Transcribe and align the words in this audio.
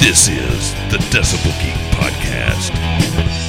This 0.00 0.28
is 0.28 0.72
the 0.90 0.96
Decibel 1.10 1.52
Geek 1.60 1.74
Podcast 1.92 2.70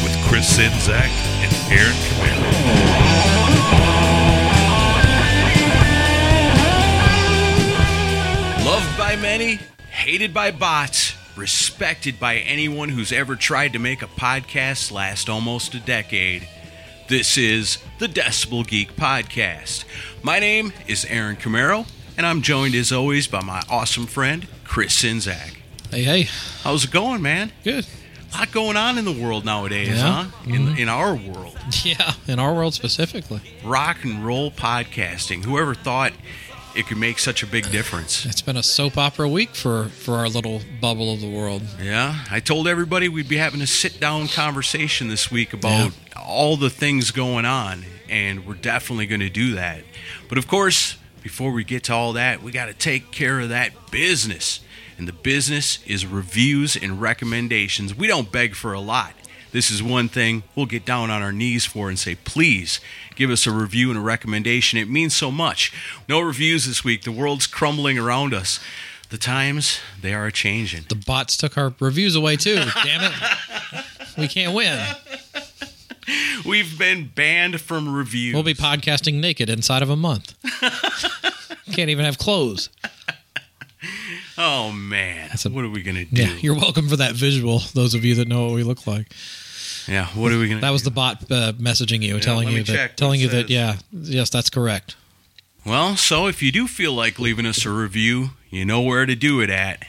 with 0.04 0.14
Chris 0.28 0.58
Czynszak 0.58 1.08
and 1.42 1.72
Aaron 1.72 1.96
Camaro. 1.96 2.52
Loved 8.66 8.98
by 8.98 9.16
many, 9.16 9.60
hated 9.92 10.34
by 10.34 10.52
bots, 10.52 11.16
respected 11.38 12.20
by 12.20 12.40
anyone 12.40 12.90
who's 12.90 13.14
ever 13.14 13.38
tried 13.38 13.72
to 13.72 13.80
make 13.80 14.02
a 14.02 14.08
podcast 14.08 14.92
last 14.92 15.30
almost 15.30 15.74
a 15.74 15.80
decade. 15.80 16.50
This 17.08 17.38
is 17.38 17.78
the 18.00 18.08
Decibel 18.08 18.68
Geek 18.68 18.98
Podcast. 18.98 19.86
My 20.22 20.40
name 20.40 20.74
is 20.86 21.06
Aaron 21.06 21.38
Camaro, 21.38 21.88
and 22.18 22.26
I'm 22.26 22.42
joined 22.42 22.76
as 22.76 22.92
always 22.92 23.26
by 23.26 23.42
my 23.42 23.64
awesome 23.70 24.06
friend, 24.06 24.48
Chris 24.66 25.02
Czynszak. 25.02 25.61
Hey, 25.92 26.04
hey. 26.04 26.30
How's 26.64 26.86
it 26.86 26.92
going, 26.92 27.22
man? 27.22 27.52
Good. 27.66 27.86
A 28.34 28.38
lot 28.38 28.52
going 28.54 28.78
on 28.78 28.98
in 28.98 29.04
the 29.04 29.12
world 29.12 29.44
nowadays, 29.44 29.90
Yeah. 29.90 30.24
huh? 30.24 30.32
In, 30.46 30.52
mm-hmm. 30.68 30.78
in 30.78 30.90
our 30.90 31.16
world. 31.16 31.58
Yeah, 31.84 32.14
in 32.28 32.40
our 32.40 32.54
world 32.54 32.74
specifically. 32.74 33.42
Rock 33.64 34.04
and 34.04 34.26
roll 34.26 34.52
podcasting. 34.52 35.44
Whoever 35.46 35.74
thought 35.76 36.12
it 36.76 36.88
could 36.88 36.98
make 36.98 37.18
such 37.20 37.44
a 37.44 37.48
big 37.48 37.70
difference? 37.72 38.26
It's 38.26 38.42
been 38.42 38.56
a 38.58 38.64
soap 38.64 38.98
opera 38.98 39.28
week 39.28 39.50
for, 39.56 39.86
for 39.90 40.16
our 40.16 40.28
little 40.30 40.62
bubble 40.80 41.14
of 41.14 41.22
the 41.22 41.30
world. 41.30 41.64
Yeah, 41.82 42.24
I 42.30 42.40
told 42.40 42.68
everybody 42.68 43.10
we'd 43.10 43.28
be 43.30 43.38
having 43.38 43.62
a 43.62 43.68
sit 43.68 44.00
down 44.00 44.28
conversation 44.28 45.08
this 45.10 45.30
week 45.32 45.54
about 45.54 45.92
all 46.16 46.56
the 46.58 46.70
things 46.70 47.12
going 47.12 47.46
on, 47.46 47.84
and 48.10 48.46
we're 48.46 48.54
definitely 48.56 49.08
going 49.08 49.22
to 49.22 49.30
do 49.30 49.56
that. 49.56 49.84
But 50.30 50.38
of 50.38 50.48
course, 50.48 50.98
before 51.24 51.52
we 51.52 51.64
get 51.64 51.84
to 51.86 51.94
all 51.94 52.14
that, 52.14 52.42
we 52.44 52.52
got 52.52 52.68
to 52.68 52.74
take 52.74 53.12
care 53.12 53.40
of 53.40 53.50
that 53.50 53.92
business. 53.92 54.62
And 55.02 55.08
the 55.08 55.14
business 55.14 55.80
is 55.88 56.06
reviews 56.06 56.76
and 56.76 57.02
recommendations. 57.02 57.96
We 57.96 58.06
don't 58.06 58.32
beg 58.32 58.54
for 58.54 58.72
a 58.72 58.80
lot. 58.80 59.14
This 59.52 59.72
is 59.72 59.82
one 59.82 60.08
thing 60.10 60.44
we'll 60.56 60.68
get 60.68 60.86
down 60.86 61.10
on 61.10 61.24
our 61.24 61.32
knees 61.32 61.66
for 61.66 61.90
and 61.90 61.98
say, 61.98 62.14
please 62.14 62.80
give 63.16 63.32
us 63.32 63.48
a 63.48 63.52
review 63.52 63.90
and 63.90 63.98
a 63.98 64.02
recommendation. 64.02 64.78
It 64.78 64.88
means 64.88 65.16
so 65.16 65.32
much. 65.32 65.74
No 66.08 66.20
reviews 66.22 66.68
this 66.68 66.84
week. 66.84 67.02
The 67.02 67.12
world's 67.12 67.48
crumbling 67.48 67.98
around 67.98 68.36
us. 68.36 68.60
The 69.10 69.18
times, 69.18 69.80
they 70.00 70.14
are 70.14 70.30
changing. 70.30 70.84
The 70.88 70.94
bots 70.94 71.36
took 71.36 71.58
our 71.58 71.74
reviews 71.80 72.16
away 72.16 72.36
too. 72.36 72.58
Damn 72.84 73.12
it. 73.12 73.86
We 74.20 74.28
can't 74.28 74.54
win. 74.54 74.86
We've 76.46 76.78
been 76.78 77.08
banned 77.08 77.60
from 77.60 77.92
reviews. 77.92 78.36
We'll 78.36 78.44
be 78.44 78.54
podcasting 78.54 79.16
naked 79.16 79.50
inside 79.50 79.82
of 79.82 79.90
a 79.90 79.96
month. 79.96 80.36
Can't 81.74 81.90
even 81.90 82.06
have 82.06 82.20
clothes. 82.20 82.70
Oh 84.44 84.72
man, 84.72 85.30
a- 85.34 85.50
what 85.50 85.64
are 85.66 85.70
we 85.70 85.82
gonna 85.84 86.06
do? 86.06 86.22
Yeah, 86.24 86.34
you're 86.42 86.56
welcome 86.56 86.88
for 86.90 86.96
that 86.98 87.14
visual, 87.16 87.60
those 87.74 87.94
of 87.94 88.04
you 88.04 88.16
that 88.16 88.28
know 88.28 88.46
what 88.48 88.56
we 88.56 88.64
look 88.64 88.86
like. 88.88 89.08
Yeah, 89.88 90.08
what 90.08 90.32
are 90.32 90.40
we 90.40 90.48
gonna? 90.50 90.62
That 90.62 90.72
was 90.72 90.84
the 90.84 90.92
bot 90.92 91.24
uh, 91.32 91.54
messaging 91.54 92.02
you, 92.02 92.20
telling 92.20 92.50
you 92.50 92.64
that, 92.64 92.98
telling 92.98 93.20
you 93.20 93.28
that, 93.30 93.50
yeah, 93.50 93.78
yes, 93.92 94.30
that's 94.30 94.50
correct. 94.50 94.96
well. 95.66 95.96
So 95.98 96.28
if 96.28 96.42
you 96.44 96.52
do 96.52 96.68
feel 96.68 96.94
like 96.94 97.20
leaving 97.20 97.46
us 97.46 97.66
a 97.66 97.70
review, 97.72 98.32
you 98.50 98.66
know 98.66 98.82
where 98.82 99.06
to 99.06 99.16
do 99.16 99.42
it 99.42 99.50
at. 99.50 99.86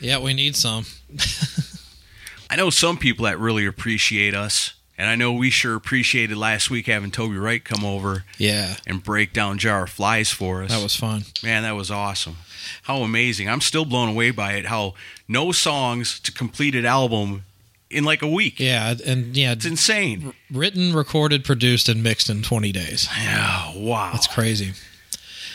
Yeah, 0.00 0.18
we 0.20 0.32
need 0.34 0.54
some. 0.54 0.84
I 2.50 2.56
know 2.56 2.70
some 2.70 2.96
people 2.96 3.24
that 3.26 3.38
really 3.38 3.66
appreciate 3.66 4.34
us, 4.34 4.74
and 4.96 5.08
I 5.10 5.16
know 5.16 5.32
we 5.32 5.50
sure 5.50 5.74
appreciated 5.74 6.36
last 6.38 6.70
week 6.70 6.86
having 6.86 7.10
Toby 7.10 7.36
Wright 7.36 7.62
come 7.62 7.84
over 7.84 8.24
Yeah, 8.38 8.76
and 8.86 9.02
break 9.02 9.32
down 9.32 9.58
Jar 9.58 9.82
of 9.84 9.90
Flies 9.90 10.30
for 10.30 10.62
us. 10.62 10.70
that 10.70 10.82
was 10.82 10.94
fun. 10.96 11.24
man, 11.42 11.64
that 11.64 11.72
was 11.76 11.90
awesome. 11.90 12.36
How 12.82 12.98
amazing! 13.02 13.48
I'm 13.48 13.60
still 13.60 13.84
blown 13.84 14.08
away 14.08 14.30
by 14.30 14.52
it. 14.54 14.66
How 14.66 14.94
no 15.26 15.52
songs 15.52 16.18
to 16.20 16.32
completed 16.32 16.84
album 16.84 17.44
in 17.90 18.04
like 18.04 18.22
a 18.22 18.28
week. 18.28 18.60
Yeah, 18.60 18.94
and 19.06 19.36
yeah, 19.36 19.52
It's 19.52 19.64
insane. 19.64 20.34
written, 20.50 20.92
recorded, 20.92 21.44
produced, 21.44 21.88
and 21.88 22.02
mixed 22.02 22.28
in 22.28 22.42
20 22.42 22.70
days. 22.70 23.08
Yeah, 23.18 23.72
wow. 23.76 24.10
That's 24.12 24.26
crazy. 24.26 24.72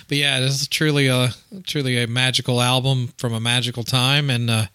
But 0.08 0.18
yeah, 0.18 0.40
this 0.40 0.62
is 0.62 0.68
truly 0.68 1.08
a 1.08 1.30
truly 1.66 2.02
a 2.02 2.08
magical 2.08 2.62
album 2.62 3.14
from 3.18 3.34
a 3.34 3.40
magical 3.40 3.84
time, 3.84 4.30
and 4.30 4.50
uh, 4.50 4.66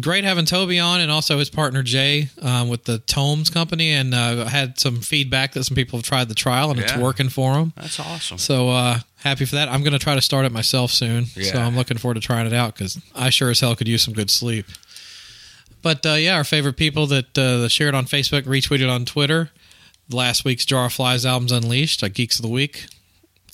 great 0.00 0.24
having 0.24 0.44
Toby 0.44 0.78
on, 0.78 1.00
and 1.00 1.10
also 1.10 1.38
his 1.38 1.50
partner 1.50 1.82
Jay 1.82 2.28
um, 2.42 2.68
with 2.68 2.84
the 2.84 2.98
Tomes 3.00 3.50
Company, 3.50 3.90
and 3.90 4.14
uh, 4.14 4.44
had 4.44 4.78
some 4.78 5.00
feedback 5.00 5.52
that 5.54 5.64
some 5.64 5.74
people 5.74 5.98
have 5.98 6.04
tried 6.06 6.28
the 6.28 6.34
trial, 6.34 6.70
and 6.70 6.78
it's 6.78 6.96
working 6.96 7.28
for 7.28 7.54
them. 7.54 7.72
That's 7.76 7.98
awesome. 7.98 8.38
So 8.38 8.68
uh, 8.70 9.00
happy 9.26 9.44
for 9.44 9.56
that. 9.56 9.68
I'm 9.68 9.82
going 9.82 9.92
to 9.92 9.98
try 9.98 10.14
to 10.14 10.20
start 10.20 10.46
it 10.46 10.52
myself 10.52 10.90
soon. 10.90 11.26
So 11.52 11.58
I'm 11.58 11.76
looking 11.76 11.98
forward 11.98 12.14
to 12.14 12.20
trying 12.20 12.46
it 12.46 12.52
out 12.52 12.74
because 12.74 13.00
I 13.14 13.30
sure 13.30 13.50
as 13.50 13.60
hell 13.60 13.74
could 13.76 13.88
use 13.88 14.02
some 14.02 14.14
good 14.14 14.30
sleep. 14.30 14.66
But 15.82 16.04
uh, 16.06 16.14
yeah, 16.14 16.36
our 16.36 16.44
favorite 16.44 16.76
people 16.76 17.06
that 17.08 17.36
uh, 17.38 17.68
shared 17.68 17.94
on 17.94 18.06
Facebook, 18.06 18.42
retweeted 18.42 18.90
on 18.92 19.04
Twitter. 19.04 19.50
Last 20.10 20.44
week's 20.44 20.64
Jar 20.64 20.86
of 20.86 20.92
Flies 20.92 21.26
albums 21.26 21.52
unleashed, 21.52 22.02
like 22.02 22.14
Geeks 22.14 22.36
of 22.38 22.42
the 22.42 22.48
Week. 22.48 22.86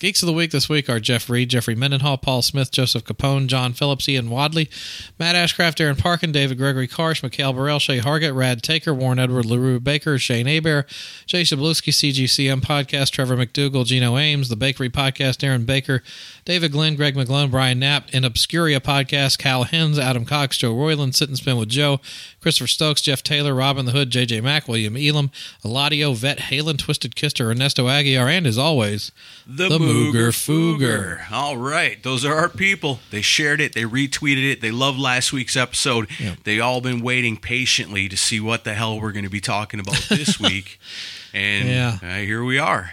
Geeks 0.02 0.20
of 0.20 0.26
the 0.26 0.32
Week 0.32 0.50
this 0.50 0.68
week 0.68 0.90
are 0.90 0.98
Jeff 0.98 1.30
Reed, 1.30 1.48
Jeffrey 1.48 1.76
Mendenhall, 1.76 2.18
Paul 2.18 2.42
Smith, 2.42 2.72
Joseph 2.72 3.04
Capone, 3.04 3.46
John 3.46 3.72
Phillips, 3.72 4.08
Ian 4.08 4.30
Wadley, 4.30 4.68
Matt 5.16 5.36
Ashcraft, 5.36 5.80
Aaron 5.80 5.94
Parkin, 5.94 6.32
David 6.32 6.58
Gregory 6.58 6.88
Karsh, 6.88 7.22
Mikhail 7.22 7.52
Burrell, 7.52 7.78
Shay 7.78 8.00
Hargett, 8.00 8.34
Rad 8.34 8.64
Taker, 8.64 8.92
Warren 8.92 9.20
Edward, 9.20 9.46
LaRue 9.46 9.78
Baker, 9.78 10.18
Shane 10.18 10.48
Aber, 10.48 10.86
Jay 11.26 11.42
Shabluski, 11.42 11.92
CGCM 11.92 12.62
Podcast, 12.62 13.10
Trevor 13.10 13.36
McDougall, 13.36 13.86
Gino 13.86 14.18
Ames, 14.18 14.48
The 14.48 14.56
Bakery 14.56 14.90
Podcast, 14.90 15.44
Aaron 15.44 15.64
Baker, 15.64 16.02
David 16.44 16.72
Glenn, 16.72 16.96
Greg 16.96 17.14
McGlone, 17.14 17.52
Brian 17.52 17.78
Knapp, 17.78 18.12
In 18.12 18.24
Obscuria 18.24 18.80
Podcast, 18.80 19.38
Cal 19.38 19.62
Hens, 19.62 20.00
Adam 20.00 20.24
Cox, 20.24 20.58
Joe 20.58 20.74
Royland, 20.74 21.14
Sit 21.14 21.28
and 21.28 21.38
Spin 21.38 21.58
with 21.58 21.69
Joe, 21.69 22.00
Christopher 22.40 22.66
Stokes, 22.66 23.02
Jeff 23.02 23.22
Taylor, 23.22 23.54
Robin 23.54 23.86
the 23.86 23.92
Hood, 23.92 24.10
JJ 24.10 24.42
Mack, 24.42 24.66
William 24.66 24.96
Elam, 24.96 25.30
Eladio, 25.64 26.12
Vet 26.16 26.38
Halen, 26.38 26.76
Twisted 26.76 27.14
Kister, 27.14 27.52
Ernesto 27.52 27.86
Aguiar, 27.86 28.28
and 28.28 28.48
as 28.48 28.58
always, 28.58 29.12
The, 29.46 29.69
The 29.69 29.78
Mooger 29.78 29.91
Mooger 29.92 30.28
Fooger. 30.32 31.30
All 31.30 31.56
right. 31.56 32.03
Those 32.03 32.25
are 32.25 32.34
our 32.34 32.48
people. 32.48 33.00
They 33.10 33.22
shared 33.22 33.60
it. 33.60 33.72
They 33.75 33.82
retweeted 33.84 34.50
it. 34.50 34.60
They 34.60 34.70
loved 34.70 34.98
last 34.98 35.32
week's 35.32 35.56
episode. 35.56 36.08
Yeah. 36.19 36.34
They 36.44 36.60
all 36.60 36.80
been 36.80 37.00
waiting 37.03 37.36
patiently 37.36 38.08
to 38.08 38.16
see 38.16 38.41
what 38.41 38.64
the 38.64 38.75
hell 38.75 39.00
we're 39.00 39.12
going 39.12 39.25
to 39.25 39.31
be 39.31 39.41
talking 39.41 39.81
about 39.81 40.04
this 40.08 40.38
week. 40.41 40.78
And 41.34 41.69
Yeah. 41.69 41.98
uh, 42.02 42.16
here 42.16 42.42
we 42.44 42.58
are. 42.58 42.92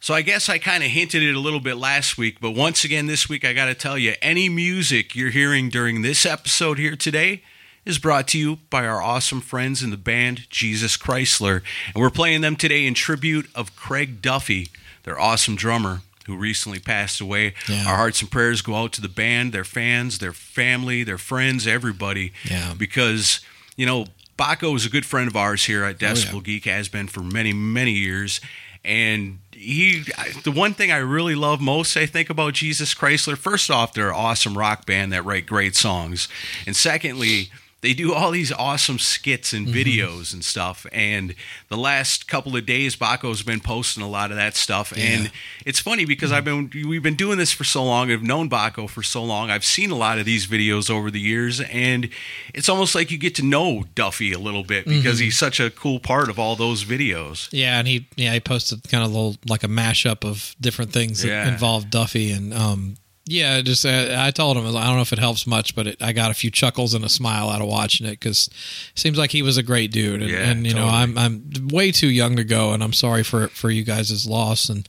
So 0.00 0.14
I 0.14 0.22
guess 0.22 0.48
I 0.48 0.58
kind 0.58 0.82
of 0.82 0.90
hinted 0.90 1.22
it 1.22 1.34
a 1.36 1.38
little 1.38 1.60
bit 1.60 1.76
last 1.76 2.18
week, 2.18 2.40
but 2.40 2.50
once 2.52 2.84
again 2.84 3.06
this 3.06 3.28
week 3.28 3.44
I 3.44 3.52
got 3.52 3.66
to 3.66 3.74
tell 3.74 3.96
you 3.96 4.14
any 4.20 4.48
music 4.48 5.14
you're 5.14 5.30
hearing 5.30 5.68
during 5.68 6.02
this 6.02 6.26
episode 6.26 6.78
here 6.78 6.96
today 6.96 7.42
is 7.84 7.98
brought 7.98 8.26
to 8.28 8.38
you 8.38 8.58
by 8.68 8.84
our 8.86 9.00
awesome 9.00 9.40
friends 9.40 9.80
in 9.82 9.90
the 9.90 9.96
band 9.96 10.48
Jesus 10.50 10.96
Chrysler. 10.96 11.62
And 11.94 12.02
we're 12.02 12.10
playing 12.10 12.40
them 12.40 12.56
today 12.56 12.84
in 12.86 12.94
tribute 12.94 13.48
of 13.54 13.76
Craig 13.76 14.20
Duffy, 14.22 14.70
their 15.04 15.18
awesome 15.20 15.54
drummer 15.56 16.00
who 16.26 16.36
recently 16.36 16.78
passed 16.78 17.20
away. 17.20 17.54
Yeah. 17.68 17.86
Our 17.86 17.96
hearts 17.96 18.20
and 18.20 18.30
prayers 18.30 18.62
go 18.62 18.76
out 18.76 18.92
to 18.92 19.00
the 19.00 19.08
band, 19.08 19.52
their 19.52 19.64
fans, 19.64 20.18
their 20.18 20.32
family, 20.32 21.04
their 21.04 21.18
friends, 21.18 21.66
everybody. 21.66 22.32
Yeah. 22.44 22.74
Because, 22.76 23.40
you 23.76 23.86
know, 23.86 24.06
Baco 24.38 24.74
is 24.76 24.86
a 24.86 24.90
good 24.90 25.06
friend 25.06 25.28
of 25.28 25.36
ours 25.36 25.64
here 25.64 25.84
at 25.84 25.98
Decibel 25.98 26.34
oh, 26.34 26.36
yeah. 26.36 26.42
Geek, 26.42 26.64
has 26.64 26.88
been 26.88 27.08
for 27.08 27.20
many, 27.20 27.52
many 27.52 27.92
years. 27.92 28.40
And 28.84 29.38
he, 29.52 30.04
the 30.42 30.50
one 30.50 30.74
thing 30.74 30.90
I 30.90 30.96
really 30.96 31.34
love 31.34 31.60
most, 31.60 31.96
I 31.96 32.06
think, 32.06 32.30
about 32.30 32.54
Jesus 32.54 32.94
Chrysler, 32.94 33.36
first 33.36 33.70
off, 33.70 33.94
they're 33.94 34.08
an 34.08 34.16
awesome 34.16 34.58
rock 34.58 34.86
band 34.86 35.12
that 35.12 35.24
write 35.24 35.46
great 35.46 35.76
songs. 35.76 36.28
And 36.66 36.74
secondly, 36.74 37.50
they 37.82 37.94
do 37.94 38.14
all 38.14 38.30
these 38.30 38.52
awesome 38.52 38.98
skits 38.98 39.52
and 39.52 39.66
videos 39.66 40.32
and 40.32 40.44
stuff. 40.44 40.86
And 40.92 41.34
the 41.68 41.76
last 41.76 42.28
couple 42.28 42.56
of 42.56 42.64
days, 42.64 42.94
Baco's 42.94 43.42
been 43.42 43.58
posting 43.58 44.04
a 44.04 44.08
lot 44.08 44.30
of 44.30 44.36
that 44.36 44.54
stuff. 44.54 44.92
And 44.96 45.32
it's 45.66 45.80
funny 45.80 46.04
because 46.04 46.30
I've 46.30 46.44
been 46.44 46.70
we've 46.86 47.02
been 47.02 47.16
doing 47.16 47.38
this 47.38 47.52
for 47.52 47.64
so 47.64 47.84
long. 47.84 48.10
I've 48.12 48.22
known 48.22 48.48
Baco 48.48 48.88
for 48.88 49.02
so 49.02 49.24
long. 49.24 49.50
I've 49.50 49.64
seen 49.64 49.90
a 49.90 49.96
lot 49.96 50.20
of 50.20 50.24
these 50.24 50.46
videos 50.46 50.88
over 50.88 51.10
the 51.10 51.20
years, 51.20 51.60
and 51.60 52.08
it's 52.54 52.68
almost 52.68 52.94
like 52.94 53.10
you 53.10 53.18
get 53.18 53.34
to 53.36 53.42
know 53.42 53.84
Duffy 53.96 54.32
a 54.32 54.38
little 54.38 54.62
bit 54.62 54.86
because 54.86 55.18
he's 55.18 55.36
such 55.36 55.58
a 55.58 55.68
cool 55.68 55.98
part 55.98 56.30
of 56.30 56.38
all 56.38 56.54
those 56.54 56.84
videos. 56.84 57.48
Yeah, 57.50 57.78
and 57.80 57.88
he 57.88 58.06
yeah 58.14 58.32
he 58.32 58.40
posted 58.40 58.88
kind 58.88 59.02
of 59.02 59.10
a 59.10 59.12
little 59.12 59.36
like 59.48 59.64
a 59.64 59.68
mashup 59.68 60.24
of 60.24 60.54
different 60.60 60.92
things 60.92 61.22
that 61.22 61.48
involved 61.48 61.90
Duffy 61.90 62.30
and 62.30 62.54
um 62.54 62.96
yeah 63.24 63.60
just 63.60 63.86
uh, 63.86 64.16
I 64.18 64.30
told 64.32 64.56
him 64.56 64.66
I 64.66 64.86
don't 64.86 64.96
know 64.96 65.00
if 65.02 65.12
it 65.12 65.18
helps 65.18 65.46
much, 65.46 65.74
but 65.76 65.86
it, 65.86 66.02
I 66.02 66.12
got 66.12 66.30
a 66.30 66.34
few 66.34 66.50
chuckles 66.50 66.92
and 66.94 67.04
a 67.04 67.08
smile 67.08 67.48
out 67.50 67.60
of 67.60 67.68
watching 67.68 68.06
it 68.06 68.12
because 68.18 68.50
seems 68.94 69.16
like 69.16 69.30
he 69.30 69.42
was 69.42 69.56
a 69.56 69.62
great 69.62 69.92
dude 69.92 70.22
and, 70.22 70.30
Yeah, 70.30 70.38
and 70.50 70.66
you 70.66 70.74
know. 70.74 70.86
I'm 70.88 71.16
I'm 71.16 71.68
way 71.68 71.92
too 71.92 72.08
young 72.08 72.36
to 72.36 72.44
go 72.44 72.72
and 72.72 72.82
I'm 72.82 72.92
sorry 72.92 73.22
for 73.22 73.48
for 73.48 73.70
you 73.70 73.84
guys' 73.84 74.26
loss 74.26 74.68
and 74.68 74.88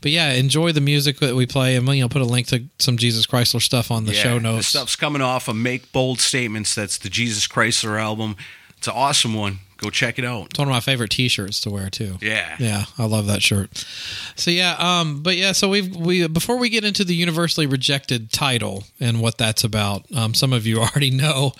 but 0.00 0.10
yeah 0.12 0.32
enjoy 0.32 0.72
the 0.72 0.80
music 0.80 1.18
that 1.18 1.34
we 1.34 1.46
play 1.46 1.74
and 1.76 1.88
you 1.88 2.02
know 2.02 2.08
put 2.08 2.22
a 2.22 2.26
link 2.26 2.46
to 2.48 2.64
some 2.78 2.96
Jesus 2.96 3.26
Chrysler 3.26 3.60
stuff 3.60 3.90
on 3.90 4.04
the 4.04 4.14
Yeah, 4.14 4.22
show 4.22 4.34
The 4.34 4.40
notes. 4.40 4.68
stuff's 4.68 4.96
coming 4.96 5.22
off 5.22 5.48
of 5.48 5.56
Make 5.56 5.90
Bold 5.92 6.20
Statements. 6.20 6.74
That's 6.74 6.98
the 6.98 7.10
Jesus 7.10 7.46
Chrysler 7.48 8.00
album. 8.00 8.36
It's 8.78 8.86
an 8.86 8.94
awesome 8.96 9.34
one. 9.34 9.58
Go 9.82 9.90
check 9.90 10.16
it 10.20 10.24
out. 10.24 10.46
It's 10.50 10.58
one 10.60 10.68
of 10.68 10.72
my 10.72 10.78
favorite 10.78 11.10
T-shirts 11.10 11.60
to 11.62 11.70
wear 11.70 11.90
too. 11.90 12.16
Yeah. 12.20 12.54
Yeah, 12.60 12.84
I 12.98 13.06
love 13.06 13.26
that 13.26 13.42
shirt. 13.42 13.84
So 14.36 14.52
yeah, 14.52 14.76
um, 14.78 15.24
but 15.24 15.36
yeah, 15.36 15.50
so 15.50 15.68
we've 15.68 15.94
we 15.96 16.24
before 16.28 16.56
we 16.56 16.68
get 16.68 16.84
into 16.84 17.04
the 17.04 17.16
universally 17.16 17.66
rejected 17.66 18.30
title 18.30 18.84
and 19.00 19.20
what 19.20 19.38
that's 19.38 19.64
about, 19.64 20.06
um, 20.14 20.34
some 20.34 20.52
of 20.52 20.66
you 20.66 20.78
already 20.80 21.10
know. 21.10 21.52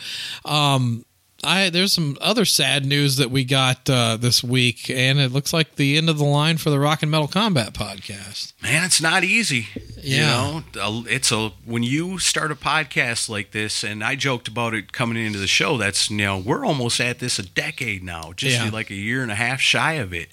Um, 0.44 1.04
I 1.44 1.70
there's 1.70 1.92
some 1.92 2.16
other 2.20 2.44
sad 2.44 2.86
news 2.86 3.16
that 3.16 3.30
we 3.30 3.44
got 3.44 3.88
uh, 3.90 4.16
this 4.16 4.44
week, 4.44 4.88
and 4.88 5.18
it 5.18 5.32
looks 5.32 5.52
like 5.52 5.74
the 5.76 5.96
end 5.96 6.08
of 6.08 6.18
the 6.18 6.24
line 6.24 6.56
for 6.56 6.70
the 6.70 6.78
Rock 6.78 7.02
and 7.02 7.10
Metal 7.10 7.26
Combat 7.26 7.72
podcast. 7.74 8.52
Man, 8.62 8.84
it's 8.84 9.02
not 9.02 9.24
easy. 9.24 9.66
Yeah. 10.00 10.60
You 10.60 10.64
know, 10.74 11.04
it's 11.08 11.32
a 11.32 11.48
when 11.64 11.82
you 11.82 12.18
start 12.20 12.52
a 12.52 12.54
podcast 12.54 13.28
like 13.28 13.50
this, 13.50 13.82
and 13.82 14.04
I 14.04 14.14
joked 14.14 14.46
about 14.46 14.72
it 14.74 14.92
coming 14.92 15.16
into 15.24 15.38
the 15.40 15.46
show. 15.48 15.76
That's 15.78 16.10
you 16.10 16.18
know 16.18 16.38
we're 16.38 16.64
almost 16.64 17.00
at 17.00 17.18
this 17.18 17.38
a 17.40 17.42
decade 17.42 18.04
now, 18.04 18.32
just 18.36 18.56
Yeah. 18.56 18.70
like 18.72 18.90
a 18.90 18.94
year 18.94 19.22
and 19.22 19.32
a 19.32 19.36
half 19.36 19.60
shy 19.60 19.94
of 19.94 20.12
it. 20.14 20.28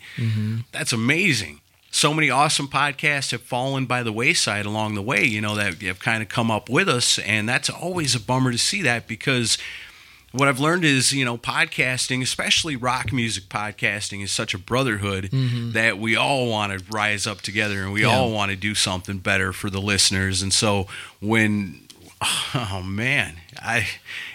That's 0.72 0.94
amazing. 0.94 1.62
So 1.92 2.14
many 2.14 2.30
awesome 2.30 2.68
podcasts 2.68 3.32
have 3.32 3.42
fallen 3.42 3.88
by 3.88 4.04
the 4.04 4.14
wayside 4.14 4.68
along 4.68 4.94
the 4.94 5.02
way. 5.02 5.24
You 5.26 5.42
know 5.42 5.56
that 5.56 5.82
have 5.82 6.00
kind 6.00 6.22
of 6.22 6.30
come 6.30 6.52
up 6.52 6.70
with 6.70 6.88
us, 6.88 7.18
and 7.18 7.50
that's 7.50 7.68
always 7.68 8.14
a 8.14 8.20
bummer 8.20 8.52
to 8.52 8.60
see 8.60 8.84
that 8.84 9.08
because 9.08 9.58
what 10.32 10.48
I've 10.48 10.60
learned 10.60 10.86
is, 10.86 11.12
you 11.14 11.26
know, 11.26 11.38
podcasting, 11.38 12.22
especially 12.22 12.76
rock 12.76 13.12
music 13.12 13.46
podcasting, 13.46 14.24
is 14.24 14.32
such 14.32 14.54
a 14.54 14.58
brotherhood 14.58 15.30
that 15.32 15.98
we 15.98 16.16
all 16.16 16.48
want 16.48 16.78
to 16.78 16.86
rise 16.92 17.26
up 17.26 17.42
together 17.42 17.82
and 17.84 17.92
we 17.94 18.02
Yeah. 18.02 18.10
all 18.16 18.32
want 18.32 18.52
to 18.52 18.56
do 18.56 18.76
something 18.76 19.18
better 19.20 19.52
for 19.54 19.70
the 19.70 19.82
listeners. 19.82 20.42
And 20.42 20.54
so 20.54 20.88
when, 21.20 21.82
oh 22.54 22.82
man, 22.86 23.36
I, 23.62 23.88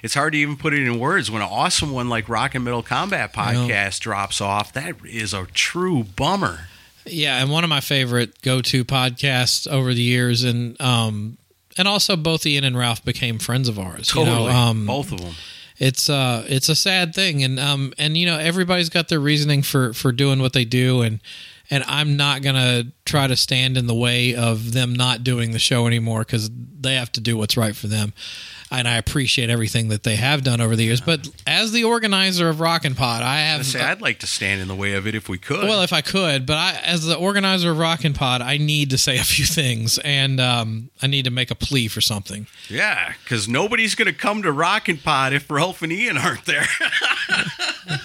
it's 0.02 0.14
hard 0.14 0.32
to 0.32 0.38
even 0.38 0.56
put 0.56 0.74
it 0.74 0.82
in 0.86 0.98
words. 0.98 1.30
When 1.30 1.42
an 1.42 1.48
awesome 1.50 1.92
one 1.92 2.08
like 2.08 2.28
Rock 2.28 2.54
and 2.54 2.64
Metal 2.64 2.82
Combat 2.82 3.32
podcast 3.32 4.00
drops 4.00 4.40
off, 4.40 4.72
that 4.72 4.96
is 5.04 5.32
a 5.32 5.46
true 5.54 6.02
bummer. 6.04 6.68
Yeah, 7.06 7.40
and 7.40 7.50
one 7.50 7.64
of 7.64 7.70
my 7.70 7.80
favorite 7.80 8.40
go-to 8.40 8.82
podcasts 8.84 9.68
over 9.68 9.92
the 9.92 10.00
years, 10.00 10.42
and 10.42 10.80
um, 10.80 11.36
and 11.76 11.86
also 11.86 12.16
both 12.16 12.46
Ian 12.46 12.64
and 12.64 12.78
Ralph 12.78 13.04
became 13.04 13.38
friends 13.38 13.68
of 13.68 13.78
ours. 13.78 14.14
you 14.14 14.24
know, 14.24 14.30
Totally, 14.30 14.52
um, 14.52 14.86
both 14.86 15.12
of 15.12 15.20
them. 15.20 15.34
It's 15.78 16.08
uh 16.08 16.44
it's 16.48 16.68
a 16.68 16.76
sad 16.76 17.14
thing. 17.14 17.42
And 17.42 17.58
um 17.58 17.92
and 17.98 18.16
you 18.16 18.26
know 18.26 18.38
everybody's 18.38 18.90
got 18.90 19.08
their 19.08 19.20
reasoning 19.20 19.62
for 19.62 19.92
for 19.92 20.12
doing 20.12 20.40
what 20.40 20.52
they 20.52 20.64
do. 20.64 21.02
And 21.02 21.20
and 21.70 21.84
I'm 21.86 22.16
not 22.16 22.42
gonna 22.42 22.84
try 23.04 23.26
to 23.26 23.36
stand 23.36 23.76
in 23.76 23.86
the 23.86 23.94
way 23.94 24.34
of 24.34 24.72
them 24.72 24.94
not 24.94 25.22
doing 25.22 25.52
the 25.52 25.58
show 25.58 25.86
anymore 25.86 26.20
because 26.20 26.50
they 26.80 26.94
have 26.94 27.12
to 27.12 27.20
do 27.20 27.36
what's 27.36 27.56
right 27.56 27.76
for 27.76 27.86
them 27.86 28.12
and 28.70 28.88
I 28.88 28.96
appreciate 28.96 29.50
everything 29.50 29.88
that 29.88 30.02
they 30.04 30.16
have 30.16 30.42
done 30.42 30.60
over 30.60 30.74
the 30.74 30.84
years 30.84 31.00
but 31.02 31.28
as 31.46 31.70
the 31.72 31.84
organizer 31.84 32.48
of 32.48 32.60
Rockin' 32.60 32.94
Pod 32.94 33.22
I 33.22 33.40
have 33.40 33.60
I 33.60 33.62
say 33.64 33.80
I'd 33.82 34.00
like 34.00 34.20
to 34.20 34.26
stand 34.26 34.62
in 34.62 34.68
the 34.68 34.74
way 34.74 34.94
of 34.94 35.06
it 35.06 35.14
if 35.14 35.28
we 35.28 35.36
could. 35.36 35.64
well, 35.64 35.82
if 35.82 35.92
I 35.92 36.00
could, 36.00 36.46
but 36.46 36.56
I, 36.56 36.80
as 36.82 37.04
the 37.04 37.14
organizer 37.16 37.70
of 37.72 37.78
Rockin' 37.78 38.14
Pod, 38.14 38.40
I 38.40 38.56
need 38.56 38.88
to 38.90 38.98
say 38.98 39.18
a 39.18 39.22
few 39.24 39.44
things, 39.44 39.98
and 39.98 40.40
um, 40.40 40.90
I 41.02 41.06
need 41.06 41.26
to 41.26 41.30
make 41.30 41.50
a 41.50 41.54
plea 41.54 41.88
for 41.88 42.00
something. 42.00 42.46
yeah, 42.68 43.12
because 43.22 43.46
nobody's 43.46 43.94
going 43.94 44.06
to 44.06 44.14
come 44.18 44.42
to 44.42 44.50
Rockin' 44.50 44.98
Pod 44.98 45.32
if 45.34 45.50
Ralph 45.50 45.82
and 45.82 45.92
Ian 45.92 46.16
aren't 46.16 46.46
there. 46.46 46.66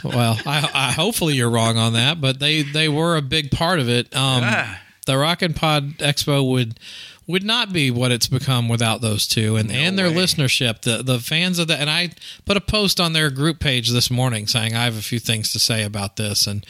Well, 0.04 0.38
I, 0.46 0.70
I 0.74 0.92
hopefully 0.92 1.36
you're 1.36 1.50
wrong 1.50 1.78
on 1.78 1.94
that, 1.94 2.20
but 2.20 2.40
they 2.40 2.62
they 2.64 2.90
were 2.90 3.16
a 3.16 3.22
big 3.22 3.50
part 3.52 3.80
of 3.80 3.88
it. 3.90 4.14
Um, 4.16 4.44
Yeah. 4.44 4.78
The 5.10 5.18
Rock 5.18 5.42
and 5.42 5.56
Pod 5.56 5.98
Expo 5.98 6.48
would 6.48 6.80
would 7.26 7.44
not 7.44 7.74
be 7.74 7.90
what 7.90 8.12
it's 8.12 8.28
become 8.28 8.70
without 8.70 9.02
those 9.02 9.26
two 9.26 9.56
and, 9.56 9.72
and 9.72 9.98
their 9.98 10.10
way. 10.10 10.14
listenership. 10.14 10.84
The 10.84 11.02
the 11.02 11.18
fans 11.18 11.58
of 11.58 11.68
that, 11.70 11.80
and 11.80 11.90
I 11.90 12.12
put 12.46 12.58
a 12.58 12.62
post 12.62 13.00
on 13.00 13.14
their 13.14 13.32
group 13.32 13.60
page 13.60 13.90
this 13.90 14.12
morning 14.12 14.46
saying 14.46 14.76
I 14.76 14.84
have 14.84 14.96
a 14.96 15.02
few 15.02 15.18
things 15.18 15.52
to 15.54 15.60
say 15.60 15.84
about 15.84 16.16
this 16.16 16.46
and. 16.46 16.64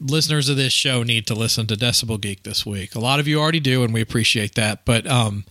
Listeners 0.00 0.48
of 0.48 0.56
this 0.56 0.72
show 0.72 1.04
need 1.04 1.24
to 1.28 1.34
listen 1.34 1.68
to 1.68 1.76
Decibel 1.76 2.20
Geek 2.20 2.42
this 2.42 2.66
week. 2.66 2.96
A 2.96 2.98
lot 2.98 3.20
of 3.20 3.28
you 3.28 3.40
already 3.40 3.60
do, 3.60 3.84
and 3.84 3.94
we 3.94 4.00
appreciate 4.00 4.56
that. 4.56 4.84
But 4.84 5.06
um, 5.06 5.44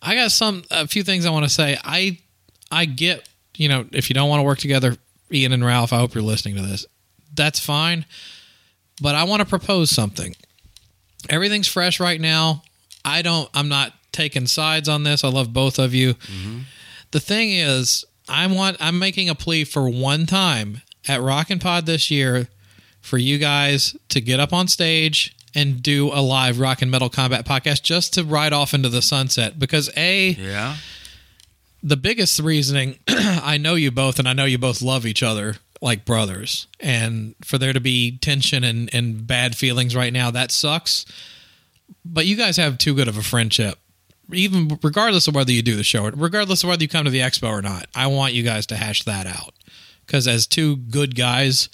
I 0.00 0.14
got 0.14 0.30
some 0.32 0.64
a 0.70 0.88
few 0.88 1.02
things 1.02 1.26
I 1.26 1.30
want 1.30 1.44
to 1.44 1.50
say. 1.50 1.76
I 1.84 2.18
I 2.72 2.86
get 2.86 3.28
you 3.56 3.68
know 3.68 3.84
if 3.92 4.08
you 4.08 4.14
don't 4.14 4.30
want 4.30 4.40
to 4.40 4.44
work 4.44 4.58
together, 4.58 4.96
Ian 5.30 5.52
and 5.52 5.64
Ralph. 5.64 5.92
I 5.92 5.98
hope 5.98 6.14
you're 6.14 6.22
listening 6.22 6.56
to 6.56 6.62
this. 6.62 6.86
That's 7.34 7.60
fine, 7.60 8.06
but 9.02 9.14
I 9.14 9.24
want 9.24 9.40
to 9.40 9.46
propose 9.46 9.90
something. 9.90 10.34
Everything's 11.28 11.68
fresh 11.68 12.00
right 12.00 12.20
now. 12.20 12.62
I 13.04 13.22
don't. 13.22 13.48
I'm 13.54 13.68
not 13.68 13.92
taking 14.12 14.46
sides 14.46 14.88
on 14.88 15.02
this. 15.02 15.24
I 15.24 15.28
love 15.28 15.52
both 15.52 15.78
of 15.78 15.94
you. 15.94 16.14
Mm-hmm. 16.14 16.60
The 17.10 17.20
thing 17.20 17.52
is, 17.52 18.04
I 18.28 18.46
want. 18.46 18.76
I'm 18.80 18.98
making 18.98 19.28
a 19.28 19.34
plea 19.34 19.64
for 19.64 19.88
one 19.88 20.26
time 20.26 20.82
at 21.06 21.22
Rockin' 21.22 21.58
Pod 21.58 21.86
this 21.86 22.10
year 22.10 22.48
for 23.00 23.18
you 23.18 23.38
guys 23.38 23.96
to 24.10 24.20
get 24.20 24.40
up 24.40 24.52
on 24.52 24.68
stage 24.68 25.34
and 25.54 25.82
do 25.82 26.10
a 26.12 26.20
live 26.20 26.60
rock 26.60 26.82
and 26.82 26.90
metal 26.90 27.08
combat 27.08 27.46
podcast 27.46 27.82
just 27.82 28.14
to 28.14 28.24
ride 28.24 28.52
off 28.52 28.74
into 28.74 28.88
the 28.88 29.02
sunset 29.02 29.58
because 29.58 29.90
a 29.96 30.30
yeah. 30.30 30.76
the 31.82 31.96
biggest 31.96 32.38
reasoning 32.40 32.98
I 33.08 33.56
know 33.56 33.74
you 33.74 33.90
both 33.90 34.18
and 34.18 34.28
I 34.28 34.34
know 34.34 34.44
you 34.44 34.58
both 34.58 34.82
love 34.82 35.06
each 35.06 35.22
other 35.22 35.56
like 35.80 36.04
brothers. 36.04 36.66
And 36.80 37.34
for 37.44 37.58
there 37.58 37.72
to 37.72 37.80
be 37.80 38.18
tension 38.18 38.64
and, 38.64 38.92
and 38.92 39.26
bad 39.26 39.56
feelings 39.56 39.94
right 39.94 40.12
now 40.12 40.30
that 40.30 40.50
sucks. 40.50 41.04
But 42.04 42.26
you 42.26 42.36
guys 42.36 42.56
have 42.56 42.78
too 42.78 42.94
good 42.94 43.08
of 43.08 43.16
a 43.16 43.22
friendship 43.22 43.78
even 44.30 44.78
regardless 44.82 45.26
of 45.26 45.34
whether 45.34 45.52
you 45.52 45.62
do 45.62 45.74
the 45.74 45.82
show 45.82 46.10
regardless 46.10 46.62
of 46.62 46.68
whether 46.68 46.82
you 46.82 46.88
come 46.88 47.04
to 47.04 47.10
the 47.10 47.20
expo 47.20 47.48
or 47.48 47.62
not. 47.62 47.86
I 47.94 48.08
want 48.08 48.34
you 48.34 48.42
guys 48.42 48.66
to 48.66 48.76
hash 48.76 49.04
that 49.04 49.26
out. 49.26 49.54
Because 50.06 50.26
as 50.26 50.46
two 50.46 50.76
good 50.76 51.14
guys 51.14 51.68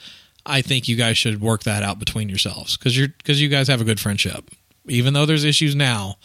I 0.47 0.61
think 0.61 0.89
you 0.89 0.97
guys 0.97 1.17
should 1.17 1.41
work 1.41 1.63
that 1.63 1.83
out 1.83 1.99
between 1.99 2.29
yourselves. 2.29 2.77
Because 2.77 2.97
you're 2.97 3.09
because 3.09 3.41
you 3.41 3.49
guys 3.49 3.69
have 3.69 3.81
a 3.81 3.85
good 3.85 4.01
friendship 4.01 4.51
even 4.87 5.15
though 5.15 5.27
there's 5.27 5.45
issues 5.45 5.75
now. 5.75 6.17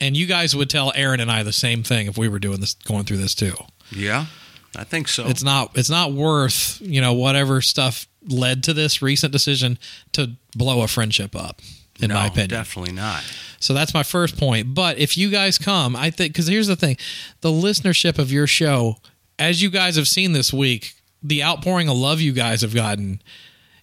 And 0.00 0.16
you 0.16 0.26
guys 0.26 0.54
would 0.54 0.68
tell 0.68 0.92
Aaron 0.94 1.20
and 1.20 1.30
I 1.30 1.42
the 1.42 1.52
same 1.52 1.82
thing 1.82 2.06
if 2.06 2.18
we 2.18 2.28
were 2.28 2.38
doing 2.38 2.60
this, 2.60 2.74
going 2.74 3.04
through 3.04 3.16
this 3.16 3.34
too. 3.34 3.54
Yeah. 3.90 4.26
I 4.74 4.84
think 4.84 5.08
so. 5.08 5.26
It's 5.26 5.42
not, 5.42 5.70
it's 5.74 5.90
not 5.90 6.12
worth, 6.12 6.80
you 6.80 7.00
know, 7.00 7.12
whatever 7.12 7.60
stuff 7.60 8.06
led 8.28 8.64
to 8.64 8.74
this 8.74 9.00
recent 9.02 9.32
decision 9.32 9.78
to 10.12 10.32
blow 10.54 10.82
a 10.82 10.88
friendship 10.88 11.36
up, 11.36 11.60
in 12.00 12.08
no, 12.08 12.16
my 12.16 12.26
opinion. 12.26 12.50
definitely 12.50 12.92
not. 12.92 13.22
So 13.60 13.72
that's 13.74 13.94
my 13.94 14.02
first 14.02 14.36
point. 14.38 14.74
But 14.74 14.98
if 14.98 15.16
you 15.16 15.30
guys 15.30 15.58
come, 15.58 15.96
I 15.96 16.10
think, 16.10 16.32
because 16.32 16.46
here's 16.46 16.66
the 16.66 16.76
thing 16.76 16.96
the 17.40 17.50
listenership 17.50 18.18
of 18.18 18.30
your 18.32 18.46
show, 18.46 18.96
as 19.38 19.62
you 19.62 19.70
guys 19.70 19.96
have 19.96 20.08
seen 20.08 20.32
this 20.32 20.52
week, 20.52 20.94
the 21.22 21.42
outpouring 21.42 21.88
of 21.88 21.96
love 21.96 22.20
you 22.20 22.32
guys 22.32 22.62
have 22.62 22.74
gotten, 22.74 23.22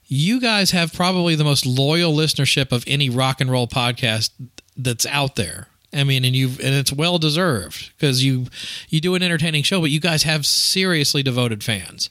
you 0.06 0.40
guys 0.40 0.72
have 0.72 0.94
probably 0.94 1.36
the 1.36 1.44
most 1.44 1.66
loyal 1.66 2.14
listenership 2.14 2.72
of 2.72 2.84
any 2.88 3.10
rock 3.10 3.42
and 3.42 3.50
roll 3.50 3.68
podcast 3.68 4.30
that's 4.78 5.06
out 5.08 5.36
there. 5.36 5.68
I 5.94 6.04
mean, 6.04 6.26
and 6.26 6.36
you've 6.36 6.60
and 6.60 6.74
it's 6.74 6.92
well 6.92 7.20
deserved 7.20 7.92
because 7.96 8.24
you 8.24 8.48
you 8.90 9.00
do 9.02 9.16
an 9.16 9.24
entertaining 9.24 9.64
show, 9.64 9.82
but 9.82 9.92
you 9.92 10.00
guys 10.00 10.24
have 10.24 10.46
seriously 10.46 11.24
devoted 11.24 11.64
fans. 11.64 12.10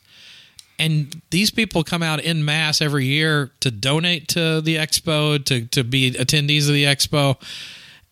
And 0.79 1.23
these 1.31 1.51
people 1.51 1.85
come 1.85 2.03
out 2.03 2.21
in 2.21 2.45
mass 2.45 2.81
every 2.81 3.07
year 3.07 3.53
to 3.61 3.71
donate 3.71 4.29
to 4.29 4.61
the 4.61 4.77
expo, 4.77 5.45
to 5.45 5.67
to 5.67 5.85
be 5.85 6.13
attendees 6.13 6.69
of 6.69 6.75
the 6.75 6.85
expo. 6.85 7.41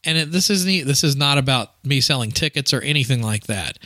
And 0.05 0.17
it, 0.17 0.33
this 0.33 0.51
is 0.51 0.65
neat. 0.65 0.83
This 0.83 1.05
is 1.05 1.17
not 1.17 1.39
about 1.39 1.73
me 1.85 2.01
selling 2.01 2.31
tickets 2.31 2.73
or 2.73 2.81
anything 2.81 3.23
like 3.23 3.45
that. 3.45 3.79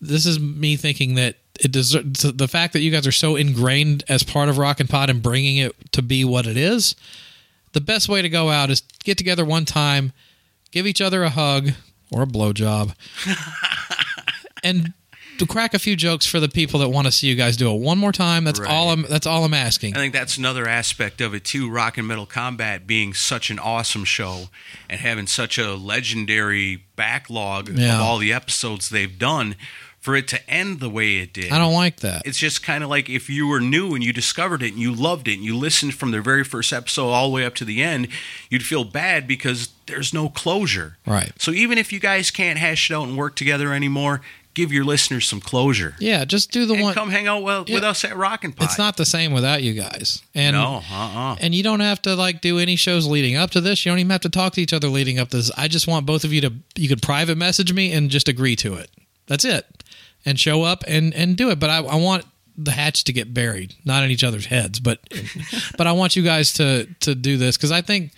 This 0.00 0.26
is 0.26 0.38
me 0.38 0.76
thinking 0.76 1.14
that 1.14 1.36
it 1.60 1.72
deserves 1.72 2.22
the 2.22 2.48
fact 2.48 2.72
that 2.72 2.80
you 2.80 2.90
guys 2.90 3.06
are 3.06 3.12
so 3.12 3.36
ingrained 3.36 4.04
as 4.08 4.22
part 4.22 4.48
of 4.48 4.58
Rock 4.58 4.80
and 4.80 4.88
Pod 4.88 5.10
and 5.10 5.22
bringing 5.22 5.58
it 5.58 5.74
to 5.92 6.02
be 6.02 6.24
what 6.24 6.46
it 6.46 6.56
is. 6.56 6.96
The 7.72 7.80
best 7.80 8.08
way 8.08 8.20
to 8.20 8.28
go 8.28 8.50
out 8.50 8.70
is 8.70 8.82
get 9.04 9.16
together 9.16 9.44
one 9.44 9.64
time, 9.64 10.12
give 10.72 10.86
each 10.86 11.00
other 11.00 11.22
a 11.22 11.30
hug 11.30 11.70
or 12.10 12.22
a 12.22 12.26
blowjob, 12.26 12.94
and 14.64 14.92
to 15.38 15.46
crack 15.46 15.72
a 15.74 15.78
few 15.78 15.96
jokes 15.96 16.26
for 16.26 16.38
the 16.40 16.48
people 16.48 16.78
that 16.80 16.90
want 16.90 17.06
to 17.06 17.12
see 17.12 17.26
you 17.26 17.34
guys 17.34 17.56
do 17.56 17.72
it 17.74 17.80
one 17.80 17.98
more 17.98 18.12
time. 18.12 18.44
That's 18.44 18.60
Right. 18.60 18.70
all 18.70 18.90
I'm. 18.90 19.02
That's 19.08 19.26
all 19.26 19.44
I'm 19.44 19.54
asking. 19.54 19.94
I 19.96 19.98
think 19.98 20.12
that's 20.12 20.36
another 20.36 20.68
aspect 20.68 21.20
of 21.20 21.34
it 21.34 21.44
too. 21.44 21.70
Rock 21.70 21.96
and 21.98 22.06
Metal 22.06 22.26
Combat 22.26 22.86
being 22.86 23.14
such 23.14 23.50
an 23.50 23.58
awesome 23.58 24.04
show 24.04 24.48
and 24.90 25.00
having 25.00 25.26
such 25.26 25.58
a 25.58 25.74
legendary 25.74 26.84
backlog 26.96 27.70
Yeah. 27.70 27.94
of 27.96 28.00
all 28.02 28.18
the 28.18 28.32
episodes 28.32 28.90
they've 28.90 29.18
done, 29.18 29.56
for 30.02 30.16
it 30.16 30.26
to 30.26 30.50
end 30.50 30.80
the 30.80 30.90
way 30.90 31.18
it 31.18 31.32
did. 31.32 31.52
I 31.52 31.58
don't 31.58 31.74
like 31.74 32.00
that. 32.00 32.22
It's 32.24 32.36
just 32.36 32.60
kind 32.62 32.82
of 32.82 32.90
like 32.90 33.08
if 33.08 33.30
you 33.30 33.46
were 33.46 33.60
new 33.60 33.94
and 33.94 34.02
you 34.02 34.12
discovered 34.12 34.60
it 34.62 34.72
and 34.72 34.78
you 34.82 34.92
loved 34.92 35.28
it 35.28 35.34
and 35.34 35.44
you 35.44 35.56
listened 35.56 35.94
from 35.94 36.10
the 36.10 36.20
very 36.20 36.42
first 36.42 36.72
episode 36.72 37.08
all 37.08 37.28
the 37.30 37.34
way 37.34 37.44
up 37.46 37.54
to 37.54 37.64
the 37.64 37.80
end, 37.82 38.08
you'd 38.50 38.64
feel 38.64 38.82
bad 38.82 39.28
because 39.28 39.68
there's 39.86 40.12
no 40.12 40.28
closure. 40.28 40.98
Right. 41.06 41.30
So 41.40 41.52
even 41.52 41.78
if 41.78 41.92
you 41.92 42.00
guys 42.00 42.32
can't 42.32 42.58
hash 42.58 42.90
it 42.90 42.94
out 42.94 43.06
and 43.06 43.16
work 43.16 43.36
together 43.36 43.72
anymore, 43.72 44.22
give 44.54 44.72
your 44.72 44.84
listeners 44.84 45.26
some 45.28 45.40
closure. 45.40 45.94
Yeah, 46.00 46.24
just 46.24 46.50
do 46.50 46.66
the 46.66 46.74
And 46.74 46.82
one. 46.82 46.94
come 46.94 47.10
hang 47.10 47.28
out 47.28 47.44
with, 47.44 47.70
with 47.70 47.84
us 47.84 48.04
at 48.04 48.16
Rockin' 48.16 48.52
Pod. 48.54 48.64
It's 48.66 48.78
not 48.78 48.96
the 48.96 49.06
same 49.06 49.32
without 49.32 49.62
you 49.62 49.72
guys. 49.72 50.20
And 50.34 50.56
No, 50.56 50.82
uh-uh. 50.90 51.36
and 51.40 51.54
you 51.54 51.62
don't 51.62 51.78
have 51.80 52.02
to 52.02 52.16
like 52.16 52.40
do 52.40 52.58
any 52.58 52.74
shows 52.74 53.06
leading 53.06 53.36
up 53.36 53.50
to 53.52 53.60
this. 53.60 53.86
You 53.86 53.92
don't 53.92 54.00
even 54.00 54.10
have 54.10 54.20
to 54.22 54.28
talk 54.30 54.54
to 54.54 54.60
each 54.60 54.72
other 54.72 54.88
leading 54.88 55.20
up 55.20 55.28
to 55.28 55.36
this. 55.36 55.52
I 55.56 55.68
just 55.68 55.86
want 55.86 56.06
both 56.06 56.24
of 56.24 56.32
you 56.32 56.40
to 56.40 56.52
you 56.74 56.88
could 56.88 57.02
private 57.02 57.38
message 57.38 57.72
me 57.72 57.92
and 57.92 58.10
just 58.10 58.28
agree 58.28 58.56
to 58.56 58.74
it. 58.74 58.90
That's 59.32 59.46
it. 59.46 59.82
And 60.26 60.38
show 60.38 60.62
up 60.62 60.84
and 60.86 61.14
and 61.14 61.38
do 61.38 61.48
it. 61.48 61.58
But 61.58 61.70
I, 61.70 61.78
I 61.78 61.96
want 61.96 62.26
the 62.58 62.72
hatch 62.72 63.04
to 63.04 63.14
get 63.14 63.32
buried, 63.32 63.74
not 63.82 64.04
in 64.04 64.10
each 64.10 64.22
other's 64.22 64.44
heads, 64.44 64.78
but 64.78 65.00
but 65.78 65.86
I 65.86 65.92
want 65.92 66.16
you 66.16 66.22
guys 66.22 66.52
to 66.54 66.86
to 67.00 67.14
do 67.14 67.38
this 67.38 67.56
because 67.56 67.72
I 67.72 67.80
think 67.80 68.12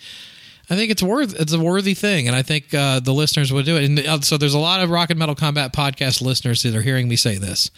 I 0.69 0.75
think 0.75 0.91
it's 0.91 1.01
worth 1.01 1.39
it's 1.39 1.53
a 1.53 1.59
worthy 1.59 1.93
thing, 1.93 2.27
and 2.27 2.35
I 2.35 2.41
think 2.41 2.73
uh, 2.73 2.99
the 2.99 3.13
listeners 3.13 3.53
would 3.53 3.65
do 3.65 3.77
it. 3.77 3.85
And 3.85 3.99
uh, 3.99 4.19
so 4.19 4.37
there's 4.37 4.53
a 4.53 4.59
lot 4.59 4.81
of 4.81 4.89
Rock 4.89 5.09
and 5.09 5.17
Metal 5.17 5.35
Combat 5.35 5.71
podcast 5.71 6.21
listeners 6.21 6.63
that 6.63 6.75
are 6.75 6.81
hearing 6.81 7.07
me 7.07 7.15
say 7.15 7.37
this. 7.37 7.71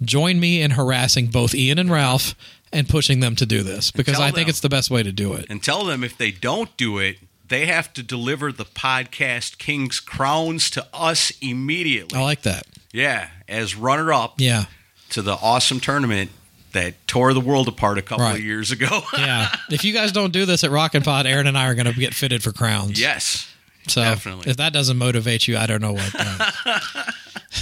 Join 0.00 0.40
me 0.40 0.62
in 0.62 0.70
harassing 0.70 1.26
both 1.26 1.54
Ian 1.54 1.78
and 1.78 1.90
Ralph 1.90 2.34
and 2.72 2.88
pushing 2.88 3.20
them 3.20 3.36
to 3.36 3.44
do 3.44 3.62
this 3.62 3.90
because 3.90 4.18
I 4.18 4.30
think 4.30 4.46
them. 4.46 4.48
it's 4.48 4.60
the 4.60 4.70
best 4.70 4.90
way 4.90 5.02
to 5.02 5.12
do 5.12 5.34
it. 5.34 5.44
and 5.50 5.62
tell 5.62 5.84
them 5.84 6.02
if 6.02 6.16
they 6.16 6.30
don't 6.30 6.74
do 6.78 6.96
it, 6.96 7.18
they 7.52 7.66
have 7.66 7.92
to 7.94 8.02
deliver 8.02 8.50
the 8.50 8.64
podcast 8.64 9.58
King's 9.58 10.00
crowns 10.00 10.70
to 10.70 10.86
us 10.92 11.32
immediately. 11.40 12.18
I 12.18 12.22
like 12.22 12.42
that. 12.42 12.66
yeah, 12.92 13.28
as 13.48 13.76
runner 13.76 14.12
up 14.12 14.34
Yeah, 14.38 14.64
to 15.10 15.22
the 15.22 15.34
awesome 15.34 15.78
tournament 15.80 16.30
that 16.72 16.94
tore 17.06 17.34
the 17.34 17.40
world 17.40 17.68
apart 17.68 17.98
a 17.98 18.02
couple 18.02 18.24
Right. 18.24 18.38
of 18.38 18.44
years 18.44 18.70
ago. 18.70 19.02
yeah. 19.18 19.54
if 19.70 19.84
you 19.84 19.92
guys 19.92 20.10
don't 20.12 20.32
do 20.32 20.46
this 20.46 20.64
at 20.64 20.70
Rock 20.70 20.94
and 20.94 21.04
Pod, 21.04 21.26
Aaron 21.26 21.46
and 21.46 21.58
I 21.58 21.66
are 21.68 21.74
going 21.74 21.84
to 21.86 21.92
get 21.92 22.14
fitted 22.14 22.42
for 22.42 22.50
crowns. 22.52 22.98
yes. 22.98 23.46
So 23.88 24.00
Definitely. 24.00 24.48
if 24.50 24.56
that 24.58 24.72
doesn't 24.72 24.96
motivate 24.96 25.46
you, 25.48 25.58
I 25.58 25.66
don't 25.66 25.82
know 25.82 25.92
what 25.92 26.12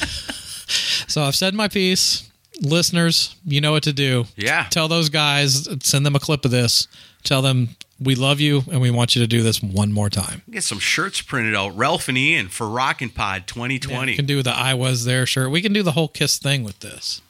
so 1.09 1.23
I've 1.23 1.35
said 1.35 1.55
my 1.55 1.67
piece. 1.69 2.31
Listeners, 2.63 3.35
you 3.47 3.61
know 3.63 3.73
what 3.73 3.85
to 3.85 3.93
do. 3.95 4.27
Yeah. 4.37 4.67
Tell 4.71 4.87
those 4.87 5.09
guys, 5.09 5.67
send 5.83 6.05
them 6.05 6.15
a 6.15 6.21
clip 6.21 6.45
of 6.45 6.51
this. 6.51 6.89
Tell 7.25 7.41
them 7.43 7.71
we 8.01 8.15
love 8.15 8.41
you 8.41 8.63
and 8.71 8.81
we 8.81 8.91
want 8.91 9.15
you 9.15 9.23
to 9.23 9.29
do 9.29 9.43
this 9.43 9.63
one 9.63 9.93
more 9.93 10.09
time. 10.09 10.43
Get 10.51 10.65
some 10.65 10.79
shirts 10.79 11.21
printed 11.21 11.55
out. 11.55 11.77
Ralph 11.77 12.09
and 12.09 12.17
Ian 12.17 12.49
for 12.49 12.69
Rockin' 12.69 13.11
Pod 13.11 13.47
2020. 13.47 14.13
We 14.13 14.17
can 14.17 14.27
do 14.27 14.43
the 14.43 14.51
I 14.51 14.75
was 14.75 15.05
there 15.05 15.27
shirt. 15.27 15.51
We 15.51 15.61
can 15.61 15.73
do 15.73 15.83
the 15.83 15.93
whole 15.93 16.09
kiss 16.09 16.39
thing 16.39 16.65
with 16.65 16.81
this. 16.81 17.21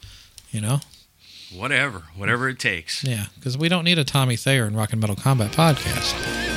You 0.50 0.60
know? 0.60 0.80
whatever. 1.54 2.04
Whatever 2.16 2.48
it 2.48 2.58
takes. 2.58 3.04
Yeah, 3.04 3.26
because 3.34 3.58
we 3.58 3.68
don't 3.68 3.84
need 3.84 3.98
a 3.98 4.04
Tommy 4.04 4.36
Thayer 4.36 4.64
and 4.64 4.76
Rock 4.76 4.92
and 4.92 5.00
Metal 5.00 5.16
Combat 5.16 5.52
podcast. 5.52 6.49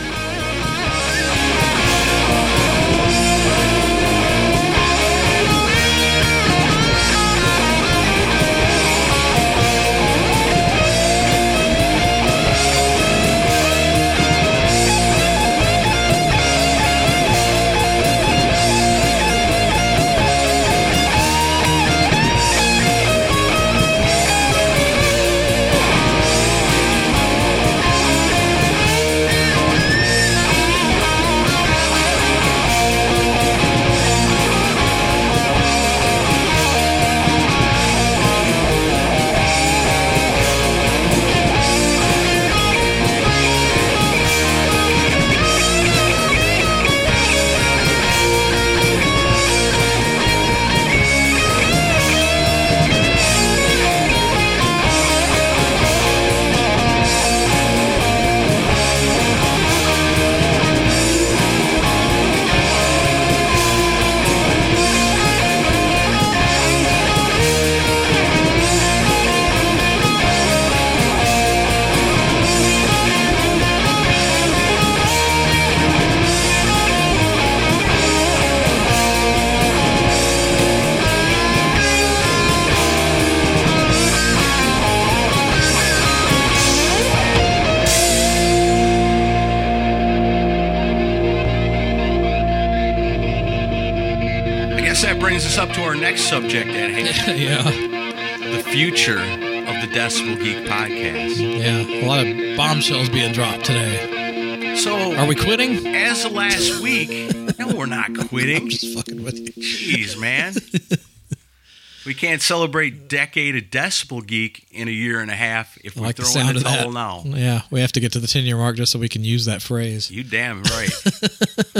We 112.13 112.20
can't 112.20 112.43
celebrate 112.43 113.08
decade 113.08 113.55
of 113.55 113.63
Decibel 113.72 114.24
Geek 114.24 114.67
in 114.70 114.88
a 114.88 114.91
year 114.91 115.20
and 115.20 115.32
a 115.32 115.36
half 115.36 115.79
if 115.84 115.96
we 115.96 116.03
like 116.03 116.15
the 116.15 116.22
throw 116.22 116.48
in 116.48 116.53
the 116.53 116.62
towel 116.62 116.91
now. 116.91 117.24
Yeah, 117.25 117.63
we 117.72 117.82
have 117.82 117.91
to 117.93 118.00
get 118.00 118.12
to 118.12 118.20
the 118.20 118.27
10 118.27 118.43
year 118.43 118.55
mark 118.55 118.75
just 118.75 118.91
so 118.91 119.00
we 119.00 119.10
can 119.10 119.24
use 119.24 119.46
that 119.46 119.63
phrase. 119.63 120.12
You 120.12 120.24
damn 120.24 120.62
right. 120.62 120.91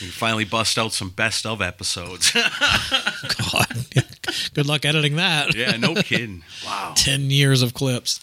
we 0.00 0.06
finally 0.06 0.46
bust 0.46 0.78
out 0.78 0.94
some 0.94 1.10
best 1.10 1.44
of 1.44 1.60
episodes. 1.60 2.32
God. 3.52 3.66
Good 4.54 4.64
luck 4.64 4.86
editing 4.86 5.16
that. 5.16 5.54
yeah, 5.54 5.76
no 5.76 5.94
kidding. 5.96 6.42
Wow. 6.64 6.94
10 6.96 7.30
years 7.30 7.60
of 7.60 7.74
clips. 7.74 8.18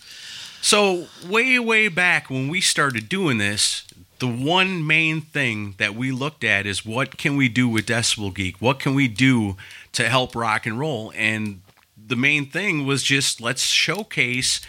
So, 0.63 1.05
way, 1.29 1.60
way 1.60 1.88
back 1.88 2.31
when 2.31 2.48
we 2.48 2.62
started 2.62 3.10
doing 3.10 3.38
this, 3.38 3.83
the 4.24 4.27
one 4.30 4.88
main 4.88 5.20
thing 5.20 5.75
that 5.80 5.96
we 5.96 6.10
looked 6.10 6.46
at 6.46 6.65
is 6.65 6.86
what 6.86 7.18
can 7.18 7.36
we 7.36 7.50
do 7.50 7.68
with 7.68 7.88
Decibel 7.88 8.34
Geek? 8.34 8.56
What 8.62 8.80
can 8.80 8.96
we 8.96 9.10
do 9.10 9.58
to 9.92 10.08
help 10.08 10.34
rock 10.34 10.65
and 10.65 10.80
roll? 10.80 11.12
And 11.13 11.60
the 12.08 12.15
main 12.15 12.46
thing 12.46 12.86
was 12.86 13.03
just 13.03 13.42
let's 13.42 13.63
showcase 13.65 14.62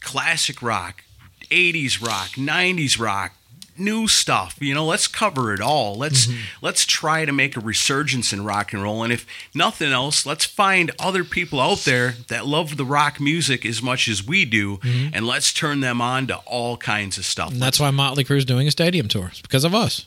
classic 0.00 0.60
rock, 0.60 1.04
80s 1.52 2.04
rock, 2.04 2.30
90s 2.30 2.98
rock, 2.98 3.34
new 3.80 4.06
stuff. 4.06 4.56
You 4.60 4.74
know, 4.74 4.84
let's 4.86 5.08
cover 5.08 5.52
it 5.52 5.60
all. 5.60 5.96
Let's 5.96 6.26
mm-hmm. 6.26 6.40
let's 6.62 6.84
try 6.84 7.24
to 7.24 7.32
make 7.32 7.56
a 7.56 7.60
resurgence 7.60 8.32
in 8.32 8.44
rock 8.44 8.72
and 8.72 8.82
roll. 8.82 9.02
And 9.02 9.12
if 9.12 9.26
nothing 9.54 9.90
else, 9.90 10.24
let's 10.24 10.44
find 10.44 10.90
other 10.98 11.24
people 11.24 11.58
out 11.60 11.78
there 11.78 12.14
that 12.28 12.46
love 12.46 12.76
the 12.76 12.84
rock 12.84 13.20
music 13.20 13.64
as 13.64 13.82
much 13.82 14.06
as 14.06 14.24
we 14.24 14.44
do, 14.44 14.76
mm-hmm. 14.76 15.14
and 15.14 15.26
let's 15.26 15.52
turn 15.52 15.80
them 15.80 16.00
on 16.00 16.26
to 16.28 16.36
all 16.38 16.76
kinds 16.76 17.18
of 17.18 17.24
stuff. 17.24 17.52
And 17.52 17.62
that's 17.62 17.80
why 17.80 17.90
Motley 17.90 18.24
Crue's 18.24 18.44
doing 18.44 18.68
a 18.68 18.70
stadium 18.70 19.08
tour. 19.08 19.28
It's 19.28 19.40
because 19.40 19.64
of 19.64 19.74
us. 19.74 20.06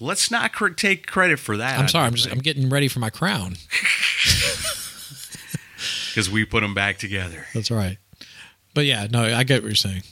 Let's 0.00 0.30
not 0.30 0.52
cr- 0.52 0.68
take 0.68 1.06
credit 1.06 1.38
for 1.38 1.56
that. 1.56 1.78
I'm 1.78 1.88
sorry. 1.88 2.06
I'm 2.06 2.14
just 2.14 2.30
I'm 2.30 2.38
getting 2.38 2.68
ready 2.68 2.88
for 2.88 2.98
my 2.98 3.10
crown. 3.10 3.56
because 6.08 6.30
we 6.30 6.44
put 6.44 6.60
them 6.60 6.74
back 6.74 6.98
together. 6.98 7.46
That's 7.54 7.70
right. 7.70 7.98
But 8.74 8.86
yeah, 8.86 9.06
no, 9.10 9.22
I 9.22 9.44
get 9.44 9.62
what 9.62 9.68
you're 9.68 9.74
saying. 9.74 10.02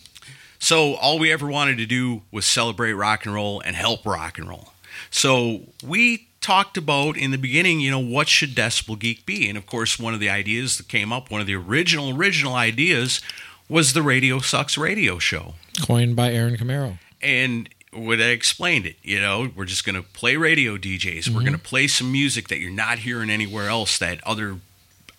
So 0.58 0.94
all 0.94 1.18
we 1.18 1.32
ever 1.32 1.46
wanted 1.46 1.78
to 1.78 1.86
do 1.86 2.22
was 2.30 2.46
celebrate 2.46 2.92
rock 2.92 3.24
and 3.26 3.34
roll 3.34 3.60
and 3.60 3.76
help 3.76 4.04
rock 4.06 4.38
and 4.38 4.48
roll. 4.48 4.72
So 5.10 5.60
we 5.84 6.28
talked 6.40 6.76
about 6.76 7.16
in 7.16 7.30
the 7.32 7.38
beginning, 7.38 7.80
you 7.80 7.90
know, 7.90 7.98
what 7.98 8.28
should 8.28 8.54
Decibel 8.54 8.98
Geek 8.98 9.26
be? 9.26 9.48
And 9.48 9.58
of 9.58 9.66
course, 9.66 9.98
one 9.98 10.14
of 10.14 10.20
the 10.20 10.30
ideas 10.30 10.76
that 10.78 10.88
came 10.88 11.12
up, 11.12 11.30
one 11.30 11.40
of 11.40 11.46
the 11.46 11.56
original, 11.56 12.16
original 12.16 12.54
ideas 12.54 13.20
was 13.68 13.92
the 13.92 14.02
Radio 14.02 14.38
Sucks 14.38 14.78
radio 14.78 15.18
show. 15.18 15.54
Coined 15.82 16.14
by 16.14 16.32
Aaron 16.32 16.56
Camaro. 16.56 16.98
And 17.20 17.68
what 17.92 18.20
I 18.20 18.26
explained 18.28 18.86
it, 18.86 18.96
you 19.02 19.20
know, 19.20 19.50
we're 19.56 19.64
just 19.64 19.84
going 19.84 19.96
to 19.96 20.02
play 20.02 20.36
radio 20.36 20.76
DJs. 20.76 21.28
We're 21.28 21.36
mm-hmm. 21.36 21.40
going 21.40 21.52
to 21.52 21.58
play 21.58 21.88
some 21.88 22.12
music 22.12 22.48
that 22.48 22.58
you're 22.58 22.70
not 22.70 23.00
hearing 23.00 23.30
anywhere 23.30 23.68
else 23.68 23.98
that 23.98 24.24
other 24.24 24.58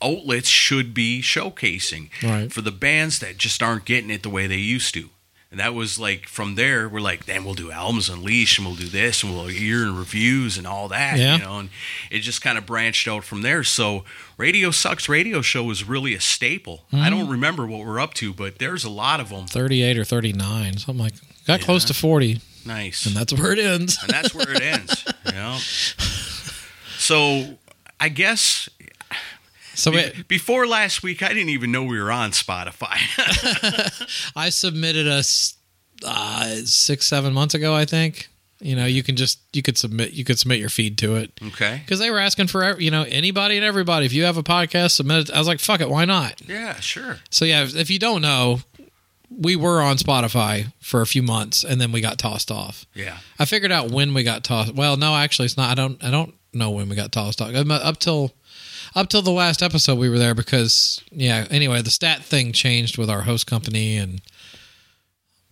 outlets 0.02 0.48
should 0.48 0.94
be 0.94 1.22
showcasing 1.22 2.10
Right. 2.24 2.52
for 2.52 2.62
the 2.62 2.72
bands 2.72 3.20
that 3.20 3.38
just 3.38 3.64
aren't 3.64 3.86
getting 3.86 4.10
it 4.10 4.24
the 4.24 4.30
way 4.30 4.48
they 4.48 4.58
used 4.58 4.94
to. 4.94 5.10
And 5.50 5.62
that 5.62 5.74
was 5.74 5.98
like 5.98 6.28
from 6.28 6.56
there, 6.56 6.90
we're 6.90 7.00
like, 7.00 7.26
then 7.26 7.46
we'll 7.46 7.54
do 7.54 7.72
albums 7.72 8.10
unleashed 8.10 8.58
and 8.58 8.68
we'll 8.68 8.76
do 8.76 8.88
this 8.88 9.24
and 9.24 9.34
we'll 9.34 9.48
hear 9.48 9.84
and 9.84 9.98
reviews 9.98 10.58
and 10.58 10.68
all 10.68 10.90
that, 10.90 11.18
Yeah. 11.18 11.38
you 11.38 11.42
know, 11.44 11.60
and 11.60 11.70
it 12.12 12.20
just 12.20 12.42
kind 12.42 12.58
of 12.58 12.66
branched 12.66 13.08
out 13.08 13.24
from 13.24 13.44
there. 13.44 13.64
So 13.64 14.04
Radio 14.38 14.72
Sucks 14.72 15.08
Radio 15.08 15.42
Show 15.42 15.64
was 15.64 15.86
really 15.88 16.14
a 16.14 16.20
staple. 16.20 16.84
Mm-hmm. 16.92 17.04
I 17.04 17.10
don't 17.10 17.30
remember 17.30 17.66
what 17.66 17.86
we're 17.86 18.00
up 18.00 18.14
to, 18.16 18.34
but 18.34 18.60
there's 18.60 18.84
a 18.84 18.90
lot 18.90 19.22
of 19.22 19.30
them. 19.30 19.48
38 19.48 19.98
or 19.98 20.04
39, 20.04 20.78
something 20.80 21.02
like 21.04 21.14
Got 21.46 21.62
close 21.62 21.86
to 21.86 21.94
40, 21.94 22.42
Nice. 22.66 23.06
and 23.06 23.16
that's 23.16 23.32
where 23.32 23.54
it 23.54 23.60
ends. 23.60 23.98
and 24.02 24.10
that's 24.12 24.34
where 24.36 24.52
it 24.52 24.62
ends. 24.62 25.06
You 25.28 25.32
know. 25.32 25.58
So 26.98 27.58
I 28.00 28.10
guess 28.10 28.70
So 29.78 29.92
be- 29.92 30.24
before 30.28 30.66
last 30.68 31.04
week, 31.04 31.22
I 31.22 31.30
didn't 31.30 31.50
even 31.50 31.72
know 31.72 31.84
we 31.84 32.02
were 32.02 32.12
on 32.12 32.32
Spotify. 32.32 32.98
I 34.36 34.50
submitted 34.50 35.08
us 35.08 35.56
uh, 36.04 36.56
six, 36.66 37.06
seven 37.06 37.34
months 37.34 37.54
ago, 37.54 37.74
I 37.76 37.86
think. 37.86 38.28
You 38.60 38.76
know, 38.76 38.86
you 38.88 39.04
can 39.04 39.16
just 39.16 39.40
you 39.54 39.62
could 39.62 39.78
submit 39.78 40.14
you 40.14 40.24
could 40.26 40.40
submit 40.40 40.58
your 40.60 40.70
feed 40.70 40.98
to 40.98 41.16
it 41.16 41.32
okay. 41.50 41.80
because 41.86 42.00
they 42.00 42.10
were 42.10 42.18
asking 42.18 42.48
for 42.48 42.80
you 42.80 42.90
know 42.90 43.04
anybody 43.08 43.56
and 43.56 43.64
everybody. 43.64 44.08
If 44.08 44.14
you 44.14 44.24
have 44.24 44.38
a 44.38 44.44
podcast, 44.44 44.92
submit 44.92 45.30
it. 45.30 45.36
I 45.36 45.38
was 45.38 45.48
like, 45.48 45.60
fuck 45.60 45.80
it, 45.80 45.90
why 45.90 46.06
not? 46.06 46.42
Yeah, 46.48 46.80
sure. 46.80 47.18
So 47.30 47.46
yeah, 47.46 47.64
if- 47.64 47.76
if 47.76 47.92
you 47.92 48.00
don't 48.00 48.24
know, 48.24 48.62
we 49.30 49.56
were 49.56 49.80
on 49.80 49.98
Spotify 49.98 50.74
for 50.82 51.02
a 51.02 51.06
few 51.06 51.22
months 51.22 51.64
and 51.64 51.80
then 51.80 51.92
we 51.92 52.02
got 52.02 52.18
tossed 52.18 52.50
off. 52.50 52.88
Yeah. 52.96 53.20
I 53.38 53.46
figured 53.46 53.72
out 53.72 53.92
when 53.92 54.16
we 54.16 54.24
got 54.24 54.44
tossed. 54.44 54.74
Well, 54.74 54.98
no, 54.98 55.16
actually, 55.16 55.46
it's 55.46 55.58
not. 55.58 55.70
I 55.70 55.76
don't. 55.76 56.04
I 56.04 56.10
don't 56.10 56.34
know 56.52 56.72
when 56.72 56.90
we 56.90 56.96
got 56.96 57.12
tossed 57.12 57.42
off. 57.42 57.54
Up 57.54 58.00
till 58.00 58.34
up 58.96 59.10
till 59.10 59.22
the 59.22 59.32
last 59.32 59.62
episode, 59.62 59.98
we 59.98 60.10
were 60.10 60.20
there 60.20 60.36
because 60.36 61.02
yeah. 61.12 61.48
Anyway, 61.50 61.82
the 61.82 61.92
stat 61.92 62.24
thing 62.24 62.52
changed 62.52 62.98
with 62.98 63.10
our 63.10 63.22
host 63.24 63.48
company 63.48 63.98
and. 63.98 64.22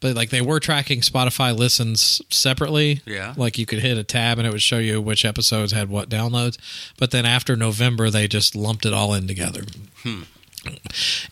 But 0.02 0.16
like 0.16 0.30
they 0.30 0.42
were 0.42 0.60
tracking 0.60 1.00
Spotify 1.00 1.58
listens 1.58 2.22
separately. 2.30 3.02
Yeah. 3.06 3.34
Like 3.38 3.58
you 3.58 3.66
could 3.66 3.80
hit 3.80 3.98
a 3.98 4.04
tab 4.04 4.38
and 4.38 4.46
it 4.46 4.52
would 4.52 4.62
show 4.62 4.78
you 4.78 5.02
which 5.02 5.26
episodes 5.26 5.72
had 5.72 5.90
what 5.90 6.10
downloads. 6.10 6.58
But 7.00 7.12
then 7.12 7.26
after 7.26 7.56
November, 7.56 8.10
they 8.10 8.28
just 8.28 8.56
lumped 8.56 8.86
it 8.86 8.94
all 8.94 9.14
in 9.14 9.26
together. 9.26 9.62
Hmm. 10.04 10.24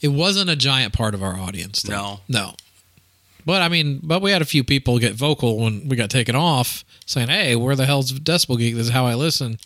It 0.01 0.07
wasn't 0.07 0.49
a 0.49 0.55
giant 0.55 0.93
part 0.93 1.13
of 1.13 1.21
our 1.21 1.37
audience. 1.37 1.83
though. 1.83 1.93
No. 1.93 2.19
No. 2.29 2.53
But 3.45 3.61
I 3.61 3.67
mean, 3.69 3.99
but 4.01 4.21
we 4.21 4.31
had 4.31 4.41
a 4.41 4.45
few 4.45 4.63
people 4.63 4.97
get 4.97 5.13
vocal 5.13 5.57
when 5.59 5.87
we 5.89 5.95
got 5.97 6.09
taken 6.09 6.35
off, 6.35 6.85
saying, 7.05 7.27
"Hey, 7.27 7.55
where 7.55 7.75
the 7.75 7.85
hell's 7.85 8.11
Decibel 8.13 8.57
Geek? 8.57 8.75
This 8.75 8.87
is 8.87 8.93
how 8.93 9.05
I 9.05 9.15
listen." 9.15 9.57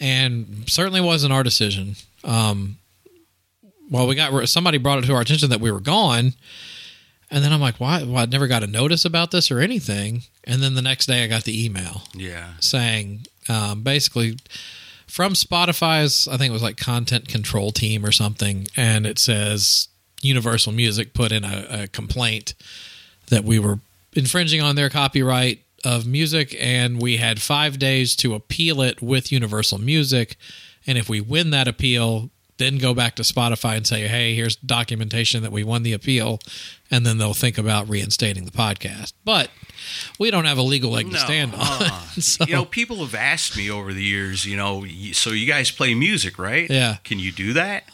And 0.00 0.64
certainly 0.66 1.00
wasn't 1.00 1.32
our 1.32 1.42
decision. 1.42 1.96
Um, 2.24 2.78
well, 3.90 4.06
we 4.06 4.14
got 4.14 4.48
somebody 4.48 4.78
brought 4.78 4.98
it 4.98 5.06
to 5.06 5.14
our 5.14 5.20
attention 5.20 5.50
that 5.50 5.60
we 5.60 5.70
were 5.70 5.80
gone, 5.80 6.34
and 7.30 7.44
then 7.44 7.52
I'm 7.52 7.60
like, 7.60 7.78
"Why? 7.78 8.02
Well, 8.02 8.16
I 8.18 8.24
never 8.26 8.46
got 8.46 8.62
a 8.64 8.66
notice 8.66 9.04
about 9.04 9.30
this 9.30 9.50
or 9.50 9.60
anything." 9.60 10.22
And 10.44 10.62
then 10.62 10.74
the 10.74 10.82
next 10.82 11.06
day, 11.06 11.22
I 11.22 11.26
got 11.26 11.44
the 11.44 11.64
email 11.64 12.02
Yeah. 12.14 12.54
saying, 12.60 13.26
um, 13.48 13.82
basically, 13.82 14.38
from 15.06 15.34
Spotify's, 15.34 16.26
I 16.28 16.36
think 16.38 16.50
it 16.50 16.52
was 16.52 16.62
like 16.62 16.76
content 16.76 17.28
control 17.28 17.70
team 17.72 18.04
or 18.04 18.10
something, 18.12 18.66
and 18.76 19.06
it 19.06 19.18
says 19.18 19.88
Universal 20.22 20.72
Music 20.72 21.12
put 21.14 21.30
in 21.30 21.44
a, 21.44 21.66
a 21.82 21.86
complaint 21.88 22.54
that 23.28 23.44
we 23.44 23.58
were 23.58 23.78
infringing 24.14 24.60
on 24.62 24.76
their 24.76 24.88
copyright 24.90 25.60
of 25.84 26.06
music, 26.06 26.56
and 26.58 27.00
we 27.00 27.18
had 27.18 27.40
five 27.42 27.78
days 27.78 28.16
to 28.16 28.34
appeal 28.34 28.80
it 28.80 29.00
with 29.02 29.30
Universal 29.30 29.78
Music. 29.78 30.36
And 30.86 30.98
if 30.98 31.08
we 31.08 31.20
win 31.20 31.50
that 31.50 31.68
appeal, 31.68 32.30
then 32.56 32.78
go 32.78 32.94
back 32.94 33.16
to 33.16 33.22
Spotify 33.22 33.76
and 33.76 33.86
say, 33.86 34.06
hey, 34.06 34.34
here's 34.34 34.54
documentation 34.56 35.42
that 35.42 35.50
we 35.52 35.64
won 35.64 35.82
the 35.82 35.92
appeal. 35.92 36.38
And 36.90 37.04
then 37.04 37.18
they'll 37.18 37.34
think 37.34 37.58
about 37.58 37.88
reinstating 37.88 38.44
the 38.44 38.52
podcast. 38.52 39.12
But 39.24 39.50
we 40.20 40.30
don't 40.30 40.44
have 40.44 40.58
a 40.58 40.62
legal 40.62 40.92
leg 40.92 41.10
to 41.10 41.18
stand 41.18 41.52
on. 41.54 41.60
uh-uh. 41.60 42.00
So- 42.20 42.44
You 42.46 42.54
know, 42.54 42.64
people 42.64 42.98
have 42.98 43.14
asked 43.14 43.56
me 43.56 43.70
over 43.70 43.92
the 43.92 44.04
years, 44.04 44.44
you 44.46 44.56
know, 44.56 44.86
so 45.12 45.30
you 45.30 45.46
guys 45.46 45.70
play 45.70 45.94
music, 45.94 46.38
right? 46.38 46.70
Yeah. 46.70 46.98
Can 47.02 47.18
you 47.18 47.32
do 47.32 47.54
that? 47.54 47.84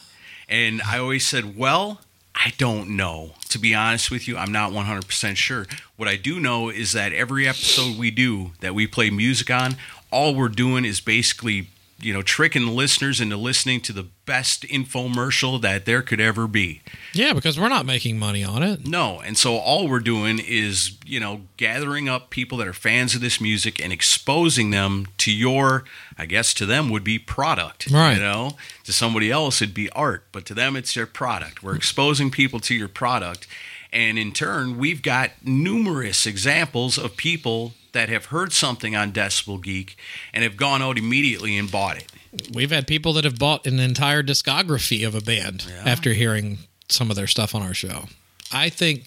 And 0.47 0.81
I 0.83 0.99
always 0.99 1.25
said, 1.25 1.57
well, 1.57 2.01
I 2.35 2.53
don't 2.57 2.95
know. 2.95 3.31
To 3.49 3.59
be 3.59 3.75
honest 3.75 4.09
with 4.09 4.27
you, 4.27 4.37
I'm 4.37 4.51
not 4.51 4.71
100% 4.71 5.35
sure. 5.35 5.67
What 5.97 6.07
I 6.07 6.15
do 6.15 6.39
know 6.39 6.69
is 6.69 6.93
that 6.93 7.13
every 7.13 7.47
episode 7.47 7.97
we 7.97 8.09
do 8.11 8.51
that 8.61 8.73
we 8.73 8.87
play 8.87 9.09
music 9.09 9.51
on, 9.51 9.75
all 10.11 10.33
we're 10.33 10.49
doing 10.49 10.85
is 10.85 11.01
basically, 11.01 11.69
you 12.01 12.13
know, 12.13 12.21
tricking 12.21 12.67
listeners 12.67 13.21
into 13.21 13.37
listening 13.37 13.81
to 13.81 13.93
the 13.93 14.07
best 14.25 14.63
infomercial 14.63 15.61
that 15.61 15.85
there 15.85 16.01
could 16.01 16.19
ever 16.19 16.47
be. 16.47 16.81
Yeah, 17.13 17.33
because 17.33 17.59
we're 17.59 17.69
not 17.69 17.85
making 17.85 18.17
money 18.17 18.43
on 18.43 18.63
it. 18.63 18.87
No, 18.87 19.19
and 19.19 19.37
so 19.37 19.55
all 19.57 19.87
we're 19.87 19.99
doing 19.99 20.39
is, 20.39 20.97
you 21.05 21.19
know, 21.19 21.41
gathering 21.57 22.09
up 22.09 22.29
people 22.29 22.57
that 22.59 22.67
are 22.67 22.73
fans 22.73 23.15
of 23.15 23.21
this 23.21 23.39
music 23.39 23.83
and 23.83 23.91
exposing 23.93 24.71
them 24.71 25.07
to 25.19 25.31
your, 25.31 25.83
I 26.17 26.25
guess 26.25 26.53
to 26.55 26.65
them 26.65 26.89
would 26.89 27.03
be 27.03 27.19
product. 27.19 27.89
Right. 27.91 28.15
You 28.15 28.21
know, 28.21 28.51
to 28.85 28.93
somebody 28.93 29.31
else 29.31 29.61
it'd 29.61 29.75
be 29.75 29.89
art, 29.91 30.25
but 30.31 30.45
to 30.47 30.53
them 30.53 30.75
it's 30.75 30.93
their 30.93 31.07
product. 31.07 31.63
We're 31.63 31.75
exposing 31.75 32.31
people 32.31 32.59
to 32.61 32.75
your 32.75 32.87
product. 32.87 33.47
And 33.93 34.17
in 34.17 34.31
turn, 34.31 34.77
we've 34.77 35.01
got 35.01 35.31
numerous 35.43 36.25
examples 36.25 36.97
of 36.97 37.17
people 37.17 37.73
that 37.93 38.09
have 38.09 38.25
heard 38.25 38.53
something 38.53 38.95
on 38.95 39.11
Decibel 39.11 39.61
Geek 39.61 39.97
and 40.33 40.43
have 40.43 40.57
gone 40.57 40.81
out 40.81 40.97
immediately 40.97 41.57
and 41.57 41.69
bought 41.71 41.97
it. 41.97 42.11
We've 42.53 42.71
had 42.71 42.87
people 42.87 43.13
that 43.13 43.23
have 43.25 43.37
bought 43.37 43.67
an 43.67 43.79
entire 43.79 44.23
discography 44.23 45.05
of 45.05 45.15
a 45.15 45.21
band 45.21 45.65
after 45.85 46.13
hearing 46.13 46.59
some 46.89 47.09
of 47.09 47.15
their 47.17 47.27
stuff 47.27 47.53
on 47.53 47.61
our 47.61 47.73
show. 47.73 48.05
I 48.53 48.69
think, 48.69 49.05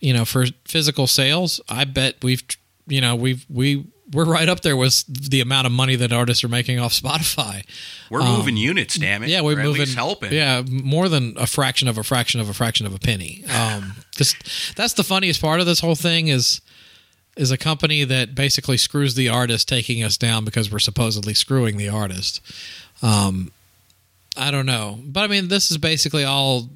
you 0.00 0.12
know, 0.12 0.24
for 0.26 0.46
physical 0.66 1.06
sales, 1.06 1.60
I 1.68 1.84
bet 1.84 2.16
we've, 2.22 2.42
you 2.86 3.00
know, 3.00 3.14
we've 3.16 3.46
we 3.48 3.86
we're 4.12 4.24
right 4.24 4.48
up 4.48 4.60
there 4.60 4.76
with 4.76 5.04
the 5.08 5.40
amount 5.40 5.66
of 5.66 5.72
money 5.72 5.96
that 5.96 6.12
artists 6.12 6.44
are 6.44 6.48
making 6.48 6.78
off 6.78 6.92
Spotify. 6.92 7.64
We're 8.08 8.22
moving 8.22 8.56
units, 8.56 8.96
damn 8.96 9.22
it. 9.22 9.26
Um, 9.26 9.30
Yeah, 9.32 9.40
we're 9.40 9.56
moving. 9.60 9.88
helping. 9.88 10.32
Yeah, 10.32 10.62
more 10.62 11.08
than 11.08 11.34
a 11.38 11.46
fraction 11.46 11.88
of 11.88 11.98
a 11.98 12.04
fraction 12.04 12.38
of 12.40 12.48
a 12.48 12.54
fraction 12.54 12.86
of 12.86 12.94
a 12.94 12.98
penny. 13.00 13.44
Um, 13.46 13.94
'cause 14.16 14.34
that's 14.76 14.92
the 14.92 15.02
funniest 15.04 15.40
part 15.40 15.58
of 15.60 15.66
this 15.66 15.80
whole 15.80 15.96
thing 15.96 16.28
is 16.28 16.60
is 17.36 17.50
a 17.50 17.58
company 17.58 18.04
that 18.04 18.34
basically 18.34 18.76
screws 18.78 19.14
the 19.14 19.28
artist, 19.28 19.68
taking 19.68 20.02
us 20.02 20.16
down 20.16 20.44
because 20.44 20.70
we're 20.72 20.78
supposedly 20.78 21.34
screwing 21.34 21.76
the 21.76 21.88
artist. 21.88 22.40
Um, 23.02 23.52
I 24.36 24.50
don't 24.50 24.66
know, 24.66 24.98
but 25.04 25.20
I 25.20 25.26
mean, 25.26 25.48
this 25.48 25.70
is 25.70 25.78
basically 25.78 26.24
all 26.24 26.68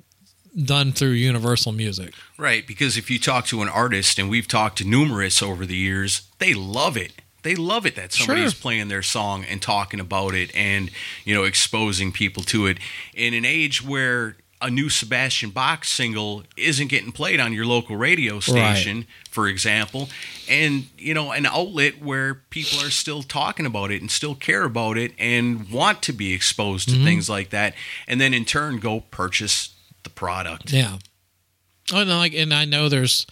done 0.65 0.93
through 0.93 1.11
Universal 1.11 1.73
Music. 1.73 2.13
Right, 2.37 2.67
because 2.67 2.97
if 2.97 3.11
you 3.11 3.19
talk 3.19 3.47
to 3.47 3.63
an 3.63 3.69
artist, 3.69 4.19
and 4.19 4.29
we've 4.29 4.49
talked 4.49 4.79
to 4.79 4.85
numerous 4.85 5.43
over 5.43 5.65
the 5.65 5.77
years, 5.77 6.23
they 6.39 6.55
love 6.55 6.97
it. 6.97 7.13
They 7.43 7.55
love 7.55 7.87
it 7.87 7.97
that 7.97 8.13
somebody's 8.13 8.53
Sure. 8.53 8.61
playing 8.61 8.89
their 8.89 9.03
song 9.03 9.45
and 9.45 9.63
talking 9.63 9.99
about 10.01 10.35
it 10.35 10.55
and, 10.55 10.91
you 11.25 11.35
know, 11.35 11.45
exposing 11.45 12.13
people 12.13 12.43
to 12.45 12.67
it. 12.67 12.79
In 13.15 13.33
an 13.33 13.47
age 13.47 13.83
where 13.83 14.37
a 14.63 14.69
new 14.71 14.89
Sebastian 14.91 15.51
Bach 15.51 15.85
single 15.85 16.43
isn't 16.57 16.89
getting 16.89 17.13
played 17.13 17.41
on 17.41 17.53
your 17.53 17.65
local 17.65 17.97
radio 17.97 18.41
station, 18.41 19.07
for 19.31 19.49
example, 19.49 20.11
and, 20.49 20.89
you 20.99 21.15
know, 21.15 21.33
an 21.33 21.47
outlet 21.47 22.03
where 22.03 22.35
people 22.51 22.79
are 22.85 22.91
still 22.91 23.23
talking 23.23 23.65
about 23.65 23.91
it 23.91 24.01
and 24.03 24.11
still 24.11 24.35
care 24.35 24.65
about 24.65 24.99
it 24.99 25.13
and 25.19 25.71
want 25.71 26.03
to 26.03 26.13
be 26.13 26.33
exposed 26.35 26.89
to 26.91 26.95
Mm-hmm. 26.97 27.05
things 27.05 27.31
like 27.31 27.51
that, 27.51 27.75
and 28.07 28.21
then 28.21 28.35
in 28.35 28.45
turn 28.45 28.79
go 28.81 29.01
purchase 29.11 29.71
the 30.03 30.11
product. 30.11 30.73
Yeah. 30.73 30.99
Oh, 31.93 32.05
no, 32.05 32.19
like, 32.19 32.35
and 32.35 32.53
I 32.53 32.65
know 32.67 32.89
there's 32.89 33.27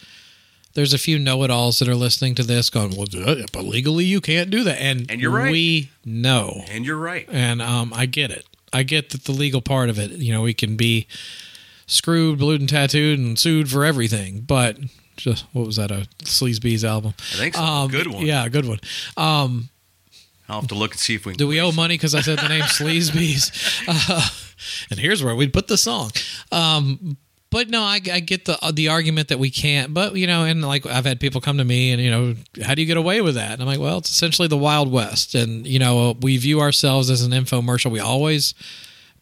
there's 0.74 0.92
a 0.92 0.98
few 0.98 1.18
know-it-alls 1.18 1.78
that 1.80 1.88
are 1.88 1.94
listening 1.94 2.34
to 2.36 2.42
this, 2.44 2.70
going, 2.70 2.94
"Well, 2.96 3.06
but 3.52 3.64
legally 3.64 4.04
you 4.04 4.20
can't 4.20 4.48
do 4.50 4.62
that," 4.64 4.80
and 4.80 5.10
And 5.10 5.20
you're 5.20 5.30
right. 5.32 5.50
We 5.50 5.90
know, 6.04 6.62
And 6.68 6.84
you're 6.86 6.96
right. 6.98 7.28
and 7.30 7.60
um, 7.60 7.92
I 7.92 8.06
get 8.06 8.30
it. 8.30 8.46
I 8.72 8.82
get 8.82 9.10
that 9.10 9.24
the 9.24 9.32
legal 9.32 9.60
part 9.60 9.88
of 9.90 9.98
it. 9.98 10.10
You 10.12 10.32
know, 10.32 10.42
we 10.42 10.54
can 10.54 10.76
be 10.76 11.06
screwed, 11.86 12.38
blued, 12.38 12.60
and 12.60 12.68
tattooed, 12.68 13.18
and 13.18 13.38
sued 13.38 13.70
for 13.70 13.84
everything. 13.84 14.40
But 14.40 14.78
just 15.16 15.44
what 15.52 15.66
was 15.66 15.76
that? 15.76 15.90
A 15.90 16.06
Sleeze 16.24 16.60
Beez 16.60 16.84
album? 16.84 17.14
I 17.18 17.36
think 17.36 17.54
so. 17.54 17.62
Um, 17.62 17.90
Good 17.90 18.06
one. 18.08 18.24
Yeah, 18.26 18.48
good 18.48 18.66
one. 18.66 18.78
Um, 19.16 19.68
I'll 20.48 20.60
have 20.60 20.68
to 20.68 20.74
look 20.74 20.92
and 20.92 21.00
see 21.00 21.14
if 21.14 21.26
we 21.26 21.32
can. 21.32 21.38
do 21.38 21.46
we 21.46 21.60
owe 21.60 21.72
money 21.72 21.94
because 21.94 22.14
I 22.14 22.20
said 22.22 22.38
the 22.38 22.48
name 22.48 22.62
Sleeze 22.78 23.12
Beez? 23.12 23.50
Uh, 23.86 24.28
and 24.90 24.98
here's 24.98 25.22
where 25.22 25.34
we'd 25.34 25.52
put 25.52 25.68
the 25.68 25.76
song. 25.76 26.10
Um, 26.50 27.16
But 27.50 27.70
no, 27.70 27.80
I, 27.82 28.00
I 28.12 28.20
get 28.20 28.44
the 28.44 28.58
the 28.72 28.88
argument 28.88 29.28
that 29.28 29.38
we 29.38 29.50
can't. 29.50 29.94
But 29.94 30.16
you 30.16 30.26
know, 30.26 30.44
and 30.44 30.62
like 30.62 30.84
I've 30.84 31.06
had 31.06 31.18
people 31.18 31.40
come 31.40 31.58
to 31.58 31.64
me 31.64 31.92
and 31.92 32.02
you 32.02 32.10
know, 32.10 32.34
how 32.62 32.74
do 32.74 32.82
you 32.82 32.86
get 32.86 32.98
away 32.98 33.20
with 33.20 33.36
that? 33.36 33.52
And 33.52 33.62
I'm 33.62 33.66
like, 33.68 33.80
well, 33.80 33.98
it's 33.98 34.10
essentially 34.10 34.48
the 34.48 34.58
Wild 34.58 34.90
West, 34.92 35.34
and 35.34 35.66
you 35.66 35.78
know, 35.78 36.16
we 36.20 36.36
view 36.36 36.60
ourselves 36.60 37.08
as 37.08 37.22
an 37.22 37.32
infomercial. 37.32 37.90
We 37.90 38.00
always 38.00 38.54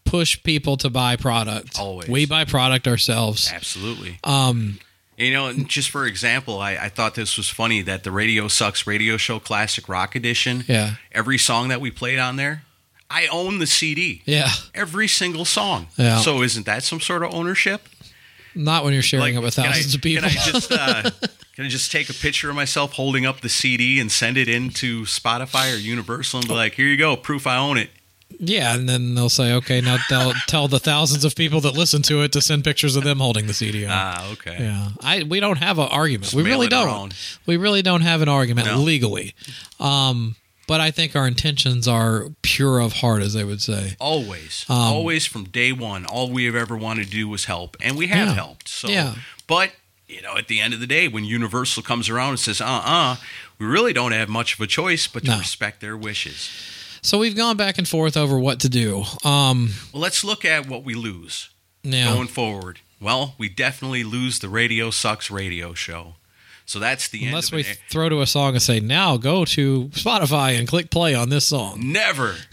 push 0.04 0.42
people 0.42 0.76
to 0.78 0.90
buy 0.90 1.16
product. 1.16 1.78
Always. 1.78 2.08
we 2.08 2.26
buy 2.26 2.44
product 2.44 2.88
ourselves. 2.88 3.50
Absolutely. 3.52 4.18
Um, 4.24 4.78
you 5.16 5.32
know, 5.32 5.46
and 5.46 5.68
just 5.68 5.90
for 5.90 6.04
example, 6.04 6.58
I, 6.58 6.72
I 6.76 6.88
thought 6.88 7.14
this 7.14 7.36
was 7.36 7.48
funny 7.48 7.80
that 7.82 8.04
the 8.04 8.10
Radio 8.10 8.48
Sucks 8.48 8.86
Radio 8.86 9.16
Show 9.16 9.38
Classic 9.38 9.88
Rock 9.88 10.14
Edition. 10.14 10.64
Yeah. 10.68 10.96
Every 11.12 11.38
song 11.38 11.68
that 11.68 11.80
we 11.80 11.90
played 11.90 12.18
on 12.18 12.36
there, 12.36 12.64
I 13.10 13.26
own 13.28 13.58
the 13.58 13.66
CD. 13.66 14.22
Yeah, 14.26 14.48
Every 14.74 15.08
single 15.08 15.44
song. 15.44 15.86
Yeah. 15.96 16.18
So 16.18 16.42
isn't 16.42 16.66
that 16.66 16.82
some 16.82 17.00
sort 17.00 17.22
of 17.22 17.32
ownership? 17.32 17.88
Not 18.56 18.84
when 18.84 18.92
you're 18.94 19.02
sharing 19.02 19.34
it 19.36 19.42
with 19.42 19.54
can 19.54 19.64
I- 19.66 19.72
thousands 19.72 19.94
of 19.94 20.02
people. 20.02 20.28
Can 20.28 20.38
I 20.38 20.42
just 20.50 20.72
uh, 20.72 21.02
can 21.54 21.64
I 21.66 21.68
just 21.68 21.92
take 21.92 22.08
a 22.10 22.14
picture 22.14 22.50
of 22.50 22.56
myself 22.56 22.92
holding 22.94 23.24
up 23.26 23.40
the 23.40 23.48
CD 23.48 24.00
and 24.00 24.10
send 24.10 24.36
it 24.36 24.48
into 24.48 25.02
Spotify 25.04 25.72
or 25.74 25.76
Universal 25.76 26.40
and 26.40 26.48
be 26.48 26.54
like, 26.54 26.74
"Here 26.74 26.86
you 26.86 26.96
go, 26.96 27.16
proof 27.16 27.46
I 27.46 27.56
own 27.56 27.76
it." 27.78 27.90
yeah, 28.40 28.74
and 28.74 28.88
then 28.88 29.14
they'll 29.14 29.28
say, 29.28 29.52
okay, 29.54 29.80
now 29.80 29.98
they'll 30.10 30.32
tell 30.48 30.66
the 30.66 30.80
thousands 30.80 31.24
of 31.24 31.36
people 31.36 31.60
that 31.60 31.74
listen 31.74 32.02
to 32.02 32.22
it 32.22 32.32
to 32.32 32.42
send 32.42 32.64
pictures 32.64 32.96
of 32.96 33.04
them 33.04 33.20
holding 33.20 33.46
the 33.46 33.54
CD. 33.54 33.84
on. 33.84 33.90
Ah, 33.94 34.32
okay. 34.32 34.56
Yeah, 34.58 34.88
I 35.00 35.22
we 35.22 35.38
don't 35.38 35.58
have 35.58 35.78
an 35.78 35.86
argument. 35.88 36.34
we 36.34 36.42
really 36.42 36.66
don't. 36.66 37.14
We 37.46 37.56
really 37.56 37.82
don't 37.82 38.00
have 38.00 38.22
an 38.22 38.28
argument 38.28 38.66
No. 38.66 38.78
legally. 38.78 39.32
Um, 39.78 40.34
but 40.66 40.80
I 40.80 40.90
think 40.90 41.14
our 41.16 41.26
intentions 41.26 41.86
are 41.88 42.26
pure 42.42 42.80
of 42.80 42.94
heart, 42.94 43.22
as 43.22 43.32
they 43.34 43.44
would 43.44 43.62
say. 43.62 43.96
Always, 44.00 44.64
Um, 44.68 44.76
always 44.76 45.26
from 45.26 45.44
day 45.44 45.72
one, 45.72 46.04
all 46.06 46.30
we 46.30 46.44
have 46.44 46.54
ever 46.56 46.76
wanted 46.76 47.04
to 47.06 47.10
do 47.10 47.28
was 47.28 47.44
help, 47.46 47.76
and 47.80 47.96
we 47.96 48.06
have 48.08 48.28
Yeah. 48.28 48.34
helped. 48.34 48.68
So, 48.68 48.88
Yeah. 48.88 49.14
but 49.46 49.72
you 50.08 50.22
know, 50.22 50.36
at 50.36 50.46
the 50.46 50.60
end 50.60 50.72
of 50.72 50.78
the 50.78 50.86
day, 50.86 51.08
when 51.08 51.24
Universal 51.24 51.82
comes 51.82 52.08
around 52.08 52.30
and 52.30 52.38
says, 52.40 52.60
"Uh, 52.60 52.64
uh 52.84 53.16
we 53.58 53.66
really 53.66 53.92
don't 53.92 54.12
have 54.12 54.28
much 54.28 54.54
of 54.54 54.60
a 54.60 54.66
choice 54.68 55.06
but 55.08 55.24
to 55.24 55.30
No. 55.32 55.38
respect 55.38 55.80
their 55.80 55.96
wishes." 55.96 56.48
So 57.02 57.18
we've 57.18 57.34
gone 57.36 57.56
back 57.56 57.76
and 57.78 57.88
forth 57.88 58.16
over 58.16 58.38
what 58.38 58.60
to 58.60 58.68
do. 58.68 59.04
Um, 59.24 59.74
Well, 59.92 60.02
let's 60.02 60.22
look 60.24 60.44
at 60.44 60.66
what 60.68 60.84
we 60.84 60.94
lose 60.94 61.48
now, 61.84 62.14
going 62.14 62.28
forward. 62.28 62.78
Well, 63.00 63.34
we 63.38 63.48
definitely 63.48 64.04
lose 64.04 64.38
the 64.38 64.48
Radio 64.48 64.90
Sucks 64.90 65.30
radio 65.30 65.74
show. 65.74 66.14
So 66.66 66.80
that's 66.80 67.08
the 67.08 67.24
unless 67.26 67.52
end 67.52 67.56
we 67.64 67.70
it. 67.70 67.78
throw 67.88 68.08
to 68.08 68.20
a 68.20 68.26
song 68.26 68.54
and 68.54 68.62
say, 68.62 68.80
now 68.80 69.16
go 69.16 69.44
to 69.44 69.84
Spotify 69.86 70.58
and 70.58 70.66
click 70.66 70.90
play 70.90 71.14
on 71.14 71.28
this 71.28 71.46
song. 71.46 71.92
Never, 71.92 72.34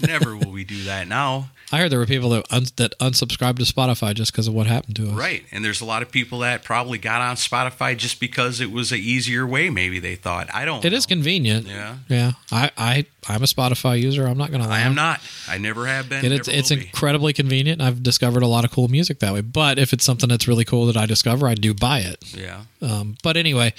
never 0.00 0.36
will 0.36 0.50
we 0.50 0.64
do 0.64 0.84
that 0.84 1.08
now. 1.08 1.50
I 1.70 1.80
heard 1.80 1.92
there 1.92 1.98
were 1.98 2.06
people 2.06 2.30
that 2.30 2.46
un- 2.50 2.64
that 2.76 2.98
unsubscribed 2.98 3.56
to 3.58 3.64
Spotify 3.64 4.14
just 4.14 4.32
because 4.32 4.48
of 4.48 4.54
what 4.54 4.66
happened 4.66 4.96
to 4.96 5.08
us. 5.08 5.12
Right. 5.14 5.44
And 5.52 5.62
there's 5.62 5.82
a 5.82 5.84
lot 5.84 6.00
of 6.00 6.10
people 6.10 6.38
that 6.38 6.64
probably 6.64 6.96
got 6.96 7.20
on 7.20 7.36
Spotify 7.36 7.94
just 7.94 8.20
because 8.20 8.62
it 8.62 8.72
was 8.72 8.90
an 8.90 9.00
easier 9.00 9.46
way, 9.46 9.68
maybe 9.68 9.98
they 9.98 10.14
thought. 10.14 10.48
I 10.54 10.64
don't 10.64 10.82
It 10.82 10.90
know. 10.92 10.96
is 10.96 11.04
convenient. 11.04 11.66
Yeah. 11.66 11.96
Yeah. 12.08 12.32
I, 12.50 12.70
I, 12.78 13.06
I'm 13.28 13.42
a 13.42 13.46
Spotify 13.46 14.00
user. 14.00 14.26
I'm 14.26 14.38
not 14.38 14.50
going 14.50 14.62
to 14.62 14.68
lie. 14.68 14.78
I 14.78 14.80
am 14.80 14.94
not. 14.94 15.20
I 15.46 15.58
never 15.58 15.86
have 15.86 16.08
been. 16.08 16.24
It, 16.24 16.32
it's 16.32 16.48
it's 16.48 16.70
will 16.70 16.78
be. 16.78 16.86
incredibly 16.86 17.32
convenient. 17.34 17.82
I've 17.82 18.02
discovered 18.02 18.42
a 18.42 18.46
lot 18.48 18.64
of 18.64 18.70
cool 18.70 18.88
music 18.88 19.18
that 19.18 19.34
way. 19.34 19.42
But 19.42 19.78
if 19.78 19.92
it's 19.92 20.04
something 20.06 20.30
that's 20.30 20.48
really 20.48 20.64
cool 20.64 20.86
that 20.86 20.96
I 20.96 21.04
discover, 21.04 21.46
I 21.46 21.54
do 21.54 21.74
buy 21.74 21.98
it. 21.98 22.34
Yeah. 22.34 22.62
Um, 22.80 23.16
but 23.22 23.36
anyway, 23.36 23.74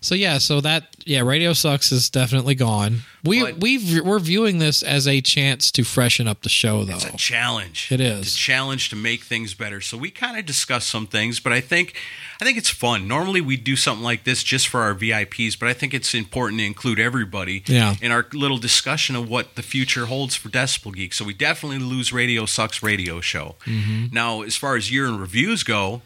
so 0.00 0.14
yeah, 0.14 0.38
so 0.38 0.60
that 0.60 0.84
yeah, 1.04 1.20
Radio 1.20 1.52
Sucks 1.52 1.92
is 1.92 2.10
definitely 2.10 2.54
gone. 2.54 3.02
We 3.24 3.40
But- 3.42 3.60
we 3.60 4.00
we're 4.00 4.18
viewing 4.18 4.58
this 4.58 4.82
as 4.82 5.06
a 5.08 5.20
chance 5.20 5.70
to 5.72 5.84
freshen 5.84 6.26
up 6.28 6.42
the 6.42 6.48
show, 6.48 6.84
though. 6.84 6.94
It's 6.96 7.04
a 7.04 7.16
challenge. 7.16 7.88
It 7.90 8.00
is. 8.00 8.20
It's 8.28 8.34
a 8.34 8.38
challenge 8.38 8.88
to 8.90 8.96
make 8.96 9.22
things 9.24 9.54
better. 9.54 9.80
So 9.80 9.96
we 9.96 10.10
kind 10.10 10.36
of 10.38 10.46
discussed 10.46 10.88
some 10.88 11.06
things, 11.06 11.40
but 11.40 11.52
I 11.52 11.60
think 11.60 11.94
I 12.40 12.44
think 12.44 12.58
it's 12.58 12.70
fun. 12.70 13.08
Normally 13.08 13.40
we 13.40 13.56
do 13.56 13.76
something 13.76 14.04
like 14.04 14.24
this 14.24 14.42
just 14.42 14.68
for 14.68 14.80
our 14.80 14.94
VIPs, 14.94 15.58
but 15.58 15.68
I 15.68 15.72
think 15.72 15.94
it's 15.94 16.12
important 16.14 16.60
to 16.60 16.66
include 16.66 16.98
everybody 17.00 17.62
Yeah. 17.66 17.94
in 18.02 18.12
our 18.12 18.26
little 18.32 18.58
discussion 18.58 19.16
of 19.16 19.28
what 19.28 19.54
the 19.54 19.62
future 19.62 20.06
holds 20.06 20.34
for 20.36 20.48
Decibel 20.48 20.94
Geek. 20.94 21.14
So 21.14 21.24
we 21.24 21.32
definitely 21.34 21.78
lose 21.78 22.12
Radio 22.12 22.44
Sucks 22.46 22.82
Radio 22.82 23.20
Show. 23.20 23.56
Mm-hmm. 23.64 24.06
Now, 24.12 24.42
as 24.42 24.56
far 24.56 24.76
as 24.76 24.90
year 24.90 25.06
in 25.06 25.18
reviews 25.18 25.62
go, 25.62 26.02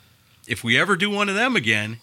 if 0.46 0.62
we 0.64 0.78
ever 0.78 0.94
do 0.96 1.10
one 1.10 1.28
of 1.28 1.34
them 1.34 1.56
again, 1.56 1.98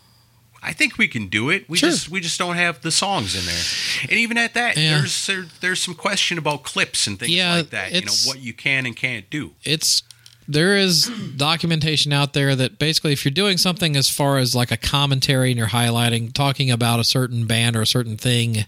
I 0.64 0.74
think 0.74 0.98
we 0.98 1.08
can 1.08 1.28
do 1.28 1.50
it. 1.50 1.70
We 1.70 1.78
Sure. 1.78 1.90
just 1.90 2.10
we 2.10 2.20
just 2.20 2.38
don't 2.40 2.56
have 2.56 2.82
the 2.82 2.92
songs 2.92 3.36
in 3.36 3.46
there. 3.46 3.64
And 4.10 4.20
even 4.20 4.38
at 4.38 4.54
that, 4.56 4.76
Yeah. 4.78 4.98
there's 5.00 5.26
there, 5.28 5.46
there's 5.62 5.82
some 5.82 5.94
question 5.96 6.38
about 6.38 6.64
clips 6.64 7.08
and 7.08 7.20
things 7.20 7.32
Yeah, 7.32 7.54
like 7.56 7.70
that. 7.70 7.94
You 7.94 8.02
know 8.02 8.14
what 8.26 8.40
you 8.40 8.54
can 8.54 8.86
and 8.86 8.96
can't 8.96 9.30
do. 9.30 9.52
it's 9.64 10.04
there 10.50 10.78
is 10.78 11.12
documentation 11.36 12.14
out 12.14 12.32
there 12.34 12.56
that 12.56 12.80
basically 12.80 13.12
if 13.14 13.26
you're 13.26 13.32
doing 13.34 13.58
something 13.58 13.96
as 13.98 14.10
far 14.10 14.38
as 14.38 14.56
like 14.56 14.72
a 14.72 14.78
commentary 14.78 15.50
and 15.52 15.58
you're 15.58 15.68
highlighting 15.68 16.32
talking 16.34 16.72
about 16.72 17.00
a 17.00 17.04
certain 17.04 17.46
band 17.46 17.76
or 17.76 17.82
a 17.82 17.88
certain 17.88 18.16
thing 18.18 18.66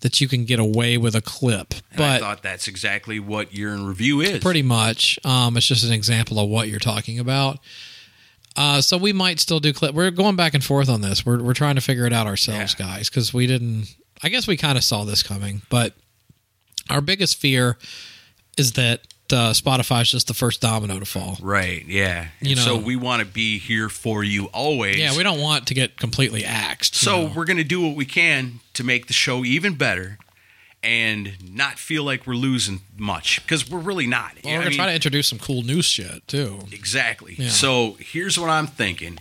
that 0.00 0.20
you 0.20 0.28
can 0.28 0.44
get 0.46 0.58
away 0.58 0.96
with 0.96 1.14
a 1.14 1.20
clip 1.20 1.74
And 1.92 2.00
I 2.02 2.14
but 2.14 2.20
thought 2.20 2.42
that's 2.42 2.66
exactly 2.68 3.20
what 3.20 3.52
year 3.52 3.74
in 3.74 3.84
review 3.86 4.20
is. 4.22 4.40
pretty 4.40 4.62
much 4.62 5.18
um, 5.24 5.56
it's 5.58 5.66
just 5.66 5.84
an 5.84 5.92
example 5.92 6.38
of 6.38 6.48
what 6.48 6.68
you're 6.68 6.78
talking 6.80 7.18
about 7.18 7.58
uh, 8.58 8.80
so 8.80 8.98
we 8.98 9.12
might 9.12 9.38
still 9.40 9.60
do 9.60 9.72
clip 9.72 9.94
we're 9.94 10.10
going 10.10 10.36
back 10.36 10.52
and 10.54 10.64
forth 10.64 10.88
on 10.88 11.00
this 11.00 11.24
we're, 11.24 11.40
we're 11.42 11.54
trying 11.54 11.76
to 11.76 11.80
figure 11.80 12.04
it 12.06 12.12
out 12.12 12.26
ourselves 12.26 12.74
Yeah. 12.78 12.86
guys 12.86 13.08
because 13.08 13.32
we 13.32 13.46
didn't 13.46 13.86
i 14.22 14.28
guess 14.28 14.46
we 14.46 14.56
kind 14.56 14.76
of 14.76 14.84
saw 14.84 15.04
this 15.04 15.22
coming 15.22 15.62
but 15.70 15.94
our 16.90 17.00
biggest 17.00 17.36
fear 17.38 17.78
is 18.56 18.72
that 18.72 19.00
uh, 19.30 19.52
spotify 19.52 20.00
is 20.02 20.10
just 20.10 20.26
the 20.26 20.32
first 20.34 20.60
domino 20.62 20.98
to 20.98 21.04
fall 21.04 21.36
right. 21.42 21.84
Yeah. 21.86 22.28
You 22.40 22.52
And 22.52 22.58
so 22.60 22.78
know- 22.78 22.84
we 22.86 22.96
want 22.96 23.20
to 23.20 23.26
be 23.26 23.58
here 23.58 23.90
for 23.90 24.24
you 24.24 24.46
always. 24.46 24.96
Yeah, 24.96 25.14
we 25.14 25.22
don't 25.22 25.40
want 25.40 25.66
to 25.66 25.74
get 25.74 25.98
completely 25.98 26.46
axed. 26.46 26.94
you 27.02 27.04
So 27.06 27.26
know. 27.26 27.32
we're 27.36 27.44
going 27.44 27.58
to 27.58 27.62
do 27.64 27.82
what 27.82 27.94
we 27.94 28.06
can 28.06 28.60
to 28.72 28.82
make 28.84 29.06
the 29.06 29.12
show 29.12 29.44
even 29.44 29.74
better 29.74 30.18
and 30.82 31.54
not 31.54 31.78
feel 31.78 32.04
like 32.04 32.26
we're 32.26 32.34
losing 32.34 32.80
much 32.96 33.42
because 33.42 33.68
we're 33.68 33.78
really 33.78 34.06
not. 34.06 34.32
Well, 34.44 34.52
we're 34.54 34.58
gonna 34.58 34.70
mean, 34.70 34.78
try 34.78 34.86
to 34.86 34.94
introduce 34.94 35.28
some 35.28 35.38
cool 35.38 35.62
new 35.62 35.82
shit 35.82 36.26
too. 36.28 36.60
Exactly. 36.72 37.34
Yeah. 37.38 37.48
So 37.48 37.96
here's 38.00 38.38
what 38.38 38.50
I'm 38.50 38.66
thinking. 38.66 39.18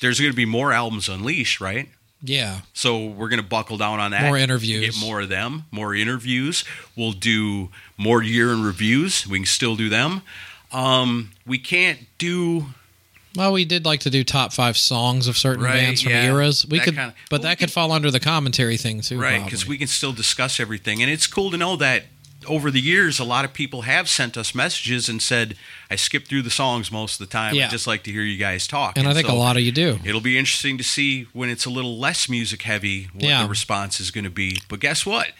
There's 0.00 0.20
going 0.20 0.32
to 0.32 0.36
be 0.36 0.44
more 0.44 0.72
albums 0.72 1.08
unleashed, 1.08 1.60
right? 1.60 1.88
Yeah, 2.20 2.62
So 2.72 3.06
we're 3.06 3.28
going 3.28 3.40
to 3.40 3.46
buckle 3.46 3.76
down 3.76 4.00
on 4.00 4.10
that. 4.10 4.24
More 4.24 4.36
interviews. 4.36 4.96
Get 4.96 5.00
more 5.00 5.20
of 5.20 5.28
them. 5.28 5.64
More 5.70 5.94
interviews. 5.94 6.64
We'll 6.96 7.12
do 7.12 7.68
more 7.96 8.22
year 8.22 8.52
in 8.52 8.64
reviews. 8.64 9.24
We 9.26 9.38
can 9.38 9.46
still 9.46 9.76
do 9.76 9.88
them. 9.88 10.22
Um, 10.72 11.30
we 11.46 11.58
can't 11.58 12.00
do 12.18 12.66
well, 13.38 13.52
we 13.52 13.64
did 13.64 13.86
like 13.86 14.00
to 14.00 14.10
do 14.10 14.24
top 14.24 14.52
five 14.52 14.76
songs 14.76 15.26
of 15.28 15.38
certain 15.38 15.64
Right, 15.64 15.72
bands 15.74 16.02
from 16.02 16.12
yeah. 16.12 16.24
eras. 16.26 16.66
We 16.66 16.78
could, 16.80 16.94
kinda- 16.96 17.14
but 17.30 17.40
well, 17.40 17.48
that 17.48 17.58
could 17.58 17.68
could- 17.68 17.72
fall 17.72 17.92
under 17.92 18.10
the 18.10 18.20
commentary 18.20 18.76
thing 18.76 19.00
too, 19.00 19.18
right 19.18 19.42
because 19.44 19.66
we 19.66 19.78
can 19.78 19.86
still 19.88 20.12
discuss 20.12 20.60
everything, 20.60 21.02
and 21.02 21.10
it's 21.10 21.26
cool 21.26 21.50
to 21.50 21.56
know 21.56 21.76
that 21.76 22.04
over 22.46 22.70
the 22.70 22.80
years, 22.80 23.18
a 23.18 23.24
lot 23.24 23.44
of 23.44 23.52
people 23.52 23.82
have 23.82 24.08
sent 24.08 24.36
us 24.36 24.54
messages 24.54 25.08
and 25.08 25.20
said, 25.20 25.56
"I 25.90 25.96
skip 25.96 26.28
through 26.28 26.42
the 26.42 26.50
songs 26.50 26.90
most 26.90 27.20
of 27.20 27.28
the 27.28 27.32
time. 27.32 27.54
Yeah. 27.54 27.66
I 27.66 27.68
just 27.68 27.86
like 27.86 28.04
to 28.04 28.12
hear 28.12 28.22
you 28.22 28.38
guys 28.38 28.66
talk." 28.66 28.96
and 28.96 29.08
I 29.08 29.12
think 29.14 29.26
so 29.26 29.34
a 29.34 29.36
lot 29.36 29.56
of 29.56 29.62
you 29.62 29.72
do. 29.72 29.98
It'll 30.04 30.20
be 30.20 30.38
interesting 30.38 30.78
to 30.78 30.84
see 30.84 31.26
when 31.32 31.50
it's 31.50 31.64
a 31.66 31.70
little 31.70 31.98
less 31.98 32.28
music 32.28 32.62
heavy 32.62 33.08
what 33.12 33.24
Yeah. 33.24 33.42
the 33.42 33.48
response 33.48 34.00
is 34.00 34.10
going 34.10 34.24
to 34.24 34.30
be. 34.30 34.60
But 34.68 34.80
guess 34.80 35.04
what? 35.04 35.32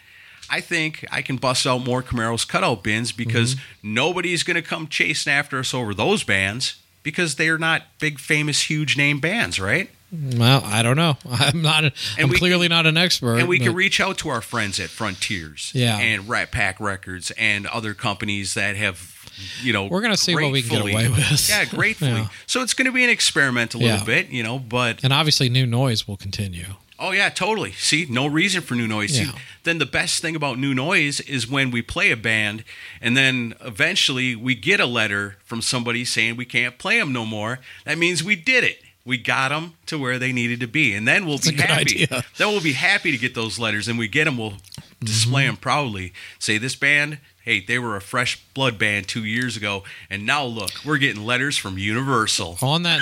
I 0.50 0.60
think 0.60 1.04
I 1.12 1.22
can 1.22 1.36
bust 1.36 1.66
out 1.66 1.84
more 1.84 2.02
Camaro's 2.02 2.44
cutout 2.44 2.82
bins 2.82 3.12
because 3.12 3.54
Mm-hmm. 3.54 3.94
nobody's 3.94 4.42
going 4.42 4.56
to 4.56 4.62
come 4.62 4.88
chasing 4.88 5.32
after 5.32 5.58
us 5.60 5.72
over 5.74 5.94
those 5.94 6.24
bands 6.24 6.74
because 7.02 7.36
they're 7.36 7.58
not 7.58 7.82
big, 7.98 8.18
famous, 8.18 8.62
huge 8.70 8.96
name 8.96 9.20
bands, 9.20 9.58
right? 9.60 9.90
Well, 10.10 10.62
I 10.64 10.82
don't 10.82 10.96
know. 10.96 11.16
I'm 11.30 11.60
not. 11.60 11.84
A, 11.84 11.92
I'm 12.16 12.30
we 12.30 12.38
clearly 12.38 12.68
not 12.68 12.86
an 12.86 12.96
expert. 12.96 13.36
And 13.38 13.48
we 13.48 13.58
can 13.58 13.74
reach 13.74 14.00
out 14.00 14.16
to 14.18 14.30
our 14.30 14.40
friends 14.40 14.80
at 14.80 14.88
Frontiers 14.88 15.70
Yeah. 15.74 15.98
and 15.98 16.26
Rat 16.28 16.50
Pack 16.50 16.80
Records 16.80 17.30
and 17.32 17.66
other 17.66 17.92
companies 17.92 18.54
that 18.54 18.74
have, 18.76 19.14
you 19.62 19.72
know, 19.74 19.84
We're 19.84 20.00
gonna 20.00 20.16
see 20.16 20.34
what 20.34 20.50
we 20.50 20.62
can 20.62 20.70
get 20.70 20.80
away 20.80 21.08
with. 21.08 21.48
Yeah, 21.50 21.64
gratefully. 21.70 22.12
Yeah. 22.12 22.28
So 22.46 22.62
it's 22.62 22.72
going 22.72 22.86
to 22.86 22.92
be 22.92 23.04
an 23.04 23.10
experiment 23.10 23.74
a 23.74 23.78
little 23.78 23.98
Yeah. 23.98 24.04
bit, 24.04 24.28
you 24.30 24.42
know, 24.42 24.58
but 24.58 25.04
and 25.04 25.12
obviously, 25.12 25.50
new 25.50 25.66
noise 25.66 26.08
will 26.08 26.16
continue. 26.16 26.64
Oh 26.98 27.12
yeah, 27.12 27.28
totally. 27.28 27.72
See, 27.72 28.06
no 28.10 28.26
reason 28.26 28.60
for 28.60 28.74
new 28.74 28.88
noise. 28.88 29.14
See, 29.14 29.30
then 29.62 29.78
the 29.78 29.86
best 29.86 30.20
thing 30.20 30.34
about 30.34 30.58
new 30.58 30.74
noise 30.74 31.20
is 31.20 31.48
when 31.48 31.70
we 31.70 31.80
play 31.80 32.10
a 32.10 32.16
band, 32.16 32.64
and 33.00 33.16
then 33.16 33.54
eventually 33.60 34.34
we 34.34 34.54
get 34.56 34.80
a 34.80 34.86
letter 34.86 35.36
from 35.44 35.62
somebody 35.62 36.04
saying 36.04 36.36
we 36.36 36.44
can't 36.44 36.76
play 36.78 36.98
them 36.98 37.12
no 37.12 37.24
more. 37.24 37.60
That 37.84 37.98
means 37.98 38.24
we 38.24 38.34
did 38.36 38.64
it. 38.64 38.82
We 39.04 39.16
got 39.16 39.48
them 39.50 39.74
to 39.86 39.98
where 39.98 40.18
they 40.18 40.32
needed 40.32 40.60
to 40.60 40.66
be, 40.66 40.92
and 40.94 41.06
then 41.08 41.24
we'll 41.24 41.36
a 41.36 41.38
be 41.38 41.52
good 41.52 41.60
happy. 41.66 41.80
idea. 42.04 42.24
Then 42.36 42.48
we'll 42.48 42.60
be 42.60 42.74
happy 42.74 43.10
to 43.12 43.16
get 43.18 43.34
those 43.34 43.58
letters, 43.58 43.88
and 43.88 43.98
we 43.98 44.08
get 44.08 44.24
them. 44.24 44.36
We'll 44.36 44.54
display 45.02 45.42
Mm-hmm. 45.44 45.48
them 45.50 45.56
proudly. 45.56 46.12
Say 46.40 46.58
this 46.58 46.74
band. 46.74 47.18
Hey, 47.48 47.60
they 47.60 47.78
were 47.78 47.96
a 47.96 48.00
fresh 48.02 48.38
blood 48.52 48.78
band 48.78 49.08
two 49.08 49.24
years 49.24 49.56
ago, 49.56 49.82
and 50.10 50.26
now 50.26 50.44
look, 50.44 50.70
we're 50.84 50.98
getting 50.98 51.24
letters 51.24 51.56
from 51.56 51.78
Universal. 51.78 52.58
On 52.60 52.82
that, 52.82 53.00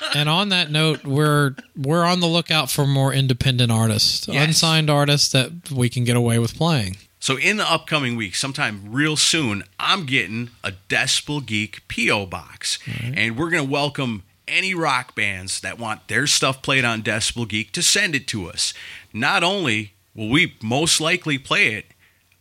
and 0.14 0.28
on 0.28 0.50
that 0.50 0.70
note, 0.70 1.06
we're 1.06 1.54
we're 1.74 2.04
on 2.04 2.20
the 2.20 2.26
lookout 2.26 2.70
for 2.70 2.86
more 2.86 3.14
independent 3.14 3.72
artists, 3.72 4.28
Yes. 4.28 4.46
unsigned 4.46 4.90
artists 4.90 5.32
that 5.32 5.70
we 5.70 5.88
can 5.88 6.04
get 6.04 6.18
away 6.18 6.38
with 6.38 6.54
playing. 6.54 6.98
So 7.18 7.38
in 7.38 7.56
the 7.56 7.64
upcoming 7.64 8.14
week, 8.16 8.34
sometime 8.34 8.92
real 8.92 9.16
soon, 9.16 9.64
I'm 9.80 10.04
getting 10.04 10.50
a 10.62 10.72
Decibel 10.90 11.46
Geek 11.46 11.80
PO 11.88 12.26
box, 12.26 12.78
and 13.14 13.38
we're 13.38 13.48
gonna 13.48 13.64
welcome 13.64 14.22
any 14.46 14.74
rock 14.74 15.14
bands 15.14 15.60
that 15.60 15.78
want 15.78 16.08
their 16.08 16.26
stuff 16.26 16.60
played 16.60 16.84
on 16.84 17.02
Decibel 17.02 17.48
Geek 17.48 17.72
to 17.72 17.80
send 17.80 18.14
it 18.14 18.26
to 18.28 18.50
us. 18.50 18.74
Not 19.14 19.42
only 19.42 19.94
will 20.14 20.28
we 20.28 20.56
most 20.62 21.00
likely 21.00 21.38
play 21.38 21.68
it, 21.68 21.86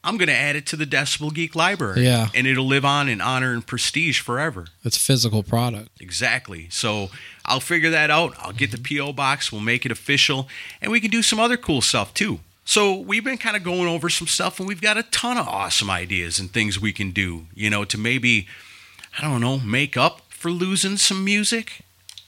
I'm 0.07 0.17
gonna 0.17 0.31
add 0.31 0.55
it 0.55 0.65
to 0.67 0.75
the 0.75 0.85
Decibel 0.85 1.33
Geek 1.33 1.55
library, 1.55 2.03
Yeah. 2.05 2.29
and 2.33 2.47
it'll 2.47 2.65
live 2.67 2.85
on 2.85 3.09
in 3.09 3.19
honor 3.21 3.53
and 3.53 3.65
prestige 3.65 4.19
forever. 4.21 4.67
It's 4.83 4.97
a 4.97 4.99
physical 4.99 5.43
product. 5.43 5.89
Exactly. 5.99 6.67
So 6.71 7.11
I'll 7.45 7.59
figure 7.59 7.89
that 7.89 8.09
out. 8.09 8.35
I'll 8.39 8.53
get 8.53 8.71
the 8.71 8.77
P.O. 8.77 9.13
box. 9.13 9.51
We'll 9.51 9.61
make 9.61 9.85
it 9.85 9.91
official. 9.91 10.47
And 10.81 10.91
we 10.91 10.99
can 10.99 11.11
do 11.11 11.21
some 11.21 11.39
other 11.39 11.57
cool 11.57 11.81
stuff 11.81 12.13
too. 12.13 12.39
So 12.65 12.93
we've 12.95 13.23
been 13.23 13.37
kind 13.37 13.55
of 13.55 13.63
going 13.63 13.87
over 13.87 14.09
some 14.09 14.27
stuff 14.27 14.59
and 14.59 14.67
we've 14.67 14.81
got 14.81 14.97
a 14.97 15.03
ton 15.03 15.37
of 15.37 15.47
awesome 15.47 15.89
ideas 15.89 16.37
and 16.39 16.51
things 16.51 16.79
we 16.79 16.91
can 16.91 17.11
do, 17.11 17.47
you 17.53 17.69
know, 17.69 17.85
to 17.85 17.97
maybe, 17.97 18.47
I 19.17 19.21
don't 19.21 19.39
know, 19.41 19.59
make 19.59 19.95
up 19.95 20.21
for 20.29 20.51
losing 20.51 20.97
some 20.97 21.23
music 21.23 21.81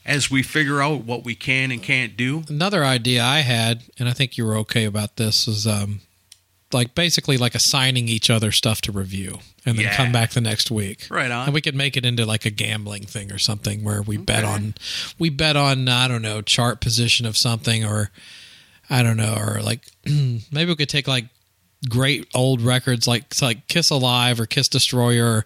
as 0.06 0.32
we 0.32 0.42
figure 0.42 0.82
out 0.82 1.04
what 1.04 1.26
we 1.26 1.36
can 1.36 1.72
and 1.72 1.84
can't 1.84 2.16
do. 2.16 2.44
Another 2.48 2.86
idea 2.86 3.22
I 3.24 3.40
had, 3.40 3.84
and 4.00 4.08
I 4.08 4.14
think 4.14 4.38
you 4.38 4.46
were 4.46 4.56
okay 4.58 4.86
about 4.86 5.18
this, 5.18 5.46
is 5.48 5.68
um, 5.68 6.00
like 6.72 6.94
basically 6.96 7.38
like 7.38 7.56
assigning 7.56 8.08
each 8.08 8.30
other 8.30 8.52
stuff 8.52 8.80
to 8.82 8.92
review 8.92 9.40
and 9.66 9.78
then 9.78 9.86
Yeah. 9.86 9.96
come 9.96 10.12
back 10.12 10.32
the 10.32 10.42
next 10.42 10.70
week. 10.70 11.08
Right 11.10 11.32
on. 11.32 11.46
And 11.46 11.54
we 11.54 11.62
could 11.62 11.76
make 11.76 11.98
it 11.98 12.06
into 12.06 12.26
like 12.26 12.46
a 12.46 12.52
gambling 12.52 13.04
thing 13.06 13.32
or 13.32 13.40
something 13.40 13.84
where 13.84 14.02
we 14.04 14.18
bet 14.18 14.44
on, 14.44 14.76
we 15.18 15.30
bet 15.30 15.56
on, 15.58 15.88
I 15.90 16.08
don't 16.08 16.22
know, 16.22 16.42
chart 16.42 16.80
position 16.80 17.26
of 17.26 17.36
something 17.38 17.84
or 17.84 18.12
I 18.90 19.02
don't 19.04 19.18
know, 19.18 19.36
or 19.36 19.62
like 19.62 19.82
maybe 20.06 20.66
we 20.66 20.76
could 20.76 20.90
take 20.90 21.08
like 21.08 21.26
great 21.90 22.28
old 22.36 22.62
records 22.62 23.08
like 23.08 23.40
like 23.42 23.68
Kiss 23.68 23.90
Alive 23.90 24.40
or 24.40 24.46
Kiss 24.46 24.68
Destroyer 24.68 25.46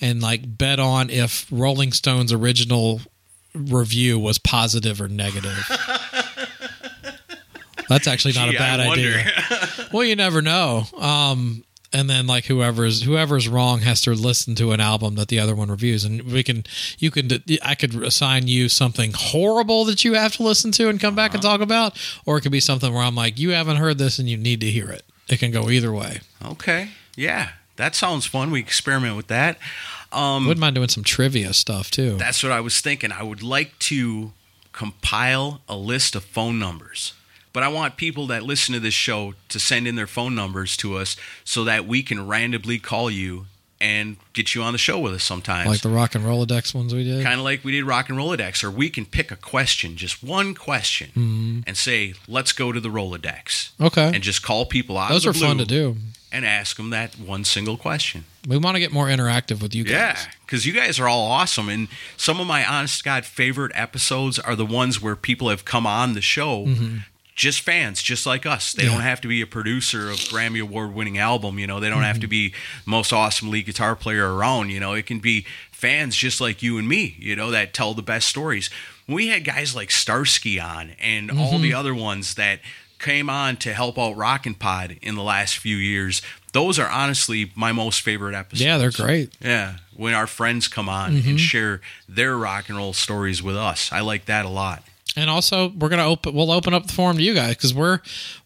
and 0.00 0.22
like 0.22 0.56
bet 0.58 0.78
on 0.78 1.10
if 1.10 1.46
Rolling 1.50 1.92
Stone's 1.92 2.32
original 2.32 3.00
review 3.54 4.18
was 4.18 4.38
positive 4.38 5.00
or 5.00 5.08
negative. 5.08 5.64
That's 7.90 8.06
actually 8.06 8.34
not 8.34 8.50
Gee, 8.50 8.56
a 8.56 8.58
bad 8.58 8.78
idea. 8.78 9.24
well, 9.92 10.04
you 10.04 10.14
never 10.14 10.40
know. 10.40 10.84
Um, 10.96 11.64
and 11.92 12.08
then 12.08 12.28
like 12.28 12.44
whoever's 12.44 13.02
whoever's 13.02 13.48
wrong 13.48 13.80
has 13.80 14.00
to 14.02 14.12
listen 14.12 14.54
to 14.54 14.70
an 14.70 14.78
album 14.78 15.16
that 15.16 15.26
the 15.26 15.40
other 15.40 15.56
one 15.56 15.72
reviews, 15.72 16.04
and 16.04 16.22
we 16.22 16.44
can 16.44 16.62
you 17.00 17.10
can 17.10 17.28
I 17.64 17.74
could 17.74 17.96
assign 17.96 18.46
you 18.46 18.68
something 18.68 19.10
horrible 19.12 19.84
that 19.86 20.04
you 20.04 20.14
have 20.14 20.36
to 20.36 20.44
listen 20.44 20.70
to 20.72 20.88
and 20.88 21.00
come 21.00 21.16
back 21.16 21.34
and 21.34 21.42
talk 21.42 21.60
about, 21.60 21.98
or 22.24 22.38
it 22.38 22.42
could 22.42 22.52
be 22.52 22.60
something 22.60 22.94
where 22.94 23.02
I'm 23.02 23.16
like 23.16 23.40
you 23.40 23.50
haven't 23.50 23.78
heard 23.78 23.98
this 23.98 24.20
and 24.20 24.28
you 24.28 24.36
need 24.36 24.60
to 24.60 24.70
hear 24.70 24.88
it. 24.88 25.02
It 25.28 25.40
can 25.40 25.50
go 25.50 25.68
either 25.68 25.92
way. 25.92 26.20
Okay. 26.44 26.90
Yeah. 27.16 27.50
That 27.74 27.96
sounds 27.96 28.24
fun. 28.24 28.52
We 28.52 28.60
experiment 28.60 29.16
with 29.16 29.26
that. 29.26 29.58
Um, 30.12 30.46
Wouldn't 30.46 30.60
mind 30.60 30.76
doing 30.76 30.88
some 30.88 31.02
trivia 31.02 31.52
stuff 31.54 31.90
too. 31.90 32.16
That's 32.18 32.42
what 32.44 32.52
I 32.52 32.60
was 32.60 32.80
thinking. 32.80 33.10
I 33.10 33.24
would 33.24 33.42
like 33.42 33.76
to 33.80 34.32
compile 34.72 35.62
a 35.68 35.76
list 35.76 36.14
of 36.14 36.22
phone 36.22 36.60
numbers. 36.60 37.14
But 37.52 37.62
I 37.62 37.68
want 37.68 37.96
people 37.96 38.26
that 38.28 38.42
listen 38.42 38.74
to 38.74 38.80
this 38.80 38.94
show 38.94 39.34
to 39.48 39.58
send 39.58 39.88
in 39.88 39.96
their 39.96 40.06
phone 40.06 40.34
numbers 40.34 40.76
to 40.78 40.96
us 40.96 41.16
so 41.44 41.64
that 41.64 41.86
we 41.86 42.02
can 42.02 42.26
randomly 42.26 42.78
call 42.78 43.10
you 43.10 43.46
and 43.80 44.16
get 44.34 44.54
you 44.54 44.62
on 44.62 44.72
the 44.72 44.78
show 44.78 44.98
with 44.98 45.14
us 45.14 45.24
sometimes. 45.24 45.68
like 45.68 45.80
the 45.80 45.88
rock 45.88 46.14
and 46.14 46.24
Rolodex 46.24 46.74
ones 46.74 46.94
we 46.94 47.02
did. 47.02 47.24
kind 47.24 47.38
of 47.38 47.44
like 47.44 47.64
we 47.64 47.72
did 47.72 47.84
Rock 47.84 48.10
and 48.10 48.18
Rolodex, 48.18 48.62
or 48.62 48.70
we 48.70 48.90
can 48.90 49.06
pick 49.06 49.30
a 49.30 49.36
question, 49.36 49.96
just 49.96 50.22
one 50.22 50.54
question, 50.54 51.08
mm-hmm. 51.08 51.60
and 51.66 51.76
say, 51.76 52.14
let's 52.28 52.52
go 52.52 52.72
to 52.72 52.80
the 52.80 52.90
Rolodex. 52.90 53.70
Okay. 53.80 54.10
And 54.14 54.22
just 54.22 54.42
call 54.42 54.66
people 54.66 54.98
out 54.98 55.10
Those 55.10 55.26
are 55.26 55.32
fun 55.32 55.58
to 55.58 55.64
do. 55.64 55.96
and 56.30 56.44
ask 56.44 56.76
them 56.76 56.90
that 56.90 57.18
one 57.18 57.44
single 57.44 57.78
question. 57.78 58.24
We 58.46 58.58
want 58.58 58.74
to 58.74 58.80
get 58.80 58.92
more 58.92 59.06
interactive 59.06 59.62
with 59.62 59.74
you 59.74 59.84
guys. 59.84 59.92
Yeah, 59.92 60.18
because 60.44 60.66
you 60.66 60.74
guys 60.74 61.00
are 61.00 61.08
all 61.08 61.30
awesome, 61.30 61.70
and 61.70 61.88
some 62.16 62.38
of 62.38 62.46
my 62.46 62.64
honest 62.64 63.02
God 63.02 63.24
favorite 63.24 63.72
episodes 63.74 64.38
are 64.38 64.54
the 64.54 64.66
ones 64.66 65.00
where 65.00 65.16
people 65.16 65.48
have 65.48 65.64
come 65.64 65.86
on 65.86 66.12
the 66.12 66.20
show, 66.20 66.66
mm-hmm. 66.66 66.98
Just 67.40 67.62
fans, 67.62 68.02
just 68.02 68.26
like 68.26 68.44
us. 68.44 68.72
They 68.74 68.82
Mm-hmm. 68.82 68.90
Yeah. 68.90 68.94
don't 68.96 69.02
have 69.04 69.20
to 69.22 69.28
be 69.28 69.40
a 69.40 69.46
producer 69.46 70.10
of 70.10 70.16
Grammy 70.18 70.60
Award 70.60 70.92
winning 70.94 71.16
album. 71.16 71.58
You 71.58 71.66
know, 71.66 71.80
they 71.80 71.88
don't 71.88 72.02
have 72.02 72.16
Mm-hmm. 72.16 72.20
to 72.20 72.26
be 72.28 72.54
most 72.84 73.12
awesome 73.14 73.50
lead 73.50 73.64
guitar 73.66 73.96
player 73.96 74.34
around. 74.34 74.68
You 74.70 74.78
know, 74.80 74.92
it 74.92 75.06
can 75.06 75.20
be 75.20 75.46
fans 75.72 76.14
just 76.16 76.40
like 76.40 76.62
you 76.62 76.76
and 76.76 76.86
me. 76.86 77.16
You 77.18 77.34
know, 77.36 77.50
that 77.50 77.72
tell 77.72 77.94
the 77.94 78.02
best 78.02 78.28
stories. 78.28 78.68
We 79.08 79.28
had 79.28 79.44
guys 79.44 79.74
like 79.74 79.90
Starsky 79.90 80.60
on, 80.60 80.90
and 81.00 81.30
all 81.30 81.54
Mm-hmm. 81.54 81.62
the 81.62 81.74
other 81.74 81.94
ones 81.94 82.34
that 82.34 82.60
came 82.98 83.30
on 83.30 83.56
to 83.56 83.72
help 83.72 83.98
out 83.98 84.12
Rockin' 84.16 84.54
Pod 84.56 84.98
in 85.00 85.14
the 85.14 85.22
last 85.22 85.56
few 85.56 85.76
years. 85.76 86.20
Those 86.52 86.78
are 86.78 86.88
honestly 86.90 87.50
my 87.54 87.72
most 87.72 88.02
favorite 88.02 88.34
episodes. 88.34 88.62
Yeah, 88.66 88.76
they're 88.76 88.90
great. 88.90 89.32
Yeah, 89.40 89.76
when 89.96 90.12
our 90.12 90.26
friends 90.26 90.68
come 90.68 90.88
on 90.90 91.12
Mm-hmm. 91.16 91.28
and 91.30 91.40
share 91.40 91.80
their 92.06 92.36
rock 92.36 92.68
and 92.68 92.76
roll 92.76 92.92
stories 92.92 93.42
with 93.42 93.56
us, 93.56 93.90
I 93.92 94.00
like 94.00 94.26
that 94.26 94.44
a 94.44 94.48
lot. 94.50 94.82
And 95.16 95.28
also, 95.28 95.70
we're 95.70 95.88
gonna 95.88 96.06
open. 96.06 96.32
We'll 96.34 96.52
open 96.52 96.72
up 96.72 96.86
the 96.86 96.92
forum 96.92 97.16
to 97.16 97.22
you 97.22 97.34
guys 97.34 97.56
because 97.56 97.74
we're 97.74 97.98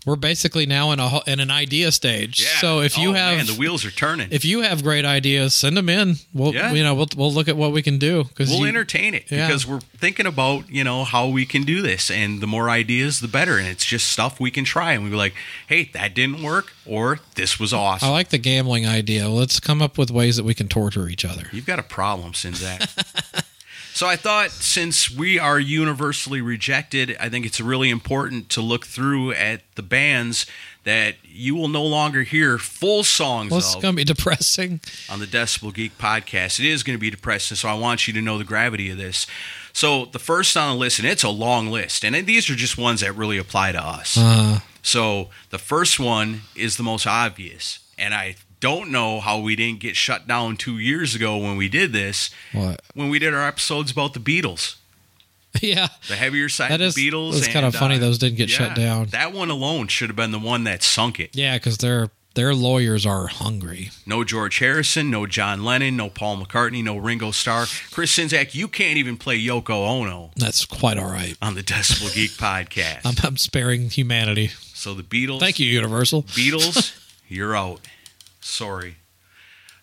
we're 0.07 0.17
basically 0.17 0.65
now 0.65 0.93
in 0.93 0.99
a 0.99 1.21
in 1.27 1.39
an 1.39 1.51
idea 1.51 1.93
stage. 1.93 2.41
Yeah. 2.43 2.59
So 2.61 2.81
if 2.81 2.97
you 2.97 3.11
Oh, 3.11 3.13
have 3.13 3.37
man, 3.37 3.47
the 3.47 3.53
wheels 3.55 3.85
are 3.85 3.91
turning, 3.91 4.29
if 4.31 4.47
you 4.47 4.63
have 4.63 4.83
great 4.83 5.05
ideas, 5.05 5.55
send 5.55 5.77
them 5.77 5.91
in. 5.91 6.17
We'll 6.33 6.55
Yeah. 6.55 6.73
you 6.73 6.83
know 6.83 6.95
we'll 6.95 7.09
we'll 7.17 7.33
look 7.33 7.49
at 7.49 7.57
what 7.59 7.73
we 7.73 7.83
can 7.83 7.99
do 7.99 8.25
because 8.25 8.49
we'll 8.49 8.65
entertain 8.65 9.13
it 9.13 9.25
Yeah. 9.31 9.47
because 9.47 9.67
we're 9.67 9.81
thinking 9.99 10.25
about 10.25 10.71
you 10.71 10.85
know 10.85 11.05
how 11.05 11.29
we 11.29 11.45
can 11.45 11.65
do 11.65 11.83
this, 11.83 12.11
and 12.11 12.41
the 12.41 12.47
more 12.47 12.71
ideas, 12.71 13.21
the 13.21 13.29
better. 13.29 13.59
And 13.59 13.69
it's 13.69 13.85
just 13.85 14.09
stuff 14.11 14.41
we 14.41 14.51
can 14.51 14.65
try, 14.65 14.93
and 14.95 15.05
we 15.05 15.11
be 15.11 15.17
like, 15.17 15.35
hey, 15.67 15.91
that 15.93 16.15
didn't 16.15 16.43
work, 16.43 16.73
or 16.87 17.21
this 17.35 17.61
was 17.61 17.75
awesome. 17.75 18.09
I 18.09 18.13
like 18.13 18.31
the 18.31 18.39
gambling 18.39 18.87
idea. 18.87 19.29
Let's 19.29 19.61
come 19.61 19.83
up 19.83 19.99
with 19.99 20.11
ways 20.11 20.37
that 20.37 20.45
we 20.45 20.55
can 20.55 20.69
torture 20.69 21.11
each 21.11 21.27
other. 21.27 21.45
You've 21.53 21.67
got 21.67 21.79
a 21.79 21.83
problem, 21.83 22.33
Czynszak. 22.33 23.45
so 23.95 24.07
I 24.07 24.17
thought 24.17 24.51
since 24.51 25.09
we 25.11 25.39
are 25.39 25.59
universally 25.59 26.41
rejected, 26.43 27.17
I 27.19 27.29
think 27.31 27.47
it's 27.47 27.61
really 27.61 27.89
important 27.91 28.49
to 28.51 28.61
look 28.61 28.85
through 28.87 29.33
at 29.33 29.63
the 29.77 29.83
bands 29.83 30.47
that 30.83 31.15
you 31.25 31.55
will 31.55 31.69
no 31.69 31.83
longer 31.85 32.23
hear 32.25 32.59
full 32.59 33.05
songs 33.05 33.51
Well, 33.51 33.59
it's 33.61 33.75
of 33.75 33.81
gonna 33.81 33.97
be 33.97 34.05
depressing. 34.05 34.81
on 35.09 35.19
the 35.21 35.27
Decibel 35.27 35.73
Geek 35.73 35.97
podcast. 35.97 36.61
It 36.61 36.67
is 36.67 36.83
going 36.83 36.97
to 36.97 37.01
be 37.01 37.09
depressing, 37.11 37.57
so 37.57 37.69
I 37.71 37.75
want 37.75 38.07
you 38.07 38.13
to 38.15 38.21
know 38.21 38.37
the 38.37 38.45
gravity 38.45 38.91
of 38.91 38.99
this. 38.99 39.27
So 39.73 40.05
the 40.05 40.19
first 40.19 40.57
on 40.57 40.69
the 40.75 40.79
list, 40.79 40.99
and 40.99 41.09
it's 41.09 41.23
a 41.25 41.31
long 41.31 41.69
list, 41.69 42.05
and 42.05 42.15
these 42.27 42.51
are 42.51 42.55
just 42.55 42.77
ones 42.77 43.01
that 43.01 43.13
really 43.15 43.39
apply 43.39 43.73
to 43.73 43.83
us. 43.83 44.17
Uh, 44.19 44.61
So 44.83 45.31
the 45.49 45.59
first 45.59 45.99
one 45.99 46.43
is 46.55 46.77
the 46.77 46.83
most 46.83 47.07
obvious, 47.07 47.79
and 47.97 48.13
I 48.13 48.37
don't 48.65 48.91
know 48.91 49.21
how 49.21 49.39
we 49.41 49.55
didn't 49.57 49.81
get 49.81 49.95
shut 49.97 50.27
down 50.27 50.57
two 50.57 50.79
years 50.79 51.15
ago 51.15 51.37
when 51.37 51.57
we 51.57 51.69
did 51.69 51.93
this. 51.93 52.31
what? 52.53 52.81
When 52.95 53.11
we 53.11 53.19
did 53.19 53.35
our 53.35 53.47
episodes 53.47 53.91
about 53.93 54.15
the 54.15 54.21
Beatles, 54.21 54.77
yeah, 55.61 55.89
the 56.09 56.17
heavier 56.17 56.49
side 56.49 56.71
That 56.71 56.81
of 56.81 56.89
is- 56.89 56.95
the 56.95 57.11
Beatles. 57.11 57.37
it's 57.39 57.49
kinda 57.49 57.71
funny 57.73 57.97
uh, 57.97 57.99
those 57.99 58.19
didn't 58.19 58.37
get 58.39 58.49
shut 58.51 58.75
down. 58.75 59.07
That 59.07 59.33
one 59.33 59.51
alone 59.51 59.89
should 59.89 60.09
have 60.09 60.17
been 60.17 60.33
the 60.33 60.39
one 60.39 60.65
that 60.65 60.83
sunk 60.83 61.21
it. 61.21 61.31
yeah, 61.35 61.57
because 61.57 61.79
their 61.79 62.09
their 62.35 62.53
lawyers 62.53 63.07
are 63.07 63.29
hungry. 63.29 63.91
No 64.07 64.25
George 64.25 64.59
Harrison, 64.59 65.09
no 65.11 65.25
John 65.25 65.63
Lennon, 65.65 65.97
no 65.97 66.09
Paul 66.11 66.39
McCartney, 66.39 66.83
no 66.83 66.97
Ringo 66.97 67.31
Starr. 67.31 67.67
Chris 67.93 68.17
Czynszak, 68.17 68.55
you 68.57 68.67
can't 68.67 68.97
even 68.97 69.17
play 69.17 69.39
Yoko 69.41 69.87
Ono 69.87 70.31
That's 70.35 70.65
quite 70.67 70.99
all 70.99 71.09
right. 71.11 71.37
on 71.41 71.55
the 71.55 71.63
Decibel 71.63 72.13
Geek 72.13 72.31
podcast. 72.47 73.03
I'm, 73.05 73.15
I'm 73.23 73.37
sparing 73.37 73.89
humanity. 73.91 74.49
so 74.49 74.95
the 74.95 75.05
Beatles. 75.05 75.39
Thank 75.39 75.61
you, 75.61 75.67
Universal. 75.67 76.25
Beatles, 76.25 76.93
you're 77.29 77.55
out. 77.55 77.81
Sorry. 78.45 78.97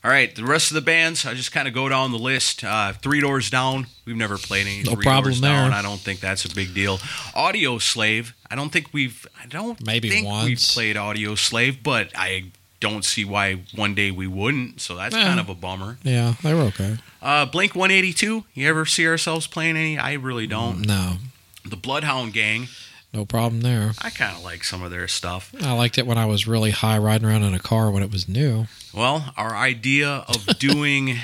All 0.04 0.10
right, 0.10 0.34
the 0.36 0.44
rest 0.44 0.72
of 0.72 0.76
the 0.76 0.82
bands, 0.82 1.26
I 1.28 1.36
just 1.36 1.52
kind 1.52 1.68
of 1.68 1.76
go 1.76 1.88
down 1.88 2.12
the 2.12 2.18
list. 2.18 2.64
Uh, 2.64 2.94
Three 2.94 3.20
Doors 3.22 3.50
Down, 3.52 3.86
we've 4.06 4.16
never 4.16 4.38
played 4.38 4.66
any. 4.66 4.82
No 4.84 4.94
Three 4.94 5.04
problem 5.04 5.32
Doors 5.34 5.42
Down. 5.42 5.74
I 5.74 5.82
don't 5.84 6.00
think 6.00 6.20
that's 6.22 6.44
a 6.46 6.54
big 6.56 6.74
deal. 6.74 6.98
Audioslave, 7.36 8.34
I 8.50 8.56
don't 8.56 8.72
think 8.72 8.88
we've. 8.94 9.28
I 9.42 9.46
don't 9.48 9.84
Maybe 9.86 10.10
think 10.10 10.26
we've 10.26 10.32
once. 10.34 10.74
played 10.74 10.96
Audioslave, 10.96 11.84
but 11.84 12.10
I 12.16 12.46
don't 12.80 13.06
see 13.06 13.26
why 13.26 13.62
one 13.76 13.94
day 13.94 14.10
we 14.10 14.26
wouldn't. 14.26 14.82
So 14.82 14.96
that's 14.96 15.16
kind 15.16 15.40
of 15.40 15.50
a 15.50 15.56
bummer. 15.56 15.98
Yeah, 16.04 16.34
they 16.42 16.54
were 16.56 16.62
okay. 16.64 16.98
Uh, 17.22 17.46
Blink 17.46 17.76
182. 17.76 18.46
You 18.56 18.68
ever 18.70 18.88
see 18.88 19.06
ourselves 19.08 19.46
playing 19.46 19.78
any? 19.78 20.00
I 20.00 20.14
really 20.14 20.48
don't. 20.48 20.82
No, 20.86 21.18
The 21.64 21.76
Bloodhound 21.78 22.34
Gang. 22.34 22.68
No 23.14 23.26
problem 23.26 23.62
there. 23.62 23.92
I 24.02 24.10
kind 24.10 24.36
of 24.36 24.44
like 24.44 24.64
some 24.64 24.84
of 24.84 24.92
their 24.92 25.08
stuff. 25.08 25.54
I 25.62 25.74
liked 25.74 25.98
it 25.98 26.06
when 26.08 26.18
I 26.18 26.26
was 26.26 26.48
really 26.48 26.72
high 26.72 26.98
riding 26.98 27.28
around 27.28 27.44
in 27.44 27.54
a 27.54 27.60
car 27.60 27.92
when 27.92 28.04
it 28.04 28.12
was 28.12 28.28
new. 28.30 28.68
Well, 28.94 29.34
our 29.38 29.56
idea 29.56 30.26
of 30.28 30.46
doing 30.60 31.18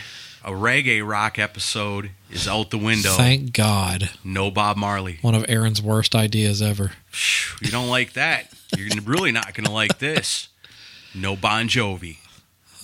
a 0.43 0.51
reggae 0.51 1.05
rock 1.07 1.39
episode 1.39 2.11
is 2.29 2.47
out 2.47 2.69
the 2.71 2.77
window. 2.77 3.11
Thank 3.11 3.53
God. 3.53 4.09
no 4.23 4.51
Bob 4.51 4.77
Marley. 4.77 5.17
One 5.21 5.35
of 5.35 5.45
Aaron's 5.49 5.81
worst 5.81 6.13
ideas 6.15 6.61
ever. 6.61 6.91
You 7.61 7.71
don't 7.71 7.89
like 7.89 8.13
that. 8.13 8.51
You're 8.75 8.89
really 9.03 9.31
not 9.31 9.53
going 9.53 9.65
to 9.65 9.71
like 9.71 9.99
this. 9.99 10.49
No 11.15 11.35
Bon 11.35 11.67
Jovi. 11.67 12.17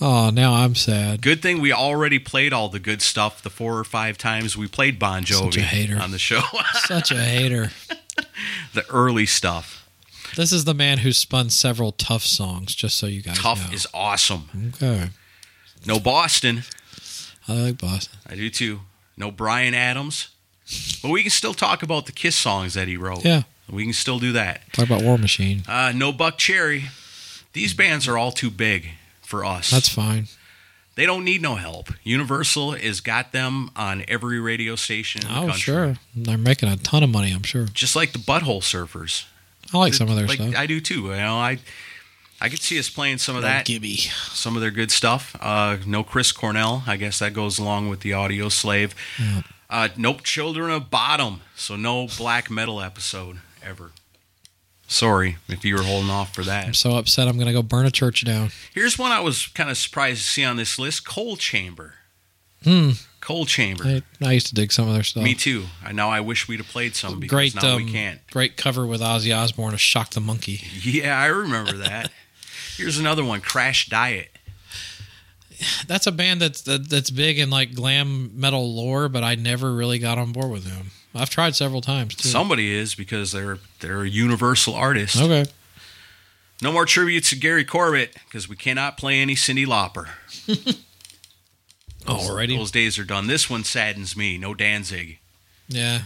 Oh, 0.00 0.30
now 0.30 0.54
I'm 0.54 0.74
sad. 0.74 1.22
Good 1.22 1.40
thing 1.40 1.60
we 1.60 1.72
already 1.72 2.18
played 2.18 2.52
all 2.52 2.68
the 2.68 2.80
good 2.80 3.00
stuff 3.00 3.42
the 3.42 3.48
four 3.50 3.78
or 3.78 3.84
five 3.84 4.18
times 4.18 4.56
we 4.56 4.66
played 4.66 4.98
Bon 4.98 5.24
Such 5.24 5.56
a 5.56 5.60
Jovi 5.60 5.62
hater. 5.62 5.98
on 6.00 6.10
the 6.10 6.18
show. 6.18 6.40
Such 6.86 7.10
a 7.12 7.16
hater. 7.22 7.70
the 8.74 8.84
early 8.90 9.26
stuff. 9.26 9.88
This 10.36 10.52
is 10.52 10.64
the 10.64 10.74
man 10.74 10.98
who 10.98 11.12
spun 11.12 11.50
several 11.50 11.92
tough 11.92 12.22
songs, 12.24 12.74
just 12.74 12.96
so 12.96 13.06
you 13.06 13.22
guys 13.22 13.38
Tough 13.38 13.68
know. 13.70 13.74
is 13.74 13.86
awesome. 13.94 14.48
okay. 14.74 15.10
No 15.86 16.00
Boston. 16.00 16.62
I 17.46 17.52
like 17.54 17.78
Boston. 17.78 18.18
I 18.28 18.34
do 18.34 18.50
too. 18.50 18.80
No 19.16 19.30
Bryan 19.30 19.74
Adams. 19.74 20.28
But 21.02 21.10
we 21.10 21.22
can 21.22 21.30
still 21.30 21.54
talk 21.54 21.82
about 21.82 22.06
the 22.06 22.12
Kiss 22.12 22.34
songs 22.34 22.74
that 22.74 22.88
he 22.88 22.96
wrote. 22.96 23.24
Yeah. 23.24 23.42
We 23.70 23.84
can 23.84 23.92
still 23.92 24.18
do 24.18 24.32
that. 24.32 24.62
Talk 24.72 24.86
about 24.86 25.02
War 25.02 25.18
Machine. 25.18 25.62
Uh, 25.68 25.92
no 25.94 26.12
Buckcherry. 26.12 26.84
These 27.52 27.74
bands 27.74 28.08
are 28.08 28.18
all 28.18 28.32
too 28.32 28.50
big 28.50 28.88
for 29.22 29.44
us. 29.44 29.70
That's 29.70 29.88
fine. 29.88 30.26
They 30.96 31.06
don't 31.06 31.24
need 31.24 31.42
no 31.42 31.56
help. 31.56 31.88
Universal 32.04 32.72
has 32.72 33.00
got 33.00 33.32
them 33.32 33.70
on 33.74 34.04
every 34.06 34.38
radio 34.38 34.76
station 34.76 35.22
in 35.22 35.28
the 35.28 35.34
Oh, 35.34 35.40
country. 35.46 35.58
sure. 35.60 35.96
They're 36.14 36.38
making 36.38 36.68
a 36.68 36.76
ton 36.76 37.02
of 37.02 37.10
money, 37.10 37.32
I'm 37.32 37.42
sure. 37.42 37.64
Just 37.66 37.96
like 37.96 38.12
the 38.12 38.18
Butthole 38.20 38.60
Surfers. 38.62 39.24
I 39.72 39.78
like 39.78 39.94
some 39.94 40.08
of 40.08 40.14
their 40.16 40.26
like, 40.26 40.38
stuff. 40.38 40.54
I 40.56 40.66
do 40.66 40.80
too. 40.80 41.06
You 41.06 41.16
know, 41.16 41.36
I 41.38 41.58
I 42.40 42.48
could 42.48 42.60
see 42.60 42.78
us 42.78 42.88
playing 42.90 43.18
some 43.18 43.34
of 43.36 43.42
No 43.42 43.48
that. 43.48 43.64
Gibby. 43.64 43.96
some 43.96 44.54
of 44.54 44.60
their 44.62 44.70
good 44.70 44.90
stuff. 44.92 45.34
Uh, 45.40 45.78
no 45.86 46.04
Chris 46.04 46.30
Cornell. 46.30 46.84
I 46.86 46.96
guess 46.96 47.18
that 47.20 47.32
goes 47.32 47.58
along 47.58 47.88
with 47.88 48.00
the 48.00 48.12
audio 48.12 48.48
slave. 48.48 48.94
Uh, 49.70 49.88
nope, 49.96 50.22
Children 50.22 50.70
of 50.70 50.90
Bodom. 50.90 51.40
So 51.56 51.74
no 51.74 52.06
black 52.18 52.50
metal 52.50 52.80
episode 52.80 53.38
ever. 53.62 53.90
Sorry 54.86 55.36
if 55.48 55.64
you 55.64 55.76
were 55.76 55.82
holding 55.82 56.10
off 56.10 56.34
for 56.34 56.42
that. 56.42 56.66
I'm 56.66 56.74
so 56.74 56.96
upset 56.96 57.26
I'm 57.26 57.36
going 57.36 57.46
to 57.46 57.52
go 57.52 57.62
burn 57.62 57.86
a 57.86 57.90
church 57.90 58.24
down. 58.24 58.50
Here's 58.72 58.98
one 58.98 59.12
I 59.12 59.20
was 59.20 59.46
kind 59.48 59.70
of 59.70 59.76
surprised 59.76 60.20
to 60.20 60.26
see 60.26 60.44
on 60.44 60.56
this 60.56 60.78
list 60.78 61.06
Coal 61.06 61.36
Chamber. 61.36 61.94
Hmm. 62.62 62.90
Coal 63.20 63.46
Chamber. 63.46 63.84
I, 63.84 64.02
I 64.22 64.32
used 64.32 64.48
to 64.48 64.54
dig 64.54 64.70
some 64.70 64.86
of 64.86 64.94
their 64.94 65.02
stuff. 65.02 65.22
Me 65.24 65.34
too. 65.34 65.64
I 65.82 65.92
know 65.92 66.10
I 66.10 66.20
wish 66.20 66.46
we'd 66.46 66.60
have 66.60 66.68
played 66.68 66.94
some 66.94 67.18
because 67.20 67.30
Great, 67.30 67.54
now 67.54 67.76
um, 67.76 67.84
we 67.84 67.90
can't. 67.90 68.20
great 68.30 68.56
cover 68.58 68.86
with 68.86 69.00
Ozzy 69.00 69.34
Osbourne 69.34 69.72
of 69.72 69.80
"Shock 69.80 70.10
the 70.10 70.20
Monkey." 70.20 70.60
Yeah, 70.82 71.18
I 71.18 71.26
remember 71.26 71.72
that. 71.78 72.10
Here's 72.76 72.98
another 72.98 73.24
one 73.24 73.40
Crash 73.40 73.88
Diet. 73.88 74.33
That's 75.86 76.06
a 76.06 76.12
band 76.12 76.40
that's 76.40 76.62
that, 76.62 76.88
that's 76.88 77.10
big 77.10 77.38
in 77.38 77.50
like 77.50 77.74
glam 77.74 78.30
metal 78.38 78.74
lore, 78.74 79.08
but 79.08 79.22
I 79.24 79.34
never 79.34 79.72
really 79.72 79.98
got 79.98 80.18
on 80.18 80.32
board 80.32 80.50
with 80.50 80.64
them. 80.64 80.90
I've 81.14 81.30
tried 81.30 81.54
several 81.54 81.80
times 81.80 82.14
too. 82.16 82.28
Somebody 82.28 82.74
is 82.74 82.94
because 82.94 83.32
they're 83.32 83.58
they're 83.80 84.02
a 84.02 84.08
universal 84.08 84.74
artist. 84.74 85.20
okay, 85.20 85.46
No 86.62 86.72
more 86.72 86.86
tributes 86.86 87.30
to 87.30 87.36
Gary 87.36 87.64
Corbett 87.64 88.16
because 88.26 88.48
we 88.48 88.56
cannot 88.56 88.96
play 88.98 89.20
any 89.20 89.34
Cyndi 89.34 89.64
Lauper. 89.66 90.08
alrighty, 92.04 92.56
Those 92.56 92.70
days 92.70 92.98
are 92.98 93.04
done. 93.04 93.26
This 93.26 93.48
one 93.48 93.64
saddens 93.64 94.16
me. 94.16 94.38
No 94.38 94.54
Danzig. 94.54 95.18
yeah. 95.68 96.02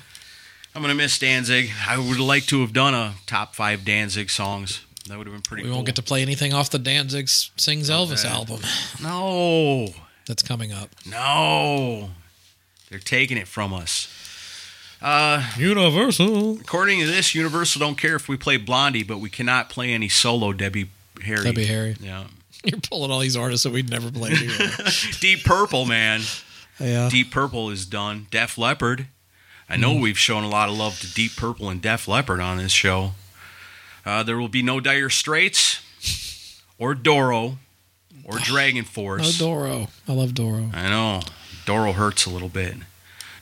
I'm 0.75 0.83
gonna 0.83 0.95
miss 0.95 1.19
Danzig. 1.19 1.71
I 1.89 1.99
would 1.99 2.21
like 2.21 2.45
to 2.47 2.61
have 2.61 2.73
done 2.73 2.95
a 2.95 3.15
top 3.27 3.55
five 3.57 3.85
Danzig 3.85 4.31
songs. 4.31 4.83
That 5.09 5.18
would 5.18 5.27
have 5.27 5.35
been 5.35 5.42
pretty. 5.42 5.62
We 5.64 5.68
cool. 5.68 5.77
won't 5.79 5.87
get 5.87 5.97
to 5.97 6.03
play 6.03 6.23
anything 6.23 6.53
off 6.55 6.71
the 6.71 6.79
Danzig 6.79 7.29
Sings 7.29 7.90
Elvis 7.90 8.25
album 8.25 8.61
No, 9.03 9.88
that's 10.27 10.42
coming 10.42 10.73
up. 10.73 10.90
no, 11.09 12.11
they're 12.90 12.99
taking 12.99 13.37
it 13.37 13.49
from 13.49 13.73
us. 13.73 14.09
Uh, 15.01 15.49
Universal. 15.57 16.59
according 16.61 17.01
to 17.01 17.07
this, 17.07 17.35
Universal 17.35 17.79
don't 17.81 17.97
care 17.97 18.16
if 18.16 18.29
we 18.29 18.37
play 18.37 18.57
Blondie, 18.57 19.05
but 19.05 19.18
we 19.18 19.31
cannot 19.31 19.71
play 19.71 19.92
any 19.92 20.09
solo 20.09 20.53
Debbie 20.53 20.90
Harry. 21.25 21.44
Debbie 21.44 21.66
Harry. 21.66 21.97
Yeah. 22.01 22.25
You're 22.64 22.81
pulling 22.81 23.11
all 23.12 23.21
these 23.21 23.37
artists 23.37 23.62
that 23.62 23.73
we'd 23.73 23.88
never 23.90 24.11
played. 24.11 24.37
Deep 25.21 25.44
Purple, 25.44 25.87
man. 25.87 26.23
yeah. 26.81 27.09
Deep 27.09 27.31
Purple 27.31 27.71
is 27.71 27.87
done. 27.87 28.27
Def 28.33 28.59
Leppard. 28.59 29.07
I 29.71 29.77
know 29.77 29.90
Mm-hmm. 29.92 30.03
we've 30.03 30.18
shown 30.18 30.42
a 30.44 30.49
lot 30.49 30.68
of 30.68 30.77
love 30.77 30.99
to 31.01 31.12
Deep 31.14 31.37
Purple 31.37 31.68
and 31.71 31.81
Def 31.81 32.09
Leppard 32.09 32.40
on 32.40 32.57
this 32.59 32.73
show. 32.73 33.12
Uh, 34.09 34.23
there 34.23 34.38
will 34.38 34.49
be 34.49 34.62
no 34.62 34.81
Dire 34.81 35.11
Straits 35.11 35.83
or 36.79 36.94
Doro 36.94 37.59
or 38.25 38.38
Dragon 38.42 38.85
No 38.85 38.88
Force. 38.88 39.37
Doro. 39.37 39.88
I 40.09 40.12
love 40.12 40.33
Doro. 40.33 40.71
I 40.73 40.88
know. 40.88 41.21
Doro 41.66 41.92
hurts 41.92 42.25
a 42.25 42.31
little 42.31 42.49
bit. 42.49 42.75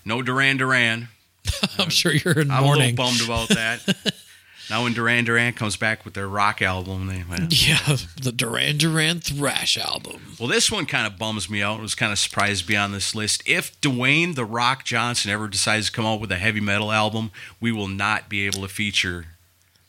No 0.04 0.22
Duran 0.22 0.56
Duran. 0.56 1.06
I'm 1.78 1.88
sure 1.90 2.10
you're 2.12 2.40
in 2.40 2.50
I'm 2.50 2.64
mourning. 2.64 2.82
a 2.82 2.86
little 2.90 2.96
bummed 2.96 3.22
about 3.22 3.48
that. 3.50 4.14
now 4.70 4.82
when 4.82 4.92
Duran 4.92 5.24
Duran 5.24 5.52
comes 5.52 5.76
back 5.76 6.04
with 6.04 6.14
their 6.14 6.26
rock 6.26 6.60
album, 6.60 7.06
they 7.06 7.22
well, 7.30 7.46
Yeah, 7.48 7.96
the 8.20 8.32
Duran 8.32 8.76
Duran 8.76 9.20
Thrash 9.20 9.78
album. 9.78 10.34
Well, 10.40 10.48
this 10.48 10.68
one 10.68 10.86
kind 10.86 11.06
of 11.06 11.16
bums 11.16 11.48
me 11.48 11.62
out. 11.62 11.78
I 11.78 11.82
was 11.82 11.94
kind 11.94 12.10
of 12.10 12.18
surprised 12.18 12.62
to 12.62 12.66
be 12.66 12.76
on 12.76 12.90
this 12.90 13.14
list. 13.14 13.44
If 13.46 13.80
Dwayne 13.80 14.34
the 14.34 14.44
Rock 14.44 14.82
Johnson 14.82 15.30
ever 15.30 15.46
decides 15.46 15.86
to 15.86 15.92
come 15.92 16.06
out 16.06 16.20
with 16.20 16.32
a 16.32 16.38
heavy 16.38 16.60
metal 16.60 16.90
album, 16.90 17.30
we 17.60 17.70
will 17.70 17.86
not 17.86 18.28
be 18.28 18.46
able 18.46 18.62
to 18.62 18.68
feature 18.68 19.26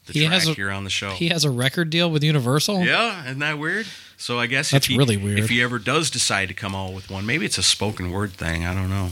the 0.07 0.13
He 0.13 0.21
track 0.25 0.33
has 0.33 0.47
a- 0.49 0.53
here 0.53 0.71
on 0.71 0.83
the 0.83 0.89
show. 0.89 1.11
He 1.11 1.29
has 1.29 1.43
a 1.45 1.51
record 1.51 1.89
deal 1.89 2.09
with 2.09 2.23
Universal. 2.23 2.83
yeah, 2.85 3.23
isn't 3.25 3.39
that 3.39 3.59
weird? 3.59 3.85
So 4.19 4.39
I 4.39 4.47
guess 4.47 4.71
That's 4.71 4.87
if 4.87 4.91
he, 4.91 4.97
really 4.97 5.15
weird. 5.15 5.37
If 5.37 5.49
he 5.49 5.61
ever 5.61 5.77
does 5.77 6.09
decide 6.09 6.47
to 6.47 6.55
come 6.55 6.73
out 6.73 6.91
with 6.93 7.11
one, 7.11 7.25
maybe 7.27 7.45
it's 7.45 7.59
a 7.59 7.63
spoken 7.63 8.11
word 8.11 8.31
thing. 8.33 8.65
I 8.65 8.73
don't 8.73 8.89
know, 8.89 9.09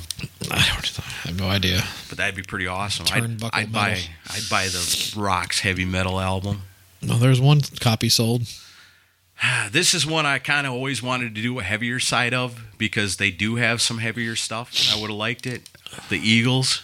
I 0.50 0.66
don't. 0.68 1.00
I 1.00 1.28
have 1.28 1.40
no 1.40 1.48
idea. 1.48 1.84
but 2.10 2.18
that'd 2.18 2.36
be 2.36 2.42
pretty 2.42 2.66
awesome. 2.66 3.06
I'd, 3.12 3.44
I'd 3.54 3.72
buy. 3.72 4.00
I'd 4.32 4.50
buy 4.50 4.66
the 4.68 5.14
Rock's 5.16 5.60
heavy 5.60 5.86
metal 5.86 6.20
album. 6.20 6.64
No, 7.04 7.20
there's 7.20 7.40
one 7.40 7.62
copy 7.80 8.10
sold. 8.10 8.44
This 9.72 9.94
is 9.94 10.06
one 10.06 10.26
I 10.26 10.40
kind 10.40 10.66
of 10.66 10.74
always 10.74 11.04
wanted 11.04 11.36
to 11.36 11.42
do 11.42 11.60
a 11.60 11.64
heavier 11.64 12.00
side 12.00 12.34
of 12.34 12.64
because 12.78 13.18
they 13.18 13.32
do 13.32 13.58
have 13.58 13.82
some 13.82 13.98
heavier 13.98 14.36
stuff. 14.36 14.72
I 14.96 15.00
would 15.00 15.10
have 15.10 15.18
liked 15.20 15.46
it. 15.46 15.70
The 16.10 16.18
Eagles. 16.18 16.84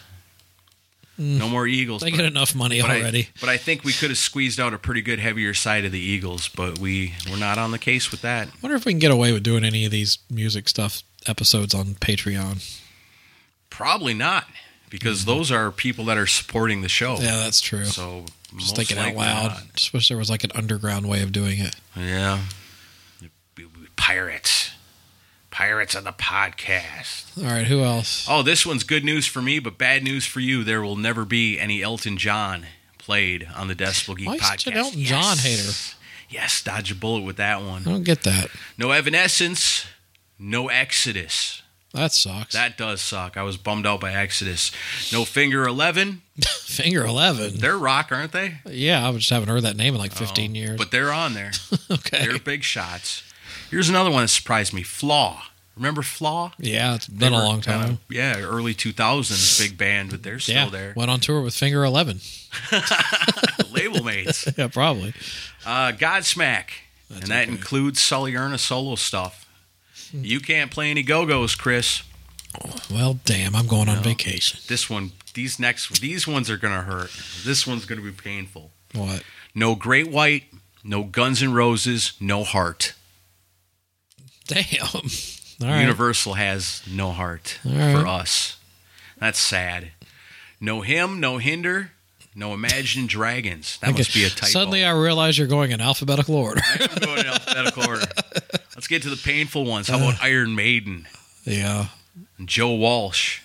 Mm. 1.22 1.38
No 1.38 1.48
more 1.48 1.66
Eagles. 1.66 2.02
They 2.02 2.10
but- 2.10 2.16
get 2.16 2.26
enough 2.26 2.54
money 2.54 2.80
but 2.80 2.90
I- 2.90 3.00
already. 3.00 3.28
but 3.40 3.48
I 3.48 3.56
think 3.56 3.84
we 3.84 3.92
could 3.92 4.10
have 4.10 4.18
squeezed 4.18 4.58
out 4.58 4.74
a 4.74 4.78
pretty 4.78 5.02
good 5.02 5.20
heavier 5.20 5.54
side 5.54 5.84
of 5.84 5.92
the 5.92 6.00
Eagles, 6.00 6.48
but 6.48 6.78
we 6.78 7.14
we're 7.30 7.36
not 7.36 7.58
on 7.58 7.70
the 7.70 7.78
case 7.78 8.10
with 8.10 8.22
that. 8.22 8.48
wonder 8.60 8.76
if 8.76 8.84
we 8.84 8.92
can 8.92 8.98
get 8.98 9.12
away 9.12 9.32
with 9.32 9.42
doing 9.42 9.64
any 9.64 9.84
of 9.84 9.92
these 9.92 10.18
music 10.28 10.68
stuff 10.68 11.02
episodes 11.26 11.74
on 11.74 11.94
Patreon. 11.94 12.78
Probably 13.70 14.14
not, 14.14 14.46
because 14.90 15.22
mm. 15.22 15.26
those 15.26 15.52
are 15.52 15.70
people 15.70 16.04
that 16.06 16.18
are 16.18 16.26
supporting 16.26 16.82
the 16.82 16.88
show. 16.88 17.14
Yeah, 17.20 17.36
that's 17.36 17.60
true. 17.60 17.84
So 17.84 18.26
Just 18.58 18.76
thinking 18.76 18.98
out 18.98 19.14
loud. 19.14 19.50
not. 19.52 19.74
Just 19.74 19.92
wish 19.92 20.08
there 20.08 20.18
was 20.18 20.28
like 20.28 20.44
an 20.44 20.50
underground 20.54 21.08
way 21.08 21.22
of 21.22 21.32
doing 21.32 21.60
it. 21.60 21.76
Yeah. 21.96 22.40
Pirates. 23.96 24.72
Pirates 25.52 25.94
of 25.94 26.02
the 26.04 26.12
podcast. 26.12 27.38
All 27.38 27.44
right, 27.52 27.66
who 27.66 27.82
else? 27.84 28.26
Oh, 28.28 28.42
this 28.42 28.66
one's 28.66 28.82
good 28.82 29.04
news 29.04 29.26
for 29.26 29.40
me, 29.42 29.58
but 29.58 29.78
bad 29.78 30.02
news 30.02 30.26
for 30.26 30.40
you. 30.40 30.64
There 30.64 30.82
will 30.82 30.96
never 30.96 31.24
be 31.24 31.60
any 31.60 31.82
Elton 31.82 32.16
John 32.16 32.66
played 32.98 33.46
on 33.54 33.68
the 33.68 33.74
Decibel 33.74 34.16
Geek 34.16 34.26
Why 34.26 34.32
are 34.32 34.36
you 34.36 34.40
podcast. 34.40 34.46
such 34.48 34.66
an 34.68 34.76
Elton 34.78 35.02
John 35.04 35.36
hater? 35.36 35.70
Yes, 36.28 36.62
dodge 36.62 36.90
a 36.90 36.94
bullet 36.94 37.22
with 37.22 37.36
that 37.36 37.60
one. 37.62 37.82
I 37.82 37.90
don't 37.90 38.02
get 38.02 38.22
that. 38.22 38.48
No 38.78 38.90
Evanescence, 38.92 39.86
no 40.38 40.68
Exodus. 40.68 41.62
That 41.92 42.12
sucks. 42.12 42.54
That 42.54 42.78
does 42.78 43.02
suck. 43.02 43.36
I 43.36 43.42
was 43.42 43.58
bummed 43.58 43.84
out 43.86 44.00
by 44.00 44.14
Exodus. 44.14 44.72
No 45.12 45.26
Finger 45.26 45.64
11. 45.68 46.22
Finger 46.62 47.04
eleven. 47.04 47.58
They're 47.58 47.76
rock, 47.76 48.08
aren't 48.10 48.32
they? 48.32 48.54
yeah, 48.70 49.06
I 49.06 49.12
just 49.12 49.28
haven't 49.28 49.50
heard 49.50 49.64
that 49.64 49.76
name 49.76 49.94
in 49.94 50.00
like 50.00 50.12
fifteen 50.12 50.52
oh, 50.52 50.54
years. 50.54 50.70
Oh, 50.72 50.76
But 50.78 50.90
they're 50.90 51.12
on 51.12 51.34
there. 51.34 51.50
okay. 51.90 52.26
They're 52.26 52.38
big 52.38 52.62
shots. 52.62 53.22
Here's 53.72 53.88
another 53.88 54.10
one 54.10 54.22
that 54.22 54.28
surprised 54.28 54.74
me 54.74 54.82
Flaw. 54.82 55.44
Remember 55.76 56.02
Flaw? 56.02 56.52
yeah, 56.58 56.94
it's 56.94 57.08
been 57.08 57.32
a 57.32 57.38
long 57.38 57.62
time. 57.62 57.92
uh, 57.92 57.96
yeah, 58.10 58.38
early 58.38 58.74
2000s, 58.74 59.58
big 59.58 59.78
band, 59.78 60.10
but 60.10 60.22
they're 60.22 60.38
still 60.38 60.54
yeah, 60.54 60.68
there. 60.68 60.92
went 60.94 61.10
on 61.10 61.20
tour 61.20 61.40
with 61.40 61.54
Finger 61.54 61.82
Eleven. 61.82 62.20
Label 63.72 64.04
mates. 64.04 64.46
yeah, 64.58 64.68
probably. 64.68 65.14
Uh, 65.64 65.92
Godsmack. 65.92 66.64
That's 67.08 67.22
and 67.22 67.30
that 67.30 67.44
okay. 67.44 67.52
includes 67.52 68.02
Sully 68.02 68.36
Erna 68.36 68.58
solo 68.58 68.94
stuff. 68.94 69.48
You 70.12 70.40
can't 70.40 70.70
play 70.70 70.90
any 70.90 71.02
Go 71.02 71.24
Go's, 71.24 71.54
Chris. 71.54 72.02
Well, 72.90 73.20
damn, 73.24 73.56
I'm 73.56 73.66
going 73.66 73.88
on 73.88 74.02
vacation. 74.02 74.60
This 74.68 74.90
one, 74.90 75.12
these 75.32 75.58
next, 75.58 76.02
these 76.02 76.28
ones 76.28 76.50
are 76.50 76.58
gonna 76.58 76.82
hurt. 76.82 77.10
This 77.42 77.66
one's 77.66 77.86
gonna 77.86 78.02
be 78.02 78.12
painful. 78.12 78.70
What? 78.92 79.22
No 79.54 79.74
Great 79.74 80.10
White, 80.10 80.44
no 80.84 81.04
Guns 81.04 81.42
N' 81.42 81.54
Roses, 81.54 82.12
no 82.20 82.44
Heart. 82.44 82.92
Damn. 84.54 84.82
All 85.62 85.68
right. 85.68 85.80
Universal 85.82 86.34
has 86.34 86.82
no 86.90 87.10
heart 87.10 87.58
right. 87.64 87.92
for 87.94 88.06
us. 88.06 88.56
That's 89.18 89.38
sad. 89.38 89.92
No 90.60 90.80
him, 90.80 91.20
no 91.20 91.38
hinder, 91.38 91.92
no 92.34 92.54
Imagine 92.54 93.06
Dragons. 93.06 93.78
That 93.78 93.90
Okay. 93.90 93.98
must 93.98 94.14
be 94.14 94.24
a 94.24 94.30
typo. 94.30 94.46
Suddenly, 94.46 94.84
I 94.84 94.90
realize 94.92 95.36
you're 95.38 95.46
going 95.46 95.70
in 95.70 95.80
alphabetical 95.80 96.34
order. 96.34 96.60
I'm 96.64 96.98
going 97.00 97.18
in 97.20 97.26
alphabetical 97.26 97.84
order. 97.88 98.06
Let's 98.74 98.88
get 98.88 99.02
to 99.02 99.10
the 99.10 99.16
painful 99.22 99.64
ones. 99.64 99.88
How 99.88 99.96
about 99.96 100.22
Iron 100.22 100.54
Maiden 100.54 101.06
yeah. 101.44 101.86
and 102.38 102.48
Joe 102.48 102.72
Walsh? 102.74 103.40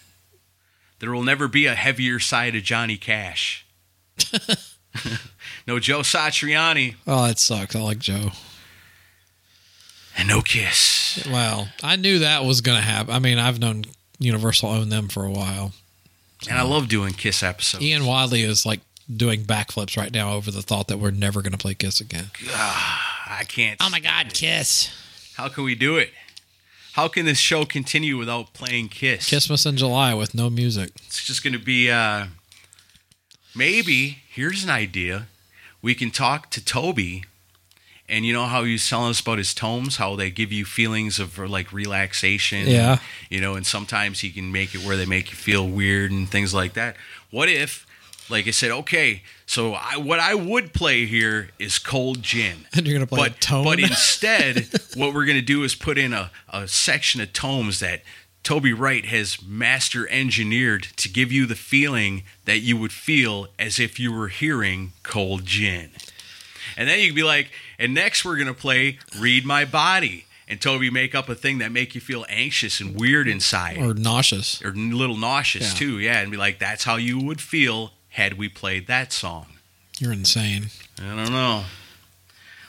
There 1.00 1.12
will 1.12 1.24
never 1.24 1.48
be 1.48 1.66
a 1.68 1.76
heavier 1.76 2.18
side 2.20 2.56
of 2.56 2.64
Johnny 2.64 2.98
Cash. 2.98 3.66
no 5.68 5.78
Joe 5.80 6.00
Satriani 6.00 6.96
Oh, 7.06 7.28
that 7.28 7.38
sucks. 7.40 7.76
I 7.76 7.80
like 7.82 8.00
Joe. 8.00 8.32
And 10.18 10.28
no 10.28 10.42
Kiss. 10.42 11.26
Well, 11.32 11.70
I 11.84 11.96
knew 11.96 12.20
that 12.20 12.44
was 12.44 12.62
going 12.62 12.78
to 12.78 12.84
happen. 12.84 13.14
I 13.14 13.20
mean, 13.20 13.38
I've 13.38 13.60
known 13.60 13.86
Universal 14.20 14.70
own 14.70 14.90
them 14.90 15.08
for 15.08 15.24
a 15.24 15.32
while. 15.32 15.74
And 16.50 16.58
I 16.58 16.64
love 16.64 16.88
doing 16.88 17.14
Kiss 17.14 17.44
episodes. 17.44 17.84
Ian 17.84 18.06
Wadley 18.06 18.42
is 18.42 18.66
like 18.66 18.82
doing 19.16 19.44
backflips 19.44 19.98
right 19.98 20.12
now 20.14 20.34
over 20.34 20.52
the 20.52 20.62
thought 20.62 20.88
that 20.88 20.98
we're 20.98 21.12
never 21.12 21.42
going 21.42 21.52
to 21.54 21.58
play 21.58 21.74
Kiss 21.74 22.02
again. 22.02 22.32
I 22.50 23.44
can't. 23.48 23.78
Oh 23.82 23.90
my 23.90 24.00
God, 24.00 24.34
Kiss! 24.34 24.92
How 25.36 25.50
can 25.50 25.64
we 25.64 25.76
do 25.76 25.98
it? 25.98 26.12
How 26.94 27.08
can 27.08 27.26
this 27.26 27.38
show 27.38 27.64
continue 27.64 28.18
without 28.18 28.54
playing 28.54 28.90
Kiss? 28.90 29.30
Christmas 29.30 29.66
in 29.66 29.78
July 29.78 30.14
with 30.14 30.34
no 30.34 30.50
music. 30.50 30.92
It's 31.06 31.24
just 31.24 31.44
going 31.44 31.54
to 31.54 31.60
be 31.60 31.92
uh 31.92 32.28
maybe 33.56 34.20
here's 34.30 34.64
an 34.64 34.70
idea. 34.70 35.28
We 35.82 35.94
can 35.94 36.10
talk 36.10 36.50
to 36.52 36.64
Toby 36.64 37.26
and 38.10 38.26
you 38.26 38.34
know 38.34 38.46
how 38.46 38.64
he 38.64 38.74
was 38.74 38.88
telling 38.88 39.10
us 39.10 39.20
about 39.20 39.38
his 39.38 39.54
tomes, 39.54 39.98
how 39.98 40.16
they 40.16 40.30
give 40.30 40.52
you 40.52 40.66
feelings 40.66 41.20
of 41.20 41.38
like 41.38 41.74
relaxation. 41.74 42.68
Yeah. 42.68 43.00
You 43.30 43.42
know, 43.42 43.56
and 43.56 43.66
sometimes 43.66 44.22
he 44.22 44.32
can 44.32 44.52
make 44.52 44.74
it 44.74 44.86
where 44.86 44.96
they 44.96 45.06
make 45.06 45.30
you 45.30 45.36
feel 45.36 45.68
weird 45.68 46.12
and 46.12 46.30
things 46.30 46.54
like 46.54 46.74
that. 46.74 46.96
What 47.32 47.50
if, 47.50 47.86
like 48.30 48.48
I 48.48 48.52
said, 48.52 48.72
okay, 48.72 49.24
so 49.46 49.74
I, 49.74 49.98
what 49.98 50.20
I 50.20 50.36
would 50.36 50.74
play 50.74 51.06
here 51.06 51.50
is 51.60 51.80
cold 51.80 52.22
gin. 52.22 52.68
And 52.76 52.86
you're 52.86 52.98
going 52.98 53.08
to 53.08 53.14
play 53.14 53.30
but, 53.30 53.38
a 53.38 53.40
tone? 53.40 53.64
But 53.64 53.80
instead, 53.82 54.70
what 54.96 55.14
we're 55.14 55.26
going 55.26 55.38
to 55.38 55.42
do 55.42 55.64
is 55.64 55.76
put 55.76 55.98
in 55.98 56.14
a, 56.14 56.32
a 56.52 56.68
section 56.68 57.22
of 57.22 57.34
tomes 57.34 57.80
that 57.80 58.04
Toby 58.44 58.72
Wright 58.72 59.06
has 59.06 59.42
master 59.46 60.08
engineered 60.08 60.84
to 60.96 61.10
give 61.10 61.34
you 61.34 61.46
the 61.46 61.56
feeling 61.56 62.24
that 62.46 62.60
you 62.60 62.78
would 62.78 62.94
feel 62.94 63.48
as 63.60 63.78
if 63.78 64.00
you 64.00 64.14
were 64.14 64.30
hearing 64.30 64.94
cold 65.04 65.46
gin. 65.46 65.90
And 66.78 66.88
then 66.88 67.00
you'd 67.00 67.16
be 67.16 67.24
like, 67.24 67.52
and 67.80 67.94
next 67.94 68.24
we're 68.24 68.36
going 68.36 68.48
to 68.48 68.54
play 68.54 69.00
Read 69.20 69.46
My 69.46 69.66
Body. 69.66 70.26
And 70.50 70.62
Toby 70.62 70.90
make 70.90 71.14
up 71.14 71.28
a 71.28 71.36
thing 71.36 71.58
that 71.58 71.74
make 71.74 71.94
you 71.94 72.00
feel 72.00 72.26
anxious 72.30 72.80
and 72.80 72.98
weird 72.98 73.28
inside. 73.28 73.80
or 73.80 73.94
nauseous. 73.94 74.62
or 74.64 74.70
a 74.70 74.74
little 74.74 75.18
nauseous 75.18 75.74
Yeah. 75.74 75.78
too, 75.80 76.00
yeah. 76.00 76.20
And 76.22 76.32
be 76.32 76.38
like, 76.38 76.58
that's 76.60 76.86
how 76.86 76.96
you 76.96 77.20
would 77.20 77.42
feel 77.42 77.92
had 78.12 78.38
we 78.38 78.48
played 78.48 78.88
that 78.88 79.12
song. 79.12 79.48
You're 80.00 80.14
insane. 80.14 80.68
I 81.02 81.16
don't 81.16 81.32
know. 81.34 81.66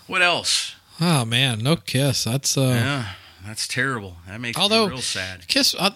What 0.09 0.22
else? 0.22 0.74
Oh 1.00 1.24
man, 1.24 1.61
no 1.61 1.76
Kiss. 1.76 2.24
That's 2.24 2.56
uh. 2.56 2.62
Yeah, 2.62 3.09
that's 3.46 3.68
terrible. 3.68 4.16
That 4.26 4.40
makes 4.40 4.59
Although 4.59 4.86
me 4.86 4.92
real 4.94 5.00
sad. 5.02 5.46
Kiss, 5.46 5.76
uh, 5.78 5.90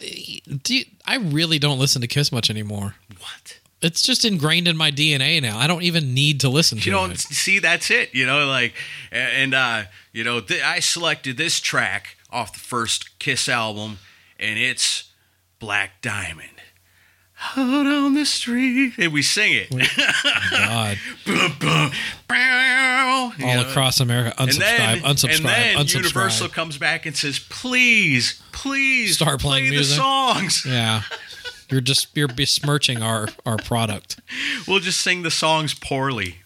do 0.63 0.77
you, 0.77 0.85
I 1.05 1.17
really 1.17 1.59
don't 1.59 1.79
listen 1.81 2.01
to 2.03 2.07
Kiss 2.07 2.31
much 2.31 2.49
anymore. 2.51 2.95
What? 3.19 3.59
It's 3.83 4.03
just 4.03 4.25
ingrained 4.25 4.69
in 4.69 4.77
my 4.77 4.91
DNA 4.91 5.43
now. 5.43 5.59
I 5.59 5.67
don't 5.67 5.83
even 5.83 6.15
need 6.15 6.41
to 6.41 6.49
listen 6.49 6.79
to 6.79 6.83
it. 6.83 6.87
You 6.87 6.93
know, 6.93 7.05
it. 7.07 7.19
see, 7.19 7.59
that's 7.59 7.91
it. 7.91 8.15
You 8.15 8.27
know, 8.27 8.47
like, 8.47 8.75
and 9.11 9.55
uh, 9.55 9.83
you 10.13 10.23
know, 10.25 10.41
th- 10.41 10.63
I 10.63 10.79
selected 10.81 11.37
this 11.37 11.59
track 11.61 12.17
off 12.31 12.53
the 12.53 12.61
first 12.61 13.19
Kiss 13.19 13.49
album, 13.49 13.99
and 14.39 14.59
it's 14.59 15.11
Black 15.59 16.01
Diamond. 16.01 16.49
Out 17.57 17.59
on 17.87 18.15
the 18.15 18.25
street, 18.25 18.93
and 18.99 19.13
we 19.13 19.21
sing 19.21 19.53
it. 19.53 19.69
God, 20.53 20.97
Bum, 21.27 21.53
bum, 21.59 21.91
bow, 22.29 23.33
all 23.43 23.55
know. 23.57 23.69
across 23.69 23.99
America, 23.99 24.33
And 24.39 24.49
unsubscribe, 24.49 24.59
then, 24.61 24.99
unsubscribe, 25.03 25.35
and 25.37 25.45
then 25.47 25.77
unsubscribe. 25.77 25.95
Universal 25.95 26.49
comes 26.51 26.79
back 26.79 27.05
and 27.05 27.17
says, 27.17 27.41
"Please, 27.41 28.41
please, 28.53 29.17
Start 29.17 29.41
playing 29.41 29.65
play 29.65 29.71
music." 29.71 29.97
the 29.97 30.03
songs. 30.03 30.65
Yeah, 30.65 31.03
you're 31.73 31.81
just 31.81 32.17
you're 32.17 32.29
besmirching 32.29 33.03
our 33.03 33.29
our 33.45 33.57
product. 33.57 34.21
We'll 34.69 34.81
just 34.81 35.01
sing 35.01 35.23
the 35.23 35.31
songs 35.31 35.75
poorly." 35.75 36.37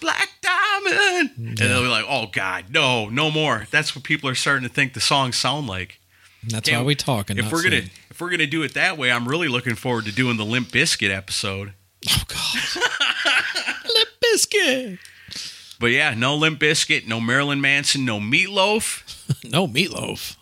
Black 0.00 0.28
Diamond, 0.42 1.30
and 1.38 1.56
they'll 1.56 1.82
be 1.82 1.88
like, 1.88 2.04
"Oh 2.08 2.26
God, 2.32 2.66
no, 2.70 3.08
no 3.08 3.30
more." 3.30 3.66
That's 3.70 3.94
what 3.96 4.04
people 4.04 4.28
are 4.28 4.34
starting 4.34 4.68
to 4.68 4.72
think 4.72 4.92
the 4.94 5.00
songs 5.00 5.36
sound 5.36 5.66
like. 5.66 5.98
That's 6.44 6.70
why 6.70 6.82
we 6.82 6.94
talk. 6.94 7.30
And 7.30 7.38
if 7.38 7.50
we're 7.50 7.62
gonna 7.62 7.82
if 8.10 8.20
we're 8.20 8.30
gonna 8.30 8.46
do 8.46 8.62
it 8.62 8.74
that 8.74 8.98
way, 8.98 9.10
I'm 9.10 9.26
really 9.28 9.48
looking 9.48 9.74
forward 9.74 10.04
to 10.06 10.12
doing 10.12 10.36
the 10.36 10.44
Limp 10.44 10.68
Bizkit 10.68 11.10
episode. 11.14 11.72
oh 12.10 12.22
God, 12.28 13.84
Lip 13.94 14.08
Biscuit. 14.20 14.98
But 15.80 15.86
yeah, 15.90 16.14
no 16.14 16.36
Limp 16.36 16.60
Bizkit, 16.60 17.06
no 17.06 17.20
Marilyn 17.20 17.60
Manson, 17.60 18.04
no 18.04 18.18
Meatloaf. 18.20 19.08
No 19.50 19.66
meatloaf. 19.66 20.36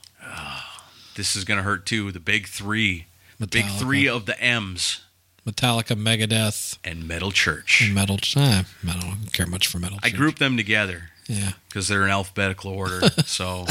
This 1.20 1.36
is 1.36 1.44
gonna 1.44 1.60
hurt 1.60 1.84
too. 1.84 2.10
The 2.12 2.18
big 2.18 2.46
three, 2.48 3.04
the 3.38 3.46
big 3.46 3.66
three 3.66 4.08
of 4.08 4.24
the 4.24 4.42
M's. 4.42 5.02
Metallica, 5.46 5.94
Megadeth, 5.94 6.78
and 6.82 7.06
Metal 7.06 7.30
Church. 7.30 7.82
and 7.82 7.94
Metal. 7.94 8.18
Metal. 8.34 8.64
I 8.86 9.00
don't 9.00 9.30
care 9.34 9.46
much 9.46 9.66
for 9.66 9.78
metal. 9.78 9.98
Church. 9.98 10.14
I 10.14 10.16
group 10.16 10.38
them 10.38 10.56
together 10.56 11.10
Yeah. 11.28 11.52
because 11.68 11.88
they're 11.88 12.04
in 12.04 12.10
alphabetical 12.10 12.70
order. 12.70 13.02
so 13.26 13.66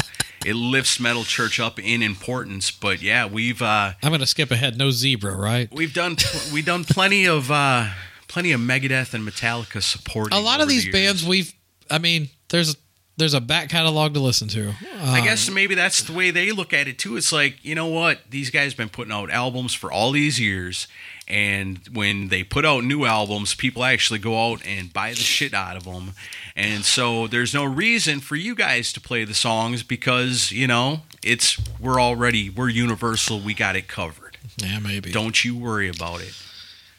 it 0.46 0.54
lifts 0.54 1.00
Metal 1.00 1.24
Church 1.24 1.58
up 1.58 1.80
in 1.80 2.02
importance. 2.02 2.70
But 2.70 3.02
yeah, 3.02 3.26
we've 3.26 3.60
uh, 3.60 3.94
I'm 4.00 4.12
gonna 4.12 4.26
skip 4.26 4.52
ahead. 4.52 4.78
No 4.78 4.92
zebra, 4.92 5.34
right? 5.34 5.68
we've 5.72 5.92
done 5.92 6.16
we've 6.52 6.64
done 6.66 6.84
plenty 6.84 7.26
of 7.26 7.50
uh, 7.50 7.88
plenty 8.28 8.52
of 8.52 8.60
Megadeth 8.60 9.12
and 9.12 9.26
Metallica 9.26 9.82
supporting. 9.82 10.38
A 10.38 10.40
lot 10.40 10.60
of 10.60 10.68
the 10.68 10.74
these 10.74 10.84
years. 10.84 10.92
bands 10.92 11.26
we've. 11.26 11.52
I 11.90 11.98
mean, 11.98 12.28
there's 12.50 12.76
there's 13.20 13.34
a 13.34 13.40
back 13.40 13.68
catalog 13.68 14.14
to 14.14 14.20
listen 14.20 14.48
to. 14.48 14.74
I 15.00 15.18
Um, 15.20 15.24
guess 15.24 15.48
maybe 15.48 15.76
that's 15.76 16.02
the 16.02 16.12
way 16.12 16.32
they 16.32 16.50
look 16.50 16.72
at 16.72 16.88
it 16.88 16.98
too. 16.98 17.16
It's 17.16 17.30
like, 17.32 17.64
you 17.64 17.74
know 17.76 17.86
what? 17.86 18.18
These 18.28 18.50
guys 18.50 18.72
have 18.72 18.76
been 18.76 18.88
putting 18.88 19.12
out 19.12 19.30
albums 19.30 19.72
for 19.74 19.92
all 19.92 20.10
these 20.10 20.40
years. 20.40 20.88
And 21.28 21.78
when 21.92 22.26
they 22.28 22.42
put 22.42 22.64
out 22.64 22.82
new 22.82 23.04
albums, 23.04 23.54
people 23.54 23.84
actually 23.84 24.18
go 24.18 24.50
out 24.50 24.66
and 24.66 24.92
buy 24.92 25.10
the 25.10 25.16
shit 25.20 25.54
out 25.54 25.76
of 25.76 25.84
them. 25.84 26.14
And 26.56 26.84
so 26.84 27.28
there's 27.28 27.54
no 27.54 27.62
reason 27.64 28.18
for 28.18 28.34
you 28.34 28.56
guys 28.56 28.92
to 28.94 29.00
play 29.00 29.22
the 29.24 29.34
songs 29.34 29.84
because, 29.84 30.50
you 30.50 30.66
know, 30.66 31.02
it's 31.22 31.56
we're 31.78 32.00
already 32.00 32.50
we're 32.50 32.68
universal, 32.68 33.38
we 33.38 33.54
got 33.54 33.76
it 33.76 33.86
covered. 33.86 34.38
Yeah, 34.56 34.80
maybe. 34.80 35.12
Don't 35.12 35.44
you 35.44 35.54
worry 35.56 35.88
about 35.88 36.20
it. 36.20 36.34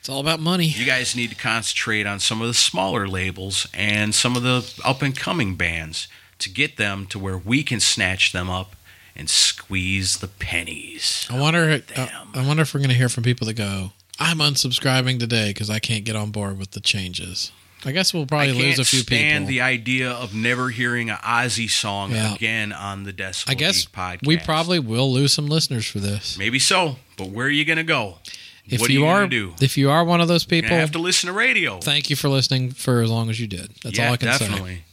It's 0.02 0.10
all 0.10 0.20
about 0.20 0.40
money. 0.40 0.66
You 0.66 0.84
guys 0.86 1.16
need 1.16 1.30
to 1.30 1.36
concentrate 1.36 2.08
on 2.08 2.20
some 2.20 2.42
of 2.42 2.48
the 2.48 2.56
smaller 2.56 3.08
labels 3.08 3.68
and 3.72 4.16
some 4.16 4.36
of 4.36 4.42
the 4.42 4.68
up 4.84 5.04
and 5.04 5.16
coming 5.16 5.54
bands 5.54 6.08
to 6.40 6.50
get 6.50 6.78
them 6.78 7.06
to 7.06 7.20
where 7.20 7.38
we 7.38 7.62
can 7.62 7.80
snatch 7.80 8.32
them 8.32 8.50
up 8.50 8.76
and 9.16 9.30
squeeze 9.30 10.18
the 10.18 10.28
pennies. 10.28 11.28
I 11.30 11.40
wonder. 11.40 11.84
I, 11.96 12.02
uh, 12.02 12.08
I 12.34 12.48
wonder 12.48 12.64
if 12.64 12.74
we're 12.74 12.80
gonna 12.80 12.96
hear 12.96 13.10
from 13.10 13.24
people 13.24 13.46
that 13.46 13.54
go, 13.54 13.92
"I'm 14.18 14.40
unsubscribing 14.40 15.20
today 15.20 15.50
because 15.52 15.70
I 15.70 15.78
can't 15.78 16.04
get 16.04 16.16
on 16.16 16.32
board 16.32 16.58
with 16.58 16.72
the 16.72 16.80
changes." 16.82 17.52
I 17.86 17.92
guess 17.92 18.12
we'll 18.12 18.26
probably 18.26 18.54
lose 18.54 18.80
a 18.80 18.86
few 18.86 19.00
stand 19.00 19.44
people. 19.46 19.50
the 19.50 19.62
idea 19.62 20.10
of 20.12 20.34
never 20.34 20.70
hearing 20.70 21.10
an 21.12 21.18
Ozzy 21.18 21.70
song 21.70 22.12
Yeah. 22.12 22.34
again 22.36 22.72
on 22.74 23.04
the 23.04 23.14
Decibel 23.14 23.50
I 23.50 23.54
guess 23.56 23.86
Geek 23.86 23.92
podcast. 23.92 24.26
we 24.28 24.38
probably 24.38 24.80
will 24.80 25.12
lose 25.12 25.34
some 25.34 25.48
listeners 25.48 25.86
for 25.88 26.00
this. 26.00 26.38
maybe 26.38 26.58
so, 26.60 26.98
but 27.18 27.30
where 27.30 27.48
are 27.48 27.50
you 27.52 27.66
going 27.66 27.78
to 27.78 27.84
go? 27.84 28.20
If 28.68 28.82
what 28.82 28.90
you, 28.90 29.02
you 29.02 29.06
are, 29.08 29.28
do? 29.28 29.54
if 29.60 29.78
you 29.78 29.90
are 29.90 30.04
one 30.04 30.22
of 30.22 30.28
those 30.28 30.46
people, 30.46 30.70
gonna 30.70 30.82
have 30.82 30.92
to 30.92 31.00
listen 31.00 31.28
to 31.28 31.34
radio. 31.34 31.80
thank 31.80 32.10
you 32.10 32.16
for 32.16 32.30
listening 32.30 32.72
for 32.72 33.02
as 33.02 33.10
long 33.10 33.30
as 33.30 33.40
you 33.40 33.48
did. 33.48 33.72
That's 33.84 33.98
yeah, 33.98 34.08
all 34.08 34.14
I 34.14 34.18
can 34.18 34.34
say. 34.34 34.84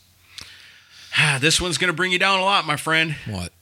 Ah, 1.16 1.38
this 1.40 1.60
one's 1.60 1.78
going 1.78 1.88
to 1.88 1.96
bring 1.96 2.12
you 2.12 2.18
down 2.18 2.38
a 2.38 2.44
lot, 2.44 2.64
my 2.64 2.76
friend. 2.76 3.16
What? 3.26 3.52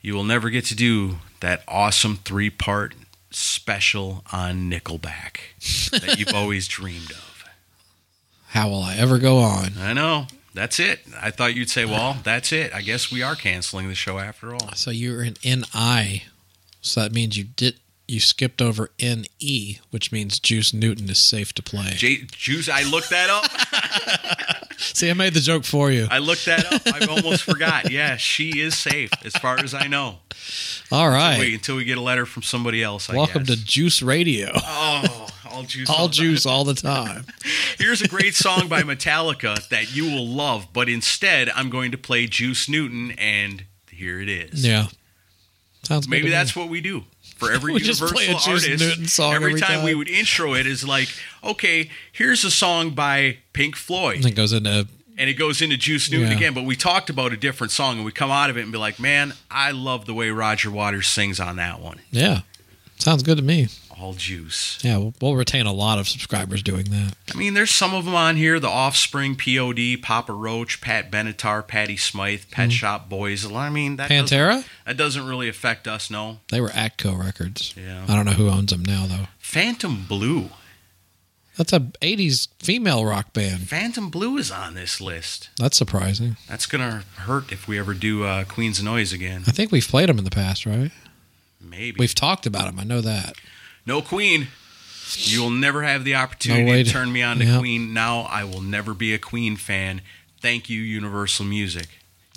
You 0.00 0.14
will 0.14 0.24
never 0.24 0.48
get 0.48 0.64
to 0.66 0.74
do 0.74 1.18
that 1.40 1.62
awesome 1.68 2.16
three 2.16 2.48
part 2.48 2.94
special 3.30 4.24
on 4.32 4.70
Nickelback 4.70 5.36
that 5.90 6.16
you've 6.18 6.34
always 6.34 6.66
dreamed 6.66 7.10
of. 7.10 7.44
How 8.48 8.68
will 8.68 8.82
I 8.82 8.96
ever 8.96 9.18
go 9.18 9.38
on? 9.38 9.72
I 9.78 9.92
know. 9.92 10.26
That's 10.54 10.80
it. 10.80 11.00
I 11.20 11.30
thought 11.30 11.54
you'd 11.54 11.70
say, 11.70 11.84
well, 11.84 12.16
that's 12.24 12.52
it. 12.52 12.74
I 12.74 12.80
guess 12.80 13.12
we 13.12 13.22
are 13.22 13.36
canceling 13.36 13.88
the 13.88 13.94
show 13.94 14.18
after 14.18 14.52
all. 14.52 14.72
So 14.74 14.90
you're 14.90 15.22
an 15.22 15.36
NI, 15.44 16.24
so 16.80 17.02
that 17.02 17.12
means 17.12 17.38
you 17.38 17.44
did 17.44 17.76
you 18.10 18.20
skipped 18.20 18.60
over 18.60 18.90
NE, 19.00 19.78
which 19.90 20.10
means 20.10 20.38
Juice 20.40 20.74
Newton 20.74 21.08
is 21.08 21.18
safe 21.18 21.52
to 21.54 21.62
play. 21.62 21.92
J- 21.96 22.26
Juice, 22.32 22.68
I 22.68 22.82
looked 22.82 23.10
that 23.10 23.30
up. 23.30 24.66
See, 24.78 25.08
I 25.08 25.12
made 25.12 25.34
the 25.34 25.40
joke 25.40 25.64
for 25.64 25.90
you. 25.90 26.08
I 26.10 26.18
looked 26.18 26.46
that 26.46 26.72
up. 26.72 26.82
I 26.86 27.06
almost 27.06 27.44
forgot. 27.44 27.90
Yeah, 27.90 28.16
she 28.16 28.60
is 28.60 28.76
safe 28.76 29.10
as 29.24 29.34
far 29.34 29.58
as 29.60 29.74
I 29.74 29.86
know. 29.86 30.18
All 30.90 31.08
right. 31.08 31.38
Wait 31.38 31.44
right. 31.44 31.54
until 31.54 31.76
we 31.76 31.84
get 31.84 31.98
a 31.98 32.02
letter 32.02 32.26
from 32.26 32.42
somebody 32.42 32.82
else. 32.82 33.08
I 33.08 33.14
Welcome 33.16 33.44
guess. 33.44 33.58
to 33.58 33.64
Juice 33.64 34.02
Radio. 34.02 34.50
Oh, 34.54 35.28
all 35.50 35.62
juice. 35.62 35.88
All 35.90 36.08
the 36.08 36.14
juice 36.14 36.46
all 36.46 36.64
the 36.64 36.74
time. 36.74 37.26
Here's 37.78 38.02
a 38.02 38.08
great 38.08 38.34
song 38.36 38.68
by 38.68 38.82
Metallica 38.82 39.68
that 39.68 39.94
you 39.94 40.04
will 40.04 40.26
love, 40.26 40.68
but 40.72 40.88
instead 40.88 41.50
I'm 41.50 41.70
going 41.70 41.90
to 41.90 41.98
play 41.98 42.26
Juice 42.26 42.68
Newton, 42.68 43.12
and 43.12 43.64
here 43.90 44.20
it 44.20 44.28
is. 44.28 44.66
Yeah. 44.66 44.86
Sounds 45.82 46.06
good 46.06 46.10
Maybe 46.10 46.30
that's 46.30 46.54
me. 46.54 46.62
what 46.62 46.70
we 46.70 46.80
do 46.80 47.04
for 47.40 47.50
every 47.50 47.72
We 47.74 47.80
just 47.80 48.00
Universal 48.00 48.16
play 48.16 48.26
a 48.28 48.34
Juice 48.38 48.64
artist. 48.68 48.84
Newton 48.84 49.06
song 49.08 49.34
every, 49.34 49.50
every 49.52 49.60
time, 49.60 49.82
we 49.82 49.94
would 49.94 50.08
intro 50.08 50.54
it 50.54 50.66
is 50.66 50.86
like, 50.86 51.08
okay, 51.42 51.90
here's 52.12 52.44
a 52.44 52.50
song 52.50 52.90
by 52.90 53.38
Pink 53.52 53.74
Floyd, 53.74 54.16
And 54.18 54.26
it 54.26 54.32
goes 54.36 54.52
into 54.52 54.86
and 55.18 55.28
it 55.28 55.34
goes 55.34 55.60
into 55.60 55.76
Juice 55.76 56.10
Newton 56.10 56.30
Yeah. 56.30 56.36
again. 56.36 56.54
But 56.54 56.64
we 56.64 56.76
talked 56.76 57.10
about 57.10 57.32
a 57.32 57.36
different 57.36 57.72
song, 57.72 57.96
and 57.96 58.04
we 58.06 58.12
come 58.12 58.30
out 58.30 58.48
of 58.50 58.56
it 58.56 58.62
and 58.62 58.72
be 58.72 58.78
like, 58.78 58.98
man, 59.00 59.34
I 59.50 59.70
love 59.72 60.06
the 60.06 60.14
way 60.14 60.30
Roger 60.30 60.70
Waters 60.70 61.08
sings 61.08 61.40
on 61.40 61.56
that 61.56 61.80
one. 61.80 61.98
yeah. 62.10 62.40
Sounds 63.00 63.22
good 63.22 63.38
to 63.38 63.42
me. 63.42 63.68
all 63.98 64.12
juice. 64.14 64.78
Yeah, 64.82 64.96
we'll, 64.98 65.14
we'll 65.20 65.34
retain 65.36 65.66
a 65.66 65.72
lot 65.72 65.98
of 65.98 66.06
subscribers 66.08 66.62
doing 66.62 66.84
that. 66.84 67.14
I 67.34 67.36
mean, 67.36 67.54
there's 67.54 67.70
some 67.70 67.92
of 67.94 68.04
them 68.04 68.14
on 68.14 68.36
here: 68.36 68.60
The 68.60 68.68
Offspring, 68.68 69.36
POD, 69.36 70.00
Papa 70.02 70.32
Roach, 70.32 70.80
Pat 70.80 71.10
Benatar, 71.10 71.66
Patty 71.66 71.96
Smyth, 71.96 72.50
Pet 72.50 72.72
Shop 72.72 73.08
Boys. 73.08 73.50
I 73.50 73.68
mean, 73.70 73.96
that 73.96 74.08
doesn't, 74.08 74.36
Pantera? 74.38 74.64
that 74.86 74.96
doesn't 74.96 75.26
really 75.26 75.48
affect 75.48 75.86
us. 75.88 76.10
No, 76.10 76.38
They 76.50 76.60
were 76.60 76.68
Atco 76.68 77.18
Records. 77.18 77.74
Yeah. 77.76 78.04
I 78.08 78.14
don't 78.16 78.24
know 78.26 78.32
who 78.32 78.48
owns 78.48 78.70
them 78.70 78.84
now, 78.84 79.06
though. 79.06 79.26
Phantom 79.38 80.04
Blue. 80.08 80.50
That's 81.56 81.72
a 81.74 81.80
80s 81.80 82.48
female 82.58 83.04
rock 83.04 83.34
band. 83.34 83.68
Phantom 83.68 84.08
Blue 84.08 84.38
is 84.38 84.50
on 84.50 84.74
this 84.74 84.98
list. 84.98 85.50
That's 85.58 85.76
surprising. 85.76 86.38
That's 86.48 86.64
gonna 86.64 87.02
hurt 87.16 87.52
if 87.52 87.68
we 87.68 87.78
ever 87.78 87.92
do 87.92 88.24
uh, 88.24 88.44
Queens 88.44 88.78
of 88.78 88.86
Noise 88.86 89.12
again. 89.12 89.42
I 89.46 89.50
think 89.50 89.70
we've 89.70 89.86
played 89.86 90.08
them 90.08 90.16
in 90.16 90.24
the 90.24 90.30
past, 90.30 90.64
right? 90.64 90.90
Maybe. 91.60 91.96
We've 91.98 92.14
talked 92.14 92.46
about 92.46 92.64
them. 92.66 92.78
I 92.80 92.84
know 92.84 93.00
that. 93.00 93.34
no 93.86 94.02
Queen. 94.02 94.48
You 95.16 95.42
will 95.42 95.50
never 95.50 95.82
have 95.82 96.04
the 96.04 96.14
opportunity 96.14 96.64
way 96.70 96.78
to 96.82 96.84
to- 96.84 96.90
turn 96.90 97.12
me 97.12 97.22
on 97.22 97.38
to 97.38 97.44
Yep. 97.44 97.58
Queen. 97.58 97.92
Now 97.92 98.20
I 98.22 98.44
will 98.44 98.60
never 98.62 98.94
be 98.94 99.12
a 99.12 99.18
Queen 99.18 99.56
fan. 99.56 100.02
Thank 100.40 100.70
you, 100.70 100.80
Universal 100.80 101.46
Music. 101.46 101.88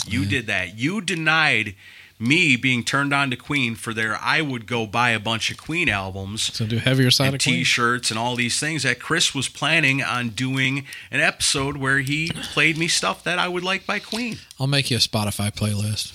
You 0.08 0.26
did 0.26 0.48
that. 0.48 0.78
You 0.78 1.00
denied 1.00 1.76
me 2.20 2.56
being 2.56 2.84
turned 2.84 3.14
on 3.14 3.30
to 3.30 3.36
Queen 3.36 3.76
for 3.76 3.94
their 3.94 4.18
I 4.22 4.42
would 4.42 4.66
go 4.66 4.86
buy 4.88 5.12
a 5.12 5.20
bunch 5.20 5.52
of 5.52 5.58
Queen 5.58 5.88
albums 5.90 6.42
So 6.54 6.66
do 6.66 6.78
heavier 6.78 7.12
side 7.12 7.34
of 7.34 7.42
Queen. 7.42 7.58
t-shirts 7.58 8.10
and 8.12 8.18
all 8.20 8.36
these 8.36 8.60
things 8.60 8.84
that 8.84 9.00
Chris 9.00 9.34
was 9.36 9.48
planning 9.50 10.02
on 10.02 10.30
doing 10.30 10.86
an 11.12 11.20
episode 11.20 11.78
where 11.78 12.00
he 12.00 12.30
played 12.54 12.78
me 12.78 12.88
stuff 12.88 13.24
that 13.24 13.40
I 13.40 13.48
would 13.48 13.64
like 13.64 13.86
by 13.86 14.00
Queen. 14.00 14.40
I'll 14.60 14.68
make 14.68 14.90
you 14.92 14.98
a 14.98 15.00
Spotify 15.00 15.52
playlist. 15.54 16.12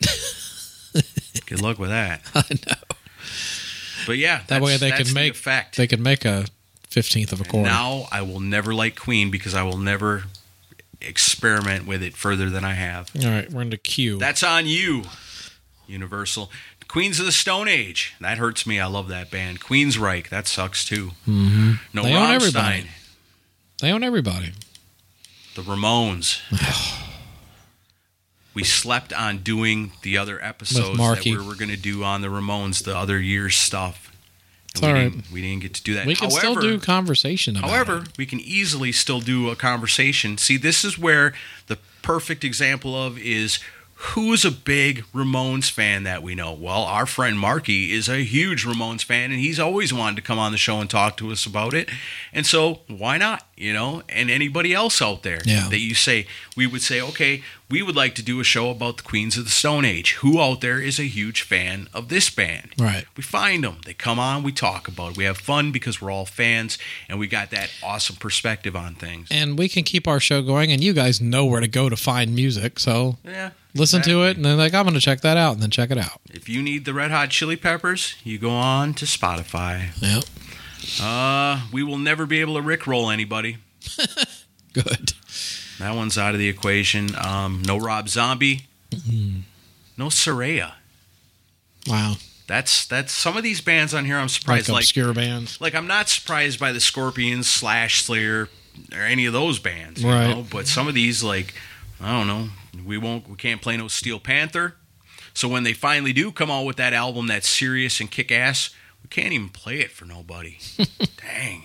Good 1.46 1.60
luck 1.62 1.78
with 1.78 1.90
that. 1.90 2.22
I 2.34 2.42
know. 2.66 2.76
But 4.06 4.18
yeah, 4.18 4.38
That 4.38 4.48
that's, 4.48 4.64
way 4.64 4.76
they 4.76 4.90
can 4.90 5.06
the 5.06 5.14
make 5.14 5.32
effect. 5.32 5.76
they 5.76 5.86
can 5.86 6.02
make 6.02 6.24
a 6.24 6.46
fifteenth 6.88 7.32
of 7.32 7.40
a 7.40 7.44
quarter. 7.44 7.68
Now 7.68 8.06
I 8.10 8.22
will 8.22 8.40
never 8.40 8.72
like 8.74 8.98
Queen 8.98 9.30
because 9.30 9.54
I 9.54 9.62
will 9.62 9.78
never 9.78 10.24
experiment 11.00 11.86
with 11.86 12.02
it 12.02 12.16
further 12.16 12.50
than 12.50 12.64
I 12.64 12.74
have. 12.74 13.10
All 13.22 13.30
right, 13.30 13.50
we're 13.50 13.62
into 13.62 13.76
Q. 13.76 14.18
That's 14.18 14.42
on 14.42 14.66
you, 14.66 15.04
Universal. 15.86 16.50
Queens 16.88 17.20
of 17.20 17.26
the 17.26 17.32
Stone 17.32 17.68
Age. 17.68 18.14
That 18.20 18.38
hurts 18.38 18.66
me. 18.66 18.80
I 18.80 18.86
love 18.86 19.06
that 19.08 19.30
band. 19.30 19.60
Queensryche. 19.60 20.28
That 20.28 20.48
sucks 20.48 20.84
too. 20.84 21.12
Mm-hmm. 21.28 21.72
No 21.92 22.02
They 22.02 22.14
own 22.14 22.30
everybody. 22.30 22.86
they 23.80 23.92
own 23.92 24.02
everybody. 24.02 24.52
The 25.54 25.62
Ramones. 25.62 26.40
we 28.54 28.64
slept 28.64 29.12
on 29.12 29.38
doing 29.38 29.92
the 30.02 30.18
other 30.18 30.42
episodes 30.42 30.96
that 30.98 31.24
we 31.24 31.36
were 31.36 31.54
going 31.54 31.70
to 31.70 31.76
do 31.76 32.02
on 32.04 32.20
the 32.20 32.28
Ramones, 32.28 32.84
the 32.84 32.96
other 32.96 33.20
year's 33.20 33.56
stuff. 33.56 34.06
It's 34.72 34.80
we, 34.80 34.88
all 34.88 34.94
right. 34.94 35.10
didn't, 35.12 35.30
we 35.32 35.40
didn't 35.42 35.62
get 35.62 35.74
to 35.74 35.82
do 35.82 35.94
that. 35.94 36.06
We 36.06 36.14
can 36.14 36.30
still 36.30 36.54
do 36.54 36.78
conversation 36.78 37.56
about 37.56 37.70
However, 37.70 37.98
it. 38.02 38.18
we 38.18 38.26
can 38.26 38.40
easily 38.40 38.92
still 38.92 39.20
do 39.20 39.50
a 39.50 39.56
conversation. 39.56 40.38
See, 40.38 40.56
this 40.56 40.84
is 40.84 40.98
where 40.98 41.32
the 41.66 41.78
perfect 42.02 42.44
example 42.44 42.94
of 42.94 43.18
is 43.18 43.58
who's 43.94 44.44
a 44.44 44.50
big 44.50 45.04
Ramones 45.12 45.70
fan 45.70 46.04
that 46.04 46.22
we 46.22 46.34
know? 46.34 46.52
Well, 46.54 46.84
our 46.84 47.04
friend 47.04 47.38
Marky 47.38 47.92
is 47.92 48.08
a 48.08 48.24
huge 48.24 48.64
Ramones 48.64 49.04
fan, 49.04 49.30
and 49.30 49.40
he's 49.40 49.58
always 49.60 49.92
wanted 49.92 50.16
to 50.16 50.22
come 50.22 50.38
on 50.38 50.52
the 50.52 50.58
show 50.58 50.80
and 50.80 50.88
talk 50.88 51.16
to 51.18 51.30
us 51.32 51.44
about 51.44 51.74
it. 51.74 51.90
And 52.32 52.46
so, 52.46 52.80
why 52.86 53.18
not? 53.18 53.46
You 53.56 53.74
know, 53.74 54.02
and 54.08 54.30
anybody 54.30 54.72
else 54.72 55.02
out 55.02 55.22
there 55.22 55.40
Yeah. 55.44 55.68
that 55.68 55.80
you 55.80 55.94
say, 55.94 56.26
we 56.56 56.66
would 56.66 56.80
say, 56.80 57.00
okay, 57.00 57.42
we 57.70 57.82
would 57.82 57.94
like 57.96 58.14
to 58.16 58.22
do 58.22 58.40
a 58.40 58.44
show 58.44 58.70
about 58.70 58.96
the 58.98 59.02
Queens 59.04 59.36
of 59.36 59.44
the 59.44 59.50
Stone 59.50 59.84
Age. 59.84 60.14
Who 60.14 60.40
out 60.40 60.60
there 60.60 60.80
is 60.80 60.98
a 60.98 61.04
huge 61.04 61.42
fan 61.42 61.88
of 61.94 62.08
this 62.08 62.28
band? 62.30 62.72
Right. 62.78 63.04
We 63.16 63.22
find 63.22 63.62
them. 63.64 63.78
They 63.86 63.94
come 63.94 64.18
on. 64.18 64.42
We 64.42 64.52
talk 64.52 64.88
about 64.88 65.12
it. 65.12 65.16
We 65.16 65.24
have 65.24 65.38
fun 65.38 65.70
because 65.72 66.00
we're 66.02 66.10
all 66.10 66.26
fans, 66.26 66.78
and 67.08 67.18
we 67.18 67.26
got 67.28 67.50
that 67.50 67.70
awesome 67.82 68.16
perspective 68.16 68.74
on 68.74 68.94
things. 68.96 69.28
And 69.30 69.56
we 69.58 69.68
can 69.68 69.84
keep 69.84 70.08
our 70.08 70.18
show 70.20 70.42
going, 70.42 70.72
and 70.72 70.82
you 70.82 70.92
guys 70.92 71.20
know 71.20 71.44
where 71.46 71.60
to 71.60 71.68
go 71.68 71.88
to 71.88 71.96
find 71.96 72.34
music. 72.34 72.78
So 72.80 73.18
Yeah. 73.24 73.50
listen 73.74 74.02
to 74.02 74.24
it, 74.24 74.36
and 74.36 74.44
then 74.44 74.58
like 74.58 74.74
I'm 74.74 74.84
going 74.84 74.94
to 74.94 75.00
check 75.00 75.20
that 75.20 75.36
out, 75.36 75.52
and 75.54 75.62
then 75.62 75.70
check 75.70 75.90
it 75.90 75.98
out. 75.98 76.20
If 76.30 76.48
you 76.48 76.62
need 76.62 76.84
the 76.84 76.92
Red 76.94 77.10
Hot 77.12 77.30
Chili 77.30 77.56
Peppers, 77.56 78.16
you 78.24 78.38
go 78.38 78.50
on 78.50 78.94
to 78.94 79.04
Spotify. 79.04 79.90
Yep. 80.02 80.24
Uh, 81.00 81.66
we 81.72 81.82
will 81.82 81.98
never 81.98 82.26
be 82.26 82.40
able 82.40 82.54
to 82.54 82.62
rickroll 82.62 83.12
anybody. 83.12 83.58
Good. 84.72 85.12
That 85.80 85.94
one's 85.96 86.16
out 86.16 86.34
of 86.34 86.38
the 86.38 86.48
equation. 86.48 87.10
Um, 87.16 87.62
no 87.66 87.76
Rob 87.78 88.08
Zombie. 88.08 88.66
No 89.96 90.06
Soraya. 90.06 90.74
Wow. 91.86 92.14
That's 92.46 92.86
that's 92.86 93.12
some 93.12 93.36
of 93.36 93.42
these 93.42 93.60
bands 93.60 93.94
on 93.94 94.04
here. 94.04 94.16
I'm 94.16 94.28
surprised. 94.28 94.68
Like, 94.68 94.82
obscure 94.82 95.12
bands. 95.14 95.60
like 95.60 95.74
I'm 95.74 95.86
not 95.86 96.08
surprised 96.08 96.58
by 96.58 96.72
the 96.72 96.80
Scorpions, 96.80 97.48
Slash, 97.48 98.02
Slayer, 98.02 98.48
or 98.92 99.00
any 99.02 99.26
of 99.26 99.32
those 99.32 99.58
bands. 99.58 100.02
You 100.02 100.10
Right. 100.10 100.28
Know? 100.28 100.44
But 100.50 100.66
some 100.66 100.88
of 100.88 100.94
these, 100.94 101.22
like 101.22 101.54
I 102.00 102.10
don't 102.12 102.26
know, 102.26 102.48
we 102.84 102.98
won't, 102.98 103.28
we 103.28 103.36
can't 103.36 103.62
play 103.62 103.76
no 103.76 103.88
Steel 103.88 104.18
Panther. 104.18 104.74
So 105.32 105.48
when 105.48 105.62
they 105.62 105.72
finally 105.72 106.12
do 106.12 106.32
come 106.32 106.50
out 106.50 106.64
with 106.64 106.76
that 106.76 106.92
album 106.92 107.28
that's 107.28 107.48
serious 107.48 108.00
and 108.00 108.10
kick 108.10 108.32
ass, 108.32 108.70
we 109.02 109.08
can't 109.08 109.32
even 109.32 109.48
play 109.50 109.78
it 109.80 109.90
for 109.92 110.04
nobody. 110.04 110.58
Dang. 111.16 111.64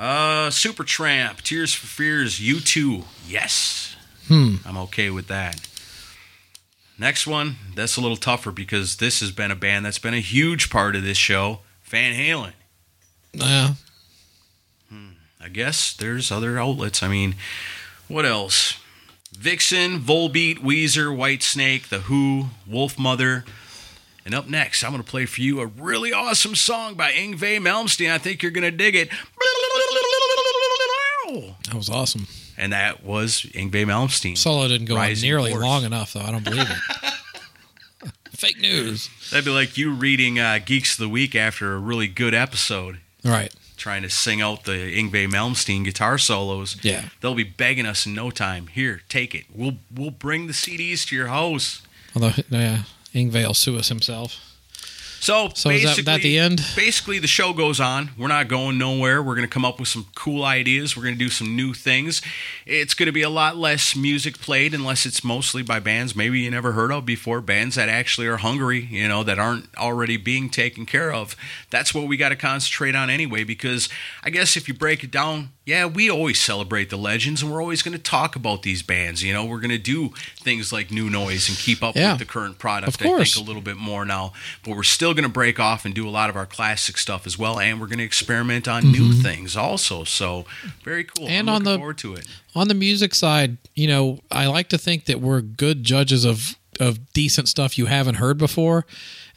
Uh, 0.00 0.48
Supertramp, 0.48 1.42
Tears 1.42 1.74
for 1.74 1.86
Fears, 1.86 2.40
U 2.40 2.58
two, 2.58 3.04
yes. 3.28 3.96
Hmm. 4.28 4.54
I'm 4.64 4.78
okay 4.78 5.10
with 5.10 5.26
that. 5.26 5.60
Next 6.98 7.26
one, 7.26 7.56
that's 7.74 7.98
a 7.98 8.00
little 8.00 8.16
tougher 8.16 8.50
because 8.50 8.96
this 8.96 9.20
has 9.20 9.30
been 9.30 9.50
a 9.50 9.56
band 9.56 9.84
that's 9.84 9.98
been 9.98 10.14
a 10.14 10.20
huge 10.20 10.70
part 10.70 10.96
of 10.96 11.02
this 11.02 11.18
show, 11.18 11.60
Van 11.84 12.14
Halen. 12.14 12.52
Yeah. 13.34 13.74
I 15.42 15.48
guess 15.48 15.94
there's 15.94 16.30
other 16.30 16.58
outlets. 16.58 17.02
I 17.02 17.08
mean, 17.08 17.34
what 18.08 18.26
else? 18.26 18.78
Vixen, 19.32 19.98
Volbeat, 20.00 20.58
Weezer, 20.58 21.16
Whitesnake, 21.16 21.88
The 21.88 22.00
Who, 22.00 22.46
Wolfmother. 22.68 23.44
And 24.26 24.34
up 24.34 24.48
next, 24.48 24.84
I'm 24.84 24.90
going 24.90 25.02
to 25.02 25.10
play 25.10 25.24
for 25.24 25.40
you 25.40 25.60
a 25.60 25.66
really 25.66 26.12
awesome 26.12 26.54
song 26.54 26.94
by 26.94 27.12
Yngwie 27.12 27.58
Malmsteen. 27.58 28.12
I 28.12 28.18
think 28.18 28.42
you're 28.42 28.52
going 28.52 28.70
to 28.70 28.70
dig 28.70 28.94
it. 28.94 29.08
That 31.70 31.76
was 31.76 31.88
awesome. 31.88 32.26
And 32.58 32.72
that 32.72 33.04
was 33.04 33.42
Yngwie 33.54 33.86
Malmsteen. 33.86 34.36
Solo 34.36 34.66
didn't 34.68 34.86
go 34.86 34.96
on 34.96 35.12
nearly 35.22 35.52
Force. 35.52 35.62
long 35.62 35.84
enough, 35.84 36.12
though. 36.12 36.20
I 36.20 36.30
don't 36.30 36.44
believe 36.44 36.68
it. 36.68 37.12
Fake 38.32 38.58
news. 38.60 39.08
That'd 39.30 39.44
be 39.44 39.50
like 39.50 39.76
you 39.78 39.92
reading 39.92 40.38
uh, 40.38 40.58
Geeks 40.64 40.94
of 40.94 40.98
the 40.98 41.08
Week 41.08 41.34
after 41.36 41.74
a 41.74 41.78
really 41.78 42.08
good 42.08 42.34
episode. 42.34 42.98
Right. 43.24 43.54
trying 43.76 44.02
to 44.02 44.10
sing 44.10 44.40
out 44.40 44.64
the 44.64 44.72
Yngwie 44.72 45.30
Malmsteen 45.30 45.84
guitar 45.84 46.16
solos. 46.18 46.76
Yeah. 46.82 47.10
They'll 47.20 47.34
be 47.34 47.44
begging 47.44 47.86
us 47.86 48.06
in 48.06 48.14
no 48.14 48.30
time. 48.30 48.66
Here, 48.68 49.02
take 49.08 49.34
it. 49.34 49.44
We'll 49.54 49.76
we'll 49.94 50.10
bring 50.10 50.46
the 50.46 50.52
CDs 50.54 51.06
to 51.08 51.16
your 51.16 51.28
house. 51.28 51.82
Although, 52.14 52.32
yeah, 52.48 52.82
Yngwie 53.14 53.46
will 53.46 53.54
sue 53.54 53.76
us 53.78 53.88
himself. 53.88 54.49
So, 55.20 55.50
So 55.54 55.68
is 55.70 55.82
that- 55.82 55.88
basically, 55.88 56.02
that 56.04 56.22
the 56.22 56.38
end? 56.38 56.64
Basically, 56.74 57.18
the 57.18 57.26
show 57.26 57.52
goes 57.52 57.78
on. 57.78 58.10
We're 58.16 58.28
not 58.28 58.48
going 58.48 58.78
nowhere. 58.78 59.22
We're 59.22 59.34
going 59.34 59.46
to 59.46 59.52
come 59.52 59.66
up 59.66 59.78
with 59.78 59.88
some 59.88 60.06
cool 60.14 60.42
ideas. 60.44 60.96
We're 60.96 61.02
going 61.02 61.14
to 61.14 61.18
do 61.18 61.28
some 61.28 61.54
new 61.54 61.74
things. 61.74 62.22
It's 62.64 62.94
going 62.94 63.06
to 63.06 63.12
be 63.12 63.20
a 63.20 63.28
lot 63.28 63.58
less 63.58 63.94
music 63.94 64.38
played, 64.40 64.72
unless 64.72 65.04
it's 65.04 65.22
mostly 65.22 65.62
by 65.62 65.78
bands 65.78 66.16
maybe 66.16 66.40
you 66.40 66.50
never 66.50 66.72
heard 66.72 66.90
of 66.90 67.04
before. 67.04 67.42
Bands 67.42 67.76
that 67.76 67.90
actually 67.90 68.28
are 68.28 68.38
hungry, 68.38 68.88
you 68.90 69.06
know, 69.08 69.22
that 69.22 69.38
aren't 69.38 69.68
already 69.76 70.16
being 70.16 70.48
taken 70.48 70.86
care 70.86 71.12
of. 71.12 71.36
That's 71.68 71.92
what 71.94 72.08
we 72.08 72.16
got 72.16 72.30
to 72.30 72.36
concentrate 72.36 72.94
on 72.96 73.10
anyway. 73.10 73.44
Because 73.44 73.90
I 74.24 74.30
guess 74.30 74.56
if 74.56 74.68
you 74.68 74.74
break 74.74 75.04
it 75.04 75.10
down, 75.10 75.50
yeah, 75.66 75.84
we 75.84 76.10
always 76.10 76.40
celebrate 76.40 76.88
the 76.90 76.96
legends, 76.96 77.42
and 77.42 77.52
we're 77.52 77.60
always 77.60 77.82
going 77.82 77.92
to 77.96 78.02
talk 78.02 78.34
about 78.36 78.62
these 78.62 78.82
bands. 78.82 79.22
You 79.22 79.34
know, 79.34 79.44
we're 79.44 79.60
going 79.60 79.68
to 79.70 79.78
do 79.78 80.08
things 80.40 80.72
like 80.72 80.90
new 80.90 81.10
noise 81.10 81.48
and 81.48 81.58
keep 81.58 81.82
up 81.82 81.94
Yeah. 81.94 82.12
with 82.12 82.20
the 82.20 82.24
current 82.24 82.58
product. 82.58 82.88
Of 82.94 82.98
course. 82.98 83.20
I 83.20 83.34
think 83.34 83.44
a 83.44 83.46
little 83.46 83.62
bit 83.62 83.76
more 83.76 84.04
now, 84.06 84.32
but 84.64 84.74
we're 84.74 84.82
still 84.82 85.09
going 85.14 85.24
to 85.24 85.28
break 85.28 85.58
off 85.60 85.84
and 85.84 85.94
do 85.94 86.08
a 86.08 86.10
lot 86.10 86.30
of 86.30 86.36
our 86.36 86.46
classic 86.46 86.98
stuff 86.98 87.26
as 87.26 87.38
well, 87.38 87.58
and 87.58 87.80
we're 87.80 87.86
going 87.86 87.98
to 87.98 88.04
experiment 88.04 88.66
on 88.68 88.90
new 88.90 89.12
things 89.12 89.56
also. 89.56 90.04
So 90.04 90.44
very 90.82 91.04
cool. 91.04 91.26
Mm-hmm. 91.26 91.32
And 91.32 91.50
I'm 91.50 91.56
on 91.56 91.64
the- 91.64 91.76
forward 91.76 91.98
to 91.98 92.14
it. 92.14 92.26
On 92.54 92.68
the 92.68 92.74
music 92.74 93.14
side, 93.14 93.58
you 93.74 93.86
know, 93.86 94.18
I 94.30 94.46
like 94.46 94.68
to 94.70 94.78
think 94.78 95.04
that 95.04 95.20
we're 95.20 95.40
good 95.40 95.84
judges 95.84 96.24
of 96.24 96.56
of 96.78 97.12
decent 97.12 97.48
stuff 97.48 97.76
you 97.76 97.86
haven't 97.86 98.14
heard 98.14 98.38
before. 98.38 98.86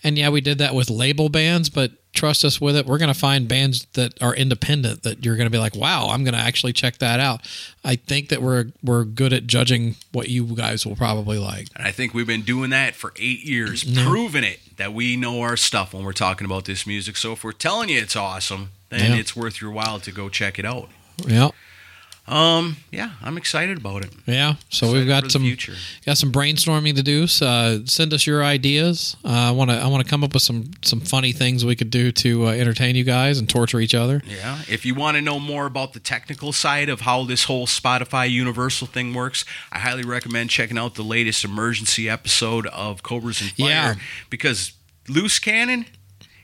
And 0.04 0.18
yeah, 0.18 0.30
we 0.30 0.40
did 0.40 0.58
that 0.60 0.74
with 0.74 0.90
label 0.90 1.28
bands, 1.30 1.70
but 1.70 1.92
trust 2.14 2.46
us 2.46 2.62
with 2.62 2.76
it. 2.76 2.86
We're 2.86 2.98
going 2.98 3.14
to 3.14 3.20
find 3.20 3.48
bands 3.48 3.86
that 3.94 4.22
are 4.22 4.34
independent 4.34 5.04
that 5.04 5.26
you're 5.26 5.36
going 5.36 5.48
to 5.48 5.52
be 5.52 5.58
like, 5.58 5.76
"Wow, 5.76 6.10
I'm 6.10 6.24
going 6.24 6.34
to 6.34 6.40
actually 6.40 6.74
check 6.74 7.00
that 7.00 7.20
out." 7.20 7.42
I 7.84 7.96
think 7.96 8.30
that 8.30 8.42
we're 8.42 8.68
we're 8.84 9.04
good 9.04 9.34
at 9.34 9.48
judging 9.48 9.96
what 10.12 10.30
you 10.30 10.46
guys 10.46 10.86
will 10.86 10.96
probably 10.96 11.38
like. 11.38 11.68
And 11.76 11.86
I 11.86 11.92
think 11.92 12.14
we've 12.14 12.28
been 12.28 12.44
doing 12.44 12.70
that 12.70 12.96
for 12.96 13.14
eight 13.18 13.44
years, 13.44 13.84
mm-hmm. 13.84 14.08
proving 14.08 14.44
it 14.44 14.60
that 14.78 14.94
we 14.94 15.16
know 15.16 15.42
our 15.42 15.58
stuff 15.58 15.94
when 15.94 16.04
we're 16.04 16.14
talking 16.14 16.46
about 16.46 16.66
this 16.66 16.88
music. 16.88 17.18
So 17.18 17.34
if 17.34 17.44
we're 17.44 17.52
telling 17.52 17.90
you 17.90 18.00
it's 18.00 18.16
awesome, 18.16 18.70
then 18.90 19.12
Yeah. 19.12 19.18
it's 19.18 19.36
worth 19.36 19.62
your 19.62 19.72
while 19.72 20.00
to 20.00 20.12
go 20.12 20.30
check 20.30 20.58
it 20.58 20.66
out. 20.66 20.90
Yeah. 21.28 21.50
Um, 22.26 22.78
yeah, 22.90 23.12
I'm 23.22 23.38
excited 23.38 23.78
about 23.78 24.06
it. 24.06 24.12
Yeah, 24.26 24.54
so 24.70 24.86
Excited 24.88 24.94
we've 24.94 25.08
got 25.08 25.30
some 25.30 25.42
future. 25.42 25.74
got 26.06 26.18
some 26.18 26.32
brainstorming 26.32 26.96
to 26.96 27.04
do. 27.04 27.28
So, 27.28 27.46
uh, 27.46 27.80
send 27.84 28.14
us 28.14 28.26
your 28.26 28.46
ideas. 28.46 29.18
Uh, 29.26 29.30
I 29.30 29.52
want 29.52 29.72
to 29.72 29.76
I 29.78 29.88
want 29.88 30.06
to 30.06 30.10
come 30.10 30.24
up 30.24 30.34
with 30.34 30.42
some 30.42 30.72
some 30.84 31.02
funny 31.02 31.34
things 31.34 31.66
we 31.66 31.76
could 31.76 31.90
do 31.90 32.14
to 32.14 32.48
uh, 32.48 32.52
entertain 32.52 32.96
you 32.96 33.04
guys 33.04 33.40
and 33.40 33.50
torture 33.50 33.82
each 33.82 33.94
other. 33.94 34.22
Yeah. 34.26 34.62
If 34.70 34.86
you 34.86 34.96
want 34.96 35.16
to 35.18 35.22
know 35.22 35.38
more 35.38 35.66
about 35.66 35.92
the 35.92 36.00
technical 36.00 36.54
side 36.54 36.88
of 36.88 37.02
how 37.02 37.26
this 37.26 37.44
whole 37.44 37.68
Spotify 37.68 38.30
Universal 38.30 38.88
thing 38.88 39.14
works, 39.14 39.44
I 39.74 39.80
highly 39.80 40.04
recommend 40.04 40.50
checking 40.50 40.78
out 40.78 40.96
the 40.96 41.04
latest 41.04 41.44
emergency 41.44 42.10
episode 42.10 42.68
of 42.68 43.04
Cobras 43.04 43.42
and 43.42 43.52
Fire. 43.52 43.68
Yeah. 43.68 43.96
Because 44.30 44.72
Loose 45.10 45.40
Cannon, 45.40 45.88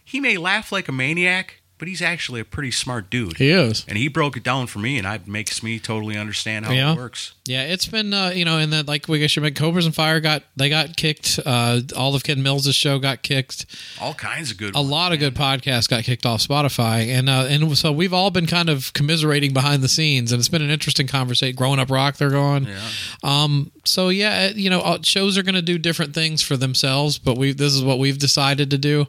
he 0.04 0.20
may 0.20 0.36
laugh 0.38 0.74
like 0.74 0.90
a 0.90 0.92
maniac, 0.92 1.59
but 1.80 1.88
he's 1.88 2.02
actually 2.02 2.40
a 2.40 2.46
pretty 2.46 2.70
smart 2.72 3.10
dude. 3.10 3.38
He 3.38 3.50
is. 3.50 3.84
And 3.88 3.98
he 3.98 4.08
broke 4.08 4.38
it 4.38 4.44
down 4.44 4.68
for 4.68 4.80
me, 4.80 4.98
and 4.98 5.08
it 5.08 5.28
makes 5.28 5.64
me 5.64 5.80
totally 5.80 6.18
understand 6.18 6.66
how 6.66 6.74
Yeah. 6.74 6.94
it 6.94 6.98
works. 6.98 7.34
Yeah, 7.48 7.64
it's 7.64 7.88
been 7.88 8.14
uh, 8.14 8.30
you 8.30 8.46
know, 8.46 8.60
and 8.60 8.72
then 8.72 8.86
like 8.86 9.08
we 9.08 9.18
guess 9.18 9.36
you 9.36 9.50
Cobras 9.52 9.86
and 9.88 9.96
Fire 9.96 10.20
got 10.20 10.44
they 10.56 10.70
got 10.70 10.96
kicked. 10.96 11.40
Uh, 11.44 11.82
all 11.98 12.14
of 12.14 12.24
Ken 12.24 12.44
Mills' 12.44 12.76
show 12.76 13.00
got 13.00 13.24
kicked. 13.24 13.66
All 14.00 14.14
kinds 14.14 14.52
of 14.52 14.58
good. 14.58 14.76
A 14.76 14.82
lot 14.82 15.14
of 15.14 15.20
good 15.20 15.34
podcasts 15.34 15.90
got 15.90 16.04
kicked 16.04 16.26
off 16.28 16.42
Spotify, 16.42 17.08
and 17.08 17.28
uh, 17.28 17.48
and 17.50 17.76
so 17.76 17.92
we've 17.92 18.14
all 18.14 18.30
been 18.30 18.46
kind 18.46 18.70
of 18.70 18.94
commiserating 18.94 19.52
behind 19.54 19.82
the 19.82 19.88
scenes, 19.90 20.32
and 20.32 20.40
it's 20.40 20.50
been 20.50 20.62
an 20.62 20.70
interesting 20.70 21.08
conversation. 21.08 21.56
Growing 21.56 21.80
up 21.80 21.90
rock, 21.90 22.18
they're 22.18 22.30
going. 22.30 22.66
Yeah. 22.66 22.80
Um. 23.24 23.72
So 23.86 24.10
yeah, 24.10 24.50
you 24.50 24.70
know, 24.70 24.82
uh, 24.82 25.00
shows 25.02 25.36
are 25.38 25.44
going 25.44 25.56
to 25.56 25.62
do 25.64 25.80
different 25.80 26.14
things 26.14 26.44
for 26.44 26.56
themselves, 26.56 27.18
but 27.18 27.38
we 27.38 27.54
this 27.54 27.74
is 27.74 27.84
what 27.84 27.98
we've 27.98 28.20
decided 28.20 28.70
to 28.72 28.78
do. 28.78 29.08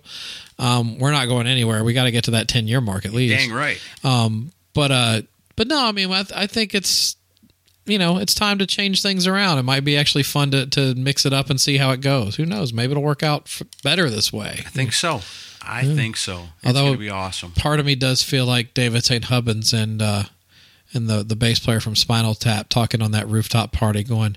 Um, 0.60 0.98
we're 0.98 1.10
not 1.10 1.26
going 1.26 1.46
anywhere. 1.46 1.82
We 1.82 1.94
got 1.94 2.04
to 2.04 2.10
get 2.10 2.24
to 2.24 2.32
that 2.32 2.46
ten 2.46 2.68
year 2.68 2.80
mark 2.80 3.06
at 3.06 3.12
least. 3.12 3.34
Dang 3.34 3.52
right. 3.52 3.80
Um, 4.04 4.52
but 4.74 4.90
uh, 4.90 5.22
but 5.56 5.66
no, 5.66 5.82
I 5.86 5.92
mean, 5.92 6.10
I, 6.12 6.22
th- 6.22 6.38
I 6.38 6.46
think 6.46 6.74
it's 6.74 7.16
you 7.86 7.98
know 7.98 8.18
it's 8.18 8.34
time 8.34 8.58
to 8.58 8.66
change 8.66 9.00
things 9.02 9.26
around. 9.26 9.58
It 9.58 9.62
might 9.62 9.84
be 9.84 9.96
actually 9.96 10.22
fun 10.22 10.50
to 10.50 10.66
to 10.66 10.94
mix 10.94 11.24
it 11.24 11.32
up 11.32 11.48
and 11.48 11.60
see 11.60 11.78
how 11.78 11.90
it 11.92 12.02
goes. 12.02 12.36
Who 12.36 12.44
knows? 12.44 12.72
Maybe 12.74 12.90
it'll 12.92 13.02
work 13.02 13.22
out 13.22 13.42
f- 13.46 13.62
better 13.82 14.10
this 14.10 14.32
way. 14.32 14.56
I 14.58 14.68
think 14.68 14.92
so. 14.92 15.22
I 15.62 15.84
think 15.84 16.16
so. 16.16 16.44
It's 16.62 16.76
Although- 16.76 16.96
be 16.96 17.10
awesome. 17.10 17.52
Part 17.52 17.80
of 17.80 17.86
me 17.86 17.94
does 17.94 18.22
feel 18.22 18.44
like 18.46 18.74
David 18.74 19.04
St. 19.04 19.24
Hubbins 19.24 19.72
and 19.72 20.02
uh, 20.02 20.24
and 20.92 21.08
the 21.08 21.22
the 21.22 21.36
bass 21.36 21.58
player 21.58 21.80
from 21.80 21.96
Spinal 21.96 22.34
Tap 22.34 22.68
talking 22.68 23.00
on 23.00 23.12
that 23.12 23.26
rooftop 23.28 23.72
party, 23.72 24.02
going. 24.04 24.36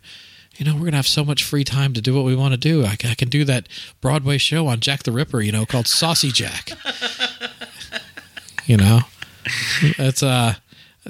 You 0.57 0.65
know, 0.65 0.75
we're 0.75 0.85
gonna 0.85 0.97
have 0.97 1.07
so 1.07 1.23
much 1.25 1.43
free 1.43 1.63
time 1.63 1.93
to 1.93 2.01
do 2.01 2.13
what 2.13 2.25
we 2.25 2.35
want 2.35 2.53
to 2.53 2.57
do. 2.57 2.85
I, 2.85 2.95
can- 2.95 3.09
I 3.09 3.15
can 3.15 3.29
do 3.29 3.43
that 3.45 3.67
Broadway 4.01 4.37
show 4.37 4.67
on 4.67 4.79
Jack 4.79 5.03
the 5.03 5.11
Ripper, 5.11 5.41
you 5.41 5.51
know, 5.51 5.65
called 5.65 5.87
Saucy 5.87 6.31
Jack. 6.31 6.69
you 8.65 8.77
know, 8.77 9.01
it's 9.81 10.21
uh, 10.23 10.55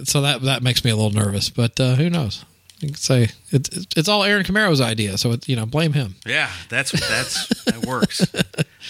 so 0.03 0.21
that 0.21 0.41
that 0.43 0.63
makes 0.63 0.83
me 0.83 0.91
a 0.91 0.95
little 0.95 1.11
nervous. 1.11 1.49
But 1.49 1.79
uh, 1.79 1.95
who 1.95 2.09
knows? 2.09 2.45
You 2.79 2.89
could 2.89 2.97
say 2.97 3.29
it's 3.51 3.69
it's 3.95 4.07
all 4.09 4.23
Aaron 4.23 4.43
Camaro's 4.43 4.81
idea, 4.81 5.17
so 5.17 5.31
it, 5.33 5.47
you 5.47 5.55
know, 5.55 5.65
blame 5.65 5.93
him. 5.93 6.15
Yeah, 6.25 6.49
that's 6.69 6.91
that's 6.91 7.63
that 7.65 7.85
works. 7.85 8.19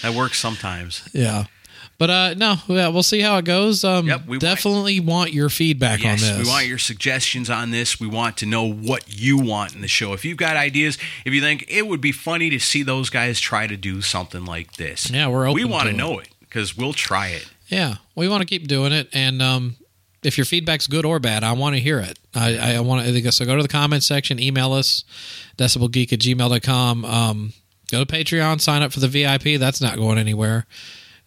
That 0.02 0.14
works 0.14 0.38
sometimes. 0.38 1.08
Yeah. 1.12 1.44
But 1.96 2.10
uh 2.10 2.34
no, 2.34 2.56
yeah, 2.66 2.88
we'll 2.88 3.02
see 3.02 3.20
how 3.20 3.36
it 3.38 3.44
goes. 3.44 3.84
Um 3.84 4.06
Yep, 4.08 4.26
we 4.26 4.38
definitely 4.38 5.00
want, 5.00 5.32
your 5.32 5.48
feedback 5.48 6.02
Yes, 6.02 6.22
on 6.22 6.38
this. 6.38 6.46
we 6.46 6.50
want 6.52 6.66
your 6.66 6.78
suggestions 6.78 7.48
on 7.48 7.70
this. 7.70 8.00
We 8.00 8.06
want 8.06 8.36
to 8.38 8.46
know 8.46 8.64
what 8.64 9.04
you 9.08 9.38
want 9.38 9.74
in 9.74 9.80
the 9.80 9.88
show. 9.88 10.12
If 10.12 10.24
you've 10.24 10.36
got 10.38 10.56
ideas, 10.56 10.98
if 11.24 11.32
you 11.32 11.40
think 11.40 11.64
it 11.68 11.86
would 11.86 12.00
be 12.00 12.12
funny 12.12 12.50
to 12.50 12.58
see 12.58 12.82
those 12.82 13.10
guys 13.10 13.38
try 13.40 13.66
to 13.66 13.76
do 13.76 14.02
something 14.02 14.44
like 14.44 14.72
this, 14.74 15.10
Yeah, 15.10 15.28
we're 15.28 15.52
we 15.52 15.64
want 15.64 15.88
to 15.88 15.92
know 15.94 16.18
it 16.18 16.28
because 16.40 16.76
we'll 16.76 16.92
try 16.92 17.28
it. 17.28 17.48
Yeah, 17.68 17.96
we 18.14 18.28
want 18.28 18.42
to 18.42 18.46
keep 18.46 18.68
doing 18.68 18.92
it, 18.92 19.08
and 19.12 19.40
um, 19.40 19.76
if 20.22 20.36
your 20.36 20.44
feedback's 20.44 20.86
good 20.86 21.04
or 21.04 21.18
bad, 21.18 21.42
I 21.44 21.52
want 21.52 21.74
to 21.76 21.80
hear 21.80 21.98
it. 21.98 22.18
I, 22.34 22.74
I 22.76 22.80
want 22.80 23.06
to 23.06 23.32
so 23.32 23.44
go 23.44 23.56
to 23.56 23.62
the 23.62 23.68
comments 23.68 24.06
section, 24.06 24.38
email 24.38 24.72
us, 24.72 25.04
decibelgeek 25.56 26.12
at 26.12 26.18
gmail.com. 26.20 27.04
Um, 27.04 27.52
go 27.90 28.04
to 28.04 28.12
Patreon, 28.12 28.60
sign 28.60 28.82
up 28.82 28.92
for 28.92 29.00
the 29.00 29.08
VIP. 29.08 29.58
That's 29.58 29.80
not 29.80 29.96
going 29.96 30.18
anywhere. 30.18 30.66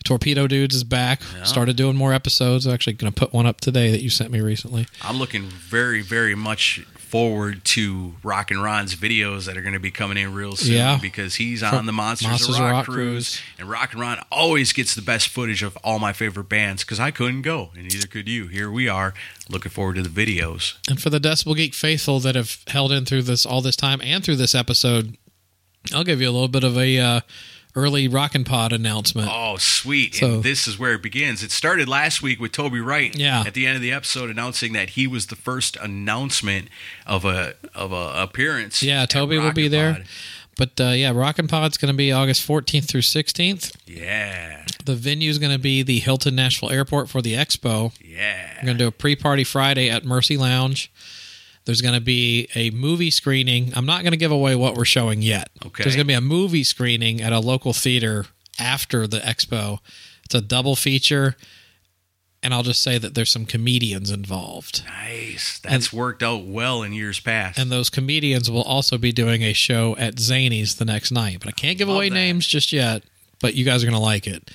Torpedo 0.03 0.47
Dudes 0.47 0.73
is 0.75 0.83
back. 0.83 1.21
Started 1.43 1.75
doing 1.75 1.95
more 1.97 2.13
episodes. 2.13 2.65
I'm 2.65 2.73
actually 2.73 2.93
going 2.93 3.11
to 3.11 3.19
put 3.19 3.33
one 3.33 3.45
up 3.45 3.59
today 3.59 3.91
that 3.91 4.01
you 4.01 4.09
sent 4.09 4.31
me 4.31 4.39
recently. 4.39 4.87
I'm 5.01 5.17
looking 5.17 5.43
very, 5.43 6.01
very 6.01 6.33
much 6.35 6.85
forward 6.97 7.63
to 7.63 8.13
Rock 8.21 8.51
and 8.51 8.61
Ron's 8.61 8.93
videos 8.95 9.45
that 9.45 9.55
are 9.57 9.61
going 9.61 9.73
to 9.73 9.79
be 9.79 9.91
coming 9.91 10.17
in 10.17 10.33
real 10.33 10.57
soon 10.57 10.73
Yeah. 10.75 10.99
because 11.01 11.35
he's 11.35 11.63
on 11.63 11.85
the 11.85 11.93
Monsters, 11.93 12.27
Monsters 12.27 12.49
of 12.49 12.55
of 12.55 12.61
Rock, 12.61 12.73
Rock 12.73 12.85
cruise, 12.85 12.95
Cruise. 13.37 13.41
and 13.59 13.69
Rock 13.69 13.93
and 13.93 14.01
Ron 14.01 14.19
always 14.29 14.73
gets 14.73 14.93
the 14.93 15.01
best 15.01 15.29
footage 15.29 15.63
of 15.63 15.77
all 15.85 15.99
my 15.99 16.11
favorite 16.11 16.49
bands 16.49 16.83
because 16.83 16.99
I 16.99 17.11
couldn't 17.11 17.43
go 17.43 17.69
and 17.75 17.83
neither 17.83 18.07
could 18.07 18.27
you. 18.27 18.47
Here 18.47 18.69
we 18.69 18.89
are, 18.89 19.13
looking 19.49 19.71
forward 19.71 19.95
to 19.95 20.01
the 20.01 20.09
videos. 20.09 20.75
And 20.89 21.01
for 21.01 21.09
the 21.09 21.19
Decibel 21.19 21.55
Geek 21.55 21.73
faithful 21.73 22.19
that 22.19 22.35
have 22.35 22.57
held 22.67 22.91
in 22.91 23.05
through 23.05 23.23
this 23.23 23.45
all 23.45 23.61
this 23.61 23.77
time 23.77 24.01
and 24.03 24.21
through 24.21 24.35
this 24.35 24.53
episode, 24.53 25.17
I'll 25.93 26.03
give 26.03 26.19
you 26.19 26.29
a 26.29 26.31
little 26.31 26.49
bit 26.49 26.65
of 26.65 26.77
a 26.77 26.99
uh, 26.99 27.19
early 27.77 28.07
Rockin' 28.07 28.43
Pod 28.43 28.73
announcement. 28.73 29.29
Oh, 29.31 29.55
sweet. 29.57 30.15
So- 30.15 30.35
and 30.35 30.43
this 30.43 30.67
is 30.67 30.77
where 30.79 30.93
it 30.93 31.01
begins. 31.03 31.43
It 31.43 31.51
started 31.51 31.87
last 31.87 32.21
week 32.21 32.39
with 32.39 32.51
Toby 32.51 32.79
Wright 32.81 33.15
Yeah. 33.15 33.43
at 33.45 33.53
the 33.53 33.65
end 33.67 33.75
of 33.75 33.81
the 33.81 33.91
episode 33.91 34.29
announcing 34.29 34.73
that 34.73 34.91
he 34.91 35.05
was 35.07 35.27
the 35.27 35.35
first 35.35 35.77
announcement 35.77 36.69
of 37.05 37.23
a 37.23 37.53
of 37.75 37.91
a 37.91 38.13
appearance. 38.21 38.81
Yeah, 38.83 39.05
Toby 39.05 39.37
will 39.37 39.53
be 39.53 39.67
there. 39.67 39.93
Pod. 39.93 40.05
But 40.57 40.81
uh, 40.81 40.89
yeah, 40.89 41.11
Rockin' 41.11 41.47
Pod's 41.47 41.77
going 41.77 41.93
to 41.93 41.97
be 41.97 42.11
August 42.11 42.45
14th 42.47 42.85
through 42.85 43.01
16th. 43.01 43.75
Yeah. 43.85 44.65
The 44.85 44.95
venue 44.95 45.29
is 45.29 45.37
going 45.37 45.51
to 45.51 45.59
be 45.59 45.83
the 45.83 45.99
Hilton 45.99 46.33
Nashville 46.35 46.71
Airport 46.71 47.09
for 47.09 47.21
the 47.21 47.33
expo. 47.35 47.91
Yeah. 48.03 48.53
We're 48.57 48.65
going 48.65 48.77
to 48.79 48.83
do 48.85 48.87
a 48.87 48.91
pre-party 48.91 49.43
Friday 49.43 49.87
at 49.87 50.03
Mercy 50.03 50.35
Lounge. 50.35 50.91
There's 51.67 51.81
going 51.81 51.93
to 51.93 52.01
be 52.01 52.47
a 52.55 52.71
movie 52.71 53.11
screening. 53.11 53.71
I'm 53.75 53.85
not 53.85 54.01
going 54.01 54.11
to 54.13 54.17
give 54.17 54.31
away 54.31 54.55
what 54.55 54.75
we're 54.75 54.85
showing 54.85 55.21
yet. 55.21 55.49
Okay. 55.65 55.83
There's 55.83 55.95
going 55.95 56.05
to 56.07 56.11
be 56.11 56.15
a 56.15 56.21
movie 56.21 56.63
screening 56.63 57.21
at 57.21 57.31
a 57.33 57.39
local 57.39 57.73
theater 57.73 58.25
after 58.57 59.05
the 59.05 59.19
expo. 59.19 59.79
It's 60.25 60.33
a 60.33 60.41
double 60.41 60.75
feature, 60.75 61.35
and 62.41 62.53
I'll 62.53 62.63
just 62.63 62.81
say 62.81 62.97
that 62.97 63.15
there's 63.15 63.31
some 63.31 63.45
comedians 63.45 64.11
involved. 64.11 64.83
Nice. 64.85 65.59
That's 65.59 65.91
worked 65.93 66.23
out 66.23 66.45
well 66.45 66.83
in 66.83 66.93
years 66.93 67.19
past. 67.19 67.59
And 67.59 67.71
those 67.71 67.89
comedians 67.89 68.49
will 68.49 68.63
also 68.63 68.97
be 68.97 69.11
doing 69.11 69.41
a 69.43 69.53
show 69.53 69.95
at 69.97 70.19
Zany's 70.19 70.75
the 70.75 70.85
next 70.85 71.11
night. 71.11 71.39
But 71.39 71.49
I 71.49 71.51
can't 71.51 71.77
give 71.77 71.87
Love 71.89 71.97
away 71.97 72.09
that. 72.09 72.15
names 72.15 72.47
just 72.47 72.71
yet. 72.71 73.03
But 73.39 73.53
you 73.55 73.65
guys 73.65 73.83
are 73.83 73.85
gonna 73.85 73.99
like 73.99 74.25
it. 74.25 74.49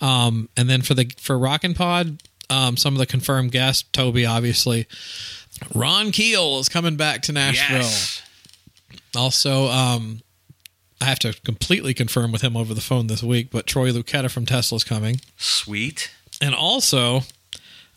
Um, 0.00 0.48
and 0.56 0.70
then 0.70 0.82
for 0.82 0.94
the 0.94 1.10
for 1.18 1.36
Rockin' 1.36 1.74
Pod, 1.74 2.22
um, 2.48 2.76
some 2.76 2.94
of 2.94 2.98
the 2.98 3.06
confirmed 3.06 3.50
guests, 3.50 3.84
Toby 3.92 4.24
obviously, 4.24 4.86
Ron 5.74 6.10
Keel 6.12 6.58
is 6.58 6.68
coming 6.68 6.96
back 6.96 7.22
to 7.22 7.32
Nashville. 7.32 7.78
yes. 7.78 8.22
Also, 9.16 9.68
um, 9.68 10.22
I 11.00 11.06
have 11.06 11.18
to 11.20 11.32
completely 11.44 11.94
confirm 11.94 12.32
with 12.32 12.42
him 12.42 12.56
over 12.56 12.74
the 12.74 12.80
phone 12.80 13.06
this 13.08 13.22
week. 13.22 13.50
But 13.50 13.66
Troy 13.66 13.90
Luccketta 13.90 14.30
from 14.30 14.46
Tesla 14.46 14.76
is 14.76 14.84
coming. 14.84 15.20
Sweet. 15.36 16.10
And 16.40 16.54
also, 16.54 17.22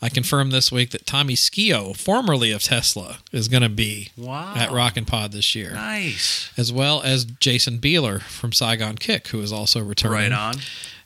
I 0.02 0.10
confirmed 0.10 0.52
this 0.52 0.72
week 0.72 0.90
that 0.92 1.06
Tommy 1.06 1.36
Skeoch, 1.36 1.96
formerly 1.96 2.52
of 2.52 2.64
Tesla, 2.64 3.20
is 3.32 3.48
going 3.48 3.64
to 3.64 3.70
be 3.70 4.10
Wow. 4.18 4.54
at 4.56 4.72
Rockin' 4.72 5.06
Pod 5.06 5.32
this 5.32 5.56
year, 5.56 5.72
Nice. 5.74 6.50
as 6.58 6.72
well 6.74 7.02
as 7.02 7.24
Jason 7.26 7.78
Bieler 7.80 8.22
from 8.22 8.52
Saigon 8.52 8.98
Kick, 8.98 9.28
who 9.30 9.40
is 9.42 9.54
also 9.54 9.80
returning. 9.82 10.18
Right 10.18 10.32
on. 10.32 10.56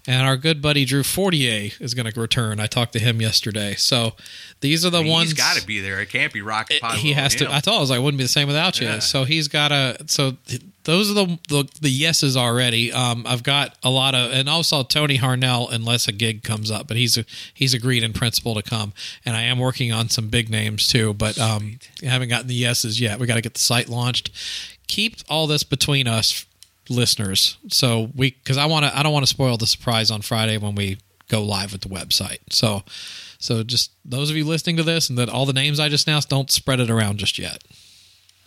And 0.10 0.26
our 0.26 0.38
good 0.38 0.62
buddy 0.62 0.86
Drew 0.86 1.03
Fortier 1.03 1.72
is 1.82 1.93
going 1.93 2.10
to 2.10 2.20
return. 2.20 2.62
I 2.62 2.68
talked 2.68 2.93
to 2.93 2.99
him 2.99 3.22
yesterday. 3.22 3.76
So 3.76 4.14
these 4.62 4.86
are 4.86 4.89
the 4.89 5.03
He's 5.03 5.12
ones 5.12 5.34
got 5.34 5.58
to 5.58 5.66
be 5.68 5.82
there. 5.82 5.99
It 5.99 6.10
can't 6.10 6.32
be 6.32 6.41
Rocket 6.41 6.82
Pod. 6.82 6.97
he 6.97 7.12
has 7.12 7.36
to. 7.36 7.51
I 7.51 7.60
thought 7.60 7.76
I 7.76 7.80
was 7.82 7.89
like, 7.89 7.99
wouldn't 7.99 8.18
be 8.18 8.24
the 8.24 8.30
same 8.30 8.47
without 8.47 8.80
you. 8.80 8.88
Yeah. 8.88 8.99
So 8.99 9.26
he's 9.26 9.49
got 9.49 9.68
to. 9.68 9.97
So 10.08 10.38
those 10.86 11.12
are 11.12 11.14
the, 11.14 11.39
the 11.49 11.70
the 11.82 11.89
yeses 11.89 12.38
already. 12.38 12.93
Um, 12.93 13.26
I've 13.28 13.43
got 13.43 13.78
a 13.84 13.89
lot 13.89 14.16
of, 14.16 14.32
and 14.32 14.47
also 14.47 14.82
Tony 14.84 15.18
Harnell, 15.18 15.70
unless 15.70 16.08
a 16.08 16.14
gig 16.14 16.41
comes 16.43 16.72
up, 16.72 16.88
but 16.88 16.95
he's 16.95 17.20
he's 17.53 17.74
agreed 17.74 18.01
in 18.03 18.14
principle 18.14 18.55
to 18.55 18.64
come. 18.64 18.93
And 19.26 19.36
I 19.36 19.41
am 19.41 19.60
working 19.60 19.91
on 19.91 20.08
some 20.08 20.30
big 20.30 20.49
names 20.49 20.88
too, 20.88 21.14
but 21.14 21.38
um, 21.38 21.80
haven't 22.01 22.30
gotten 22.30 22.47
the 22.47 22.55
yeses 22.55 23.01
yet. 23.01 23.20
We 23.20 23.28
got 23.28 23.36
to 23.36 23.41
get 23.41 23.55
the 23.55 23.60
site 23.60 23.89
launched. 23.89 24.32
Keep 24.88 25.18
all 25.28 25.47
this 25.47 25.64
between 25.64 26.08
us, 26.08 26.45
listeners. 26.90 27.58
So 27.70 28.12
we, 28.16 28.32
because 28.32 28.58
I 28.58 28.66
want 28.66 28.86
to, 28.86 28.98
I 28.98 29.04
don't 29.04 29.14
want 29.14 29.24
to 29.24 29.30
spoil 29.30 29.58
the 29.58 29.68
surprise 29.68 30.10
on 30.12 30.22
Friday 30.22 30.58
when 30.58 30.76
we 30.76 30.98
go 31.30 31.44
live 31.44 31.72
with 31.72 31.82
the 31.82 31.90
website. 31.90 32.40
So. 32.50 32.84
So 33.40 33.62
just 33.62 33.92
those 34.04 34.32
of 34.32 34.36
you 34.36 34.44
listening 34.46 34.78
to 34.78 34.84
this 34.84 35.10
and 35.10 35.18
that 35.20 35.30
all 35.30 35.46
the 35.46 35.54
names 35.54 35.80
I 35.80 35.90
just 35.90 36.08
announced, 36.08 36.28
don't 36.28 36.50
spread 36.50 36.80
it 36.80 36.90
around 36.90 37.20
just 37.20 37.38
yet. 37.38 37.64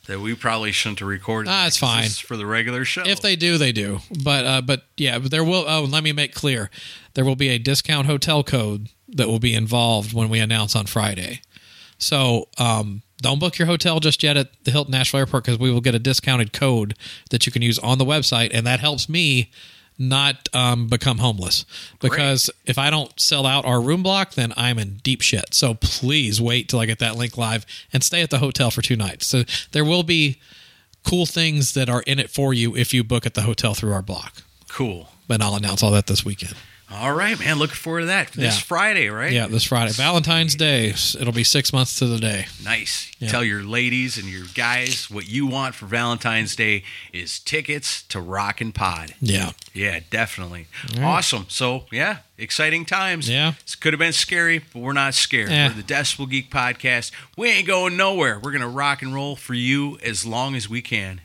that 0.08 0.18
we 0.18 0.34
probably 0.34 0.72
shouldn't 0.72 0.98
have 0.98 1.06
recorded. 1.06 1.48
Ah, 1.48 1.68
it's 1.68 1.76
fine. 1.76 2.08
for 2.08 2.36
the 2.36 2.44
regular 2.44 2.84
show. 2.84 3.04
If 3.06 3.20
they 3.20 3.36
do, 3.36 3.56
they 3.56 3.70
do. 3.70 4.00
But 4.24 4.44
uh, 4.44 4.62
but 4.62 4.86
yeah, 4.96 5.20
but 5.20 5.30
there 5.30 5.44
will. 5.44 5.64
Oh, 5.68 5.84
let 5.84 6.02
me 6.02 6.10
make 6.12 6.34
clear, 6.34 6.70
there 7.14 7.24
will 7.24 7.36
be 7.36 7.50
a 7.50 7.58
discount 7.58 8.08
hotel 8.08 8.42
code 8.42 8.88
that 9.06 9.28
will 9.28 9.38
be 9.38 9.54
involved 9.54 10.12
when 10.12 10.28
we 10.28 10.40
announce 10.40 10.74
on 10.74 10.86
Friday. 10.86 11.42
So 11.98 12.48
um, 12.58 13.02
don't 13.20 13.38
book 13.38 13.58
your 13.58 13.66
hotel 13.66 14.00
just 14.00 14.22
yet 14.22 14.36
at 14.36 14.64
the 14.64 14.70
Hilton 14.70 14.92
Nashville 14.92 15.20
Airport 15.20 15.44
because 15.44 15.58
we 15.58 15.70
will 15.70 15.80
get 15.80 15.94
a 15.94 15.98
discounted 15.98 16.52
code 16.52 16.94
that 17.30 17.46
you 17.46 17.52
can 17.52 17.62
use 17.62 17.78
on 17.78 17.98
the 17.98 18.04
website, 18.04 18.50
and 18.52 18.66
that 18.66 18.80
helps 18.80 19.08
me 19.08 19.50
not 19.98 20.48
um, 20.54 20.86
become 20.88 21.18
homeless. 21.18 21.66
Because 22.00 22.50
if 22.64 22.78
I 22.78 22.88
don't 22.88 23.18
sell 23.20 23.46
out 23.46 23.66
our 23.66 23.80
room 23.80 24.02
block, 24.02 24.32
then 24.32 24.52
I'm 24.56 24.78
in 24.78 24.96
deep 25.02 25.20
shit. 25.20 25.52
So 25.54 25.74
please 25.74 26.40
wait 26.40 26.68
till 26.68 26.80
I 26.80 26.86
get 26.86 26.98
that 27.00 27.16
link 27.16 27.36
live 27.36 27.66
and 27.92 28.02
stay 28.02 28.22
at 28.22 28.30
the 28.30 28.38
hotel 28.38 28.70
for 28.70 28.80
two 28.80 28.96
nights. 28.96 29.26
So 29.26 29.44
there 29.72 29.84
will 29.84 30.02
be 30.02 30.40
cool 31.04 31.26
things 31.26 31.74
that 31.74 31.90
are 31.90 32.02
in 32.06 32.18
it 32.18 32.30
for 32.30 32.54
you 32.54 32.74
if 32.74 32.94
you 32.94 33.04
book 33.04 33.26
at 33.26 33.34
the 33.34 33.42
hotel 33.42 33.74
through 33.74 33.92
our 33.92 34.02
block. 34.02 34.42
Cool. 34.68 35.10
But 35.28 35.42
I'll 35.42 35.54
announce 35.54 35.82
all 35.82 35.90
that 35.92 36.06
this 36.06 36.24
weekend. 36.24 36.54
All 36.92 37.12
right, 37.12 37.38
man. 37.38 37.58
Looking 37.58 37.76
forward 37.76 38.00
to 38.00 38.06
that 38.06 38.32
this 38.32 38.56
Yeah. 38.56 38.62
Friday, 38.62 39.08
right? 39.10 39.32
Yeah, 39.32 39.46
this 39.46 39.64
Friday, 39.64 39.92
Valentine's 39.92 40.56
Day. 40.56 40.88
It'll 40.88 41.32
be 41.32 41.44
six 41.44 41.72
months 41.72 41.96
to 42.00 42.06
the 42.06 42.18
day. 42.18 42.46
Nice. 42.64 43.12
Yeah. 43.20 43.28
Tell 43.28 43.44
your 43.44 43.62
ladies 43.62 44.16
and 44.16 44.26
your 44.28 44.46
guys 44.54 45.08
what 45.08 45.28
you 45.28 45.46
want 45.46 45.74
for 45.76 45.86
Valentine's 45.86 46.56
Day 46.56 46.82
is 47.12 47.38
tickets 47.38 48.02
to 48.08 48.20
Rock 48.20 48.60
and 48.60 48.74
Pod. 48.74 49.14
Yeah, 49.20 49.50
Yeah, 49.72 50.00
definitely. 50.10 50.66
Awesome. 51.00 51.46
So, 51.48 51.84
yeah, 51.92 52.18
exciting 52.38 52.84
times. 52.84 53.28
Yeah. 53.28 53.52
This 53.64 53.76
could 53.76 53.92
have 53.92 54.00
been 54.00 54.12
scary, 54.12 54.58
but 54.58 54.80
we're 54.80 54.92
not 54.92 55.14
scared. 55.14 55.50
Yeah. 55.50 55.68
We're 55.68 55.74
the 55.74 55.82
Decibel 55.82 56.28
Geek 56.28 56.50
Podcast. 56.50 57.12
We 57.36 57.50
ain't 57.50 57.66
going 57.68 57.96
nowhere. 57.96 58.40
We're 58.40 58.50
going 58.52 58.62
to 58.62 58.68
rock 58.68 59.00
and 59.02 59.14
roll 59.14 59.36
for 59.36 59.54
you 59.54 59.96
as 60.02 60.26
long 60.26 60.56
as 60.56 60.68
we 60.68 60.82
can. 60.82 61.20